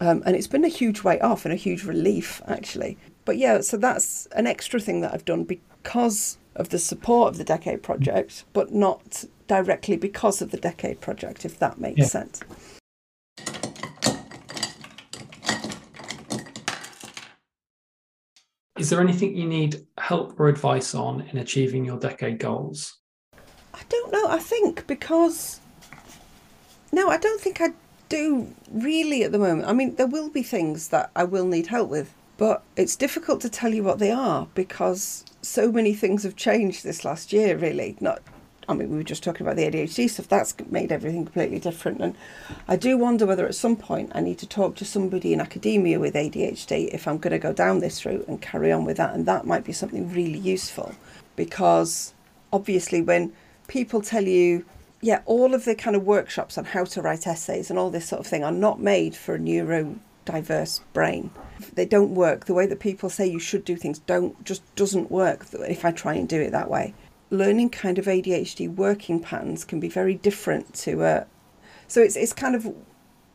Um, 0.01 0.23
and 0.27 0.37
it's 0.37 0.49
been 0.49 0.65
a 0.65 0.69
huge 0.69 1.03
weight 1.03 1.23
off 1.23 1.45
and 1.45 1.55
a 1.55 1.57
huge 1.57 1.85
relief 1.85 2.43
actually. 2.47 2.99
But 3.25 3.39
yeah, 3.39 3.61
so 3.61 3.77
that's 3.77 4.27
an 4.33 4.47
extra 4.47 4.79
thing 4.79 5.01
that 5.01 5.15
I've 5.15 5.25
done 5.25 5.45
because 5.45 6.37
of 6.57 6.69
the 6.69 6.79
support 6.79 7.31
of 7.31 7.39
the 7.39 7.45
Decade 7.45 7.83
Project, 7.83 8.45
but 8.53 8.75
not 8.75 9.25
directly 9.47 9.97
because 9.97 10.43
of 10.43 10.51
the 10.51 10.57
Decade 10.57 11.01
Project, 11.01 11.45
if 11.45 11.59
that 11.61 11.81
makes 11.81 11.99
yeah. 11.99 12.07
sense. 12.07 12.41
Is 18.81 18.89
there 18.89 19.03
anything 19.03 19.37
you 19.37 19.47
need 19.47 19.87
help 19.99 20.41
or 20.41 20.49
advice 20.49 20.95
on 20.95 21.21
in 21.31 21.37
achieving 21.37 21.85
your 21.85 21.99
decade 21.99 22.39
goals? 22.39 22.97
I 23.75 23.83
don't 23.91 24.11
know. 24.11 24.27
I 24.27 24.39
think 24.39 24.87
because. 24.87 25.61
No, 26.91 27.11
I 27.11 27.19
don't 27.19 27.43
think 27.43 27.61
I 27.61 27.75
do 28.09 28.55
really 28.73 29.23
at 29.23 29.33
the 29.33 29.39
moment. 29.39 29.69
I 29.69 29.75
mean, 29.75 29.97
there 29.97 30.07
will 30.07 30.31
be 30.31 30.43
things 30.43 30.89
that 30.89 31.11
I 31.15 31.25
will 31.25 31.45
need 31.45 31.67
help 31.67 31.91
with. 31.91 32.15
But 32.39 32.63
it's 32.75 32.97
difficult 32.97 33.43
to 33.43 33.51
tell 33.51 33.75
you 33.75 33.83
what 33.83 33.99
they 33.99 34.13
are 34.13 34.49
because 34.55 35.27
so 35.43 35.71
many 35.71 35.93
things 35.93 36.23
have 36.23 36.37
changed 36.37 36.83
this 36.83 37.05
last 37.05 37.35
year, 37.35 37.59
really. 37.59 37.99
Not, 38.01 38.23
I 38.71 38.75
mean, 38.75 38.91
we 38.91 38.97
were 38.97 39.03
just 39.03 39.25
talking 39.25 39.45
about 39.45 39.57
the 39.57 39.65
ADHD 39.65 40.09
stuff, 40.09 40.29
that's 40.29 40.55
made 40.71 40.93
everything 40.93 41.25
completely 41.25 41.59
different. 41.59 42.01
And 42.01 42.17
I 42.69 42.77
do 42.77 42.97
wonder 42.97 43.27
whether 43.27 43.47
at 43.47 43.55
some 43.57 43.77
point 43.77 44.13
I 44.15 44.21
need 44.21 44.39
to 44.39 44.47
talk 44.47 44.77
to 44.77 44.85
somebody 44.85 45.33
in 45.33 45.41
academia 45.41 45.99
with 45.99 46.15
ADHD 46.15 46.95
if 46.95 47.09
I'm 47.09 47.19
going 47.19 47.33
to 47.33 47.39
go 47.39 47.53
down 47.53 47.81
this 47.81 48.07
route 48.07 48.29
and 48.29 48.41
carry 48.41 48.71
on 48.71 48.85
with 48.85 48.97
that. 48.99 49.15
And 49.15 49.27
that 49.27 49.45
might 49.45 49.65
be 49.65 49.73
something 49.73 50.13
really 50.13 50.39
useful 50.39 50.95
because 51.35 52.15
obviously, 52.53 53.03
when 53.03 53.33
people 53.67 54.01
tell 54.01 54.25
you, 54.25 54.65
yeah, 55.01 55.23
all 55.27 55.53
of 55.55 55.65
the 55.65 55.75
kind 55.75 55.97
of 55.97 56.05
workshops 56.05 56.57
on 56.57 56.67
how 56.67 56.85
to 56.85 57.03
write 57.03 57.27
essays 57.27 57.71
and 57.71 57.79
all 57.79 57.91
this 57.91 58.09
sort 58.09 58.21
of 58.21 58.27
thing 58.27 58.45
are 58.45 58.53
not 58.53 58.81
made 58.81 59.17
for 59.17 59.35
a 59.35 59.39
neurodiverse 59.39 60.81
brain 60.93 61.31
they 61.75 61.85
don't 61.85 62.15
work. 62.15 62.47
The 62.47 62.55
way 62.55 62.67
that 62.67 62.81
people 62.81 63.11
say 63.11 63.27
you 63.27 63.39
should 63.39 63.65
do 63.65 63.77
things 63.77 63.99
don't 64.01 64.43
just 64.45 64.63
doesn't 64.77 65.11
work 65.11 65.47
if 65.53 65.85
I 65.85 65.93
try 65.93 66.15
and 66.15 66.29
do 66.29 66.41
it 66.41 66.53
that 66.53 66.71
way. 66.71 66.95
Learning 67.31 67.71
kind 67.71 67.99
of 67.99 68.07
ADHD 68.07 68.73
working 68.75 69.21
patterns 69.21 69.65
can 69.65 69.81
be 69.81 69.89
very 69.89 70.15
different 70.15 70.75
to 70.75 71.05
a. 71.05 71.27
So 71.87 72.01
it's 72.01 72.17
it's 72.17 72.33
kind 72.33 72.55
of 72.55 72.75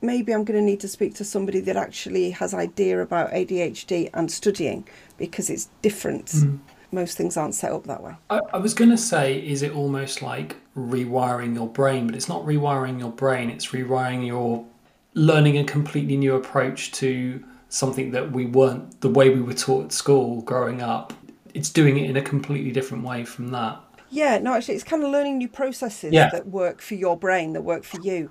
maybe 0.02 0.34
I'm 0.34 0.44
going 0.44 0.60
to 0.60 0.66
need 0.66 0.80
to 0.82 0.88
speak 0.88 1.16
to 1.16 1.24
somebody 1.24 1.60
that 1.62 1.76
actually 1.76 2.32
has 2.32 2.54
idea 2.54 3.02
about 3.02 3.32
ADHD 3.32 4.10
and 4.14 4.32
studying 4.32 4.88
because 5.18 5.50
it's 5.50 5.70
different. 5.82 6.28
Mm. 6.28 6.60
Most 6.92 7.18
things 7.18 7.36
aren't 7.36 7.56
set 7.56 7.72
up 7.72 7.86
that 7.86 8.04
way. 8.04 8.16
I, 8.30 8.40
I 8.54 8.58
was 8.58 8.74
going 8.74 8.92
to 8.92 8.98
say, 8.98 9.40
is 9.40 9.64
it 9.64 9.74
almost 9.74 10.22
like 10.22 10.56
rewiring 10.78 11.56
your 11.56 11.68
brain? 11.68 12.06
But 12.06 12.16
it's 12.16 12.30
not 12.30 12.46
rewiring 12.46 13.00
your 13.00 13.12
brain. 13.12 13.50
It's 13.50 13.68
rewiring 13.68 14.26
your 14.26 14.66
learning 15.14 15.58
a 15.58 15.64
completely 15.64 16.18
new 16.18 16.36
approach 16.36 16.92
to 16.92 17.44
something 17.70 18.12
that 18.12 18.32
we 18.32 18.46
weren't 18.46 19.02
the 19.02 19.10
way 19.10 19.30
we 19.30 19.42
were 19.42 19.54
taught 19.54 19.86
at 19.86 19.92
school 19.92 20.42
growing 20.42 20.82
up. 20.82 21.14
It's 21.54 21.70
doing 21.70 21.98
it 21.98 22.10
in 22.10 22.18
a 22.18 22.22
completely 22.22 22.72
different 22.72 23.04
way 23.04 23.26
from 23.26 23.50
that. 23.50 23.80
Yeah, 24.10 24.38
no, 24.38 24.54
actually, 24.54 24.76
it's 24.76 24.84
kind 24.84 25.04
of 25.04 25.10
learning 25.10 25.38
new 25.38 25.48
processes 25.48 26.14
yeah. 26.14 26.30
that 26.30 26.48
work 26.48 26.82
for 26.82 26.96
your 26.96 27.18
brain, 27.18 27.54
that 27.54 27.62
work 27.62 27.84
for 27.84 28.02
you. 28.02 28.30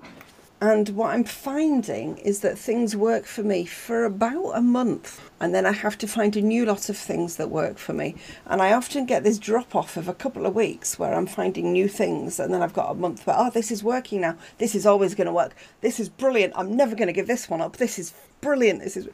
And 0.61 0.89
what 0.89 1.13
I'm 1.13 1.25
finding 1.25 2.17
is 2.19 2.39
that 2.39 2.57
things 2.57 2.95
work 2.95 3.25
for 3.25 3.43
me 3.43 3.65
for 3.65 4.05
about 4.05 4.51
a 4.51 4.61
month. 4.61 5.21
And 5.41 5.53
then 5.53 5.65
I 5.65 5.73
have 5.73 5.97
to 5.97 6.07
find 6.07 6.35
a 6.37 6.41
new 6.41 6.65
lot 6.65 6.89
of 6.89 6.97
things 6.97 7.35
that 7.35 7.51
work 7.51 7.77
for 7.77 7.91
me. 7.91 8.15
And 8.45 8.61
I 8.61 8.71
often 8.71 9.05
get 9.05 9.23
this 9.23 9.37
drop 9.37 9.75
off 9.75 9.97
of 9.97 10.07
a 10.07 10.13
couple 10.13 10.45
of 10.45 10.55
weeks 10.55 10.97
where 10.97 11.13
I'm 11.13 11.27
finding 11.27 11.73
new 11.73 11.89
things. 11.89 12.39
And 12.39 12.53
then 12.53 12.61
I've 12.61 12.73
got 12.73 12.89
a 12.89 12.95
month 12.95 13.27
where, 13.27 13.35
oh, 13.37 13.49
this 13.49 13.69
is 13.69 13.83
working 13.83 14.21
now. 14.21 14.37
This 14.57 14.75
is 14.75 14.85
always 14.85 15.13
going 15.13 15.27
to 15.27 15.33
work. 15.33 15.55
This 15.81 15.99
is 15.99 16.07
brilliant. 16.07 16.53
I'm 16.55 16.75
never 16.75 16.95
going 16.95 17.07
to 17.07 17.13
give 17.13 17.27
this 17.27 17.49
one 17.49 17.59
up. 17.59 17.75
This 17.75 17.99
is 17.99 18.13
brilliant. 18.39 18.79
This 18.79 18.95
is 18.95 19.09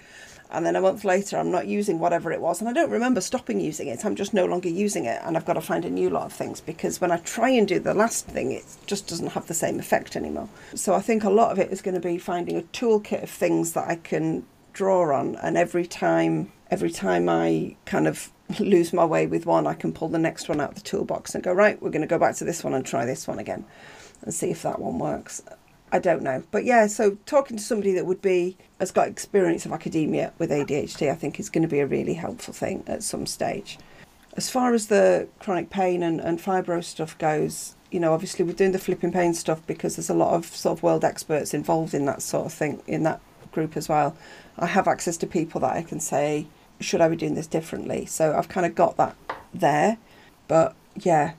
and 0.52 0.66
then 0.66 0.76
a 0.76 0.82
month 0.82 1.04
later 1.04 1.38
I'm 1.38 1.52
not 1.52 1.68
using 1.68 2.00
whatever 2.00 2.32
it 2.32 2.42
was 2.42 2.60
and 2.60 2.70
I 2.70 2.74
don't 2.74 2.90
remember 2.90 3.22
stopping 3.22 3.60
using 3.60 3.88
it. 3.88 4.06
I'm 4.06 4.16
just 4.16 4.34
no 4.34 4.46
longer 4.46 4.70
using 4.70 5.06
it 5.06 5.22
and 5.24 5.36
I've 5.36 5.46
got 5.46 5.54
to 5.54 5.62
find 5.62 5.86
a 5.86 5.90
new 5.90 6.10
lot 6.10 6.26
of 6.26 6.34
things 6.34 6.62
because 6.62 7.00
when 7.00 7.12
I 7.12 7.18
try 7.18 7.50
and 7.50 7.68
do 7.68 7.80
the 7.80 7.94
last 7.94 8.28
thing 8.28 8.52
it 8.52 8.66
just 8.86 9.08
doesn't 9.08 9.32
have 9.32 9.48
the 9.48 9.54
same 9.54 9.80
effect 9.80 10.16
anymore. 10.16 10.50
So 10.76 10.94
I 10.94 11.02
think 11.02 11.24
a 11.24 11.30
lot 11.30 11.52
of 11.52 11.60
it 11.60 11.72
is 11.72 11.82
going 11.82 11.96
to 11.96 12.02
be 12.02 12.18
finding 12.18 12.58
a 12.58 12.64
toolkit 12.64 13.24
of 13.24 13.30
things 13.30 13.74
that 13.74 13.88
I 13.90 13.96
can 13.96 14.46
draw 14.74 15.16
on 15.16 15.36
and 15.38 15.58
every 15.58 15.86
time 15.86 16.52
every 16.70 16.92
time 16.92 17.28
I 17.28 17.76
kind 17.86 18.08
of 18.08 18.32
lose 18.60 18.94
my 18.94 19.06
way 19.06 19.28
with 19.28 19.46
one 19.46 19.68
I 19.68 19.74
can 19.74 19.94
pull 19.94 20.08
the 20.10 20.18
next 20.18 20.50
one 20.50 20.62
out 20.62 20.70
of 20.70 20.76
the 20.76 20.82
toolbox 20.82 21.36
and 21.36 21.44
go 21.44 21.54
right 21.54 21.82
we're 21.82 21.90
going 21.90 22.02
to 22.02 22.08
go 22.08 22.20
back 22.20 22.36
to 22.36 22.46
this 22.46 22.64
one 22.64 22.74
and 22.74 22.86
try 22.86 23.06
this 23.06 23.28
one 23.28 23.40
again 23.40 23.66
and 24.22 24.34
see 24.34 24.52
if 24.52 24.62
that 24.62 24.80
one 24.80 25.00
works 25.00 25.42
I 25.92 26.00
don't 26.00 26.24
know. 26.24 26.44
But 26.52 26.64
yeah, 26.64 26.88
so 26.88 27.18
talking 27.26 27.58
to 27.58 27.64
somebody 27.64 27.94
that 27.94 28.06
would 28.06 28.22
be 28.22 28.58
has 28.80 28.92
got 28.92 29.08
experience 29.08 29.66
of 29.66 29.74
academia 29.74 30.32
with 30.38 30.50
ADHD, 30.50 31.12
I 31.12 31.16
think 31.16 31.40
is 31.40 31.50
going 31.50 31.64
to 31.64 31.68
be 31.68 31.80
a 31.80 31.88
really 31.88 32.14
helpful 32.14 32.54
thing 32.54 32.84
at 32.88 33.04
some 33.04 33.26
stage. 33.26 33.78
As 34.38 34.50
far 34.50 34.74
as 34.74 34.88
the 34.88 35.28
chronic 35.40 35.70
pain 35.70 36.02
and, 36.02 36.22
and 36.22 36.40
fibro 36.40 36.82
stuff 36.84 37.18
goes, 37.18 37.76
you 37.92 38.00
know, 38.00 38.14
obviously 38.14 38.46
we're 38.46 38.54
doing 38.54 38.72
the 38.72 38.80
flipping 38.80 39.12
pain 39.12 39.34
stuff 39.34 39.66
because 39.68 39.98
there's 39.98 40.10
a 40.10 40.14
lot 40.14 40.34
of 40.34 40.46
sort 40.46 40.78
of 40.78 40.84
world 40.84 41.04
experts 41.04 41.54
involved 41.54 41.94
in 41.94 42.06
that 42.06 42.22
sort 42.22 42.46
of 42.46 42.54
thing 42.54 42.82
in 42.88 43.04
that 43.04 43.20
group 43.52 43.76
as 43.76 43.90
well. 43.90 44.16
I 44.58 44.68
have 44.68 44.88
access 44.88 45.18
to 45.18 45.28
people 45.28 45.60
that 45.62 45.76
I 45.76 45.82
can 45.82 46.00
say, 46.00 46.48
should 46.80 47.02
I 47.02 47.10
be 47.10 47.18
doing 47.18 47.36
this 47.36 47.48
differently? 47.48 48.06
So 48.06 48.34
I've 48.34 48.48
kind 48.48 48.66
of 48.66 48.74
got 48.74 48.96
that 48.96 49.18
there. 49.54 49.98
But 50.48 50.74
yeah, 50.96 51.34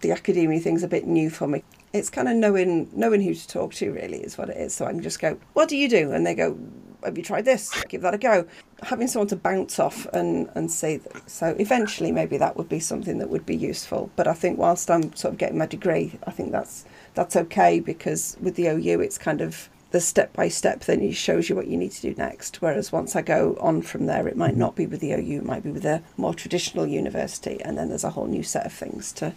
the 0.00 0.12
academia 0.12 0.60
thing's 0.60 0.84
a 0.84 0.88
bit 0.88 1.06
new 1.06 1.30
for 1.30 1.48
me 1.48 1.64
it's 1.92 2.10
kind 2.10 2.28
of 2.28 2.36
knowing 2.36 2.88
knowing 2.92 3.20
who 3.20 3.34
to 3.34 3.48
talk 3.48 3.74
to 3.74 3.92
really 3.92 4.18
is 4.18 4.36
what 4.36 4.50
it 4.50 4.56
is. 4.56 4.74
So 4.74 4.86
I 4.86 4.90
can 4.90 5.02
just 5.02 5.20
go, 5.20 5.38
"What 5.54 5.68
do 5.68 5.76
you 5.76 5.88
do?" 5.88 6.12
and 6.12 6.26
they 6.26 6.34
go, 6.34 6.58
"Have 7.04 7.16
you 7.16 7.24
tried 7.24 7.44
this? 7.44 7.70
Give 7.84 8.02
that 8.02 8.14
a 8.14 8.18
go." 8.18 8.46
Having 8.82 9.08
someone 9.08 9.28
to 9.28 9.36
bounce 9.36 9.78
off 9.78 10.06
and 10.12 10.50
and 10.54 10.70
say 10.70 10.98
that. 10.98 11.30
So 11.30 11.56
eventually, 11.58 12.12
maybe 12.12 12.36
that 12.38 12.56
would 12.56 12.68
be 12.68 12.80
something 12.80 13.18
that 13.18 13.30
would 13.30 13.46
be 13.46 13.56
useful. 13.56 14.10
But 14.16 14.26
I 14.26 14.34
think 14.34 14.58
whilst 14.58 14.90
I'm 14.90 15.14
sort 15.14 15.34
of 15.34 15.38
getting 15.38 15.58
my 15.58 15.66
degree, 15.66 16.18
I 16.26 16.30
think 16.30 16.52
that's 16.52 16.84
that's 17.14 17.36
okay 17.36 17.80
because 17.80 18.36
with 18.40 18.56
the 18.56 18.68
OU, 18.68 19.00
it's 19.00 19.18
kind 19.18 19.40
of 19.40 19.68
the 19.90 20.00
step 20.00 20.34
by 20.34 20.48
step 20.48 20.80
then 20.80 21.00
it 21.00 21.14
shows 21.14 21.48
you 21.48 21.56
what 21.56 21.66
you 21.66 21.76
need 21.76 21.92
to 21.92 22.02
do 22.02 22.14
next. 22.14 22.60
Whereas 22.60 22.92
once 22.92 23.16
I 23.16 23.22
go 23.22 23.56
on 23.58 23.80
from 23.82 24.06
there, 24.06 24.28
it 24.28 24.36
might 24.36 24.56
not 24.56 24.76
be 24.76 24.86
with 24.86 25.00
the 25.00 25.12
OU, 25.12 25.38
it 25.38 25.44
might 25.46 25.62
be 25.62 25.70
with 25.70 25.86
a 25.86 26.02
more 26.16 26.34
traditional 26.34 26.86
university, 26.86 27.58
and 27.62 27.78
then 27.78 27.88
there's 27.88 28.04
a 28.04 28.10
whole 28.10 28.26
new 28.26 28.42
set 28.42 28.66
of 28.66 28.72
things 28.72 29.12
to 29.12 29.32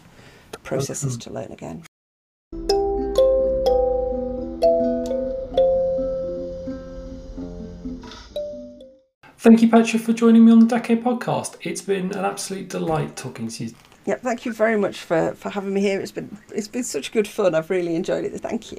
processes 0.64 1.18
to 1.18 1.32
learn 1.32 1.52
again. 1.52 1.84
Thank 9.42 9.64
you, 9.64 9.70
Petra, 9.70 9.98
for 9.98 10.14
joining 10.14 10.46
me 10.46 10.52
on 10.52 10.60
the 10.60 10.68
Decade 10.68 11.04
podcast. 11.04 11.58
It's 11.62 11.82
been 11.82 12.12
an 12.12 12.26
absolute 12.26 12.70
delight 12.70 13.16
talking 13.16 13.48
to 13.48 13.64
you. 13.64 13.74
Yeah, 14.06 14.18
thank 14.18 14.46
you 14.46 14.54
very 14.54 14.78
much 14.78 15.00
for, 15.00 15.34
for 15.34 15.50
having 15.50 15.74
me 15.74 15.82
here. 15.82 16.00
It's 16.00 16.12
been 16.12 16.38
it's 16.54 16.68
been 16.68 16.84
such 16.84 17.12
good 17.12 17.28
fun. 17.28 17.56
I've 17.56 17.72
really 17.72 17.96
enjoyed 17.96 18.24
it. 18.24 18.40
Thank 18.40 18.72
you. 18.72 18.78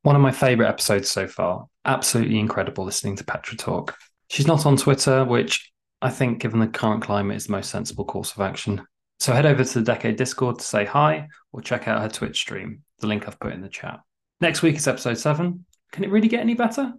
One 0.00 0.16
of 0.16 0.22
my 0.22 0.30
favourite 0.32 0.70
episodes 0.70 1.10
so 1.10 1.26
far. 1.26 1.66
Absolutely 1.84 2.38
incredible 2.38 2.86
listening 2.86 3.16
to 3.16 3.24
Petra 3.24 3.58
talk. 3.58 3.94
She's 4.30 4.46
not 4.46 4.64
on 4.64 4.78
Twitter, 4.78 5.26
which 5.26 5.70
I 6.00 6.08
think, 6.08 6.38
given 6.38 6.60
the 6.60 6.68
current 6.68 7.02
climate, 7.02 7.36
is 7.36 7.44
the 7.44 7.52
most 7.52 7.68
sensible 7.68 8.06
course 8.06 8.32
of 8.32 8.40
action. 8.40 8.86
So 9.18 9.34
head 9.34 9.44
over 9.44 9.64
to 9.64 9.78
the 9.80 9.84
Decade 9.84 10.16
Discord 10.16 10.60
to 10.60 10.64
say 10.64 10.86
hi 10.86 11.28
or 11.52 11.60
check 11.60 11.88
out 11.88 12.00
her 12.00 12.08
Twitch 12.08 12.38
stream, 12.38 12.84
the 13.00 13.06
link 13.06 13.28
I've 13.28 13.38
put 13.38 13.52
in 13.52 13.60
the 13.60 13.68
chat. 13.68 14.00
Next 14.40 14.62
week 14.62 14.76
is 14.76 14.88
episode 14.88 15.18
seven. 15.18 15.66
Can 15.92 16.04
it 16.04 16.10
really 16.10 16.28
get 16.28 16.40
any 16.40 16.54
better? 16.54 16.92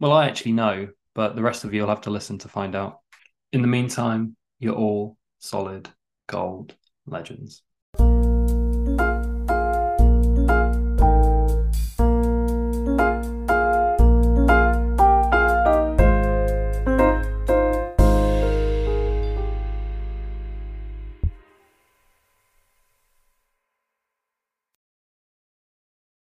Well, 0.00 0.12
I 0.12 0.26
actually 0.26 0.52
know, 0.52 0.88
but 1.14 1.36
the 1.36 1.42
rest 1.42 1.64
of 1.64 1.74
you 1.74 1.82
will 1.82 1.88
have 1.88 2.02
to 2.02 2.10
listen 2.10 2.38
to 2.38 2.48
find 2.48 2.74
out. 2.74 3.00
In 3.52 3.62
the 3.62 3.68
meantime, 3.68 4.36
you're 4.58 4.74
all 4.74 5.16
solid 5.38 5.88
gold 6.26 6.74
legends. 7.06 7.62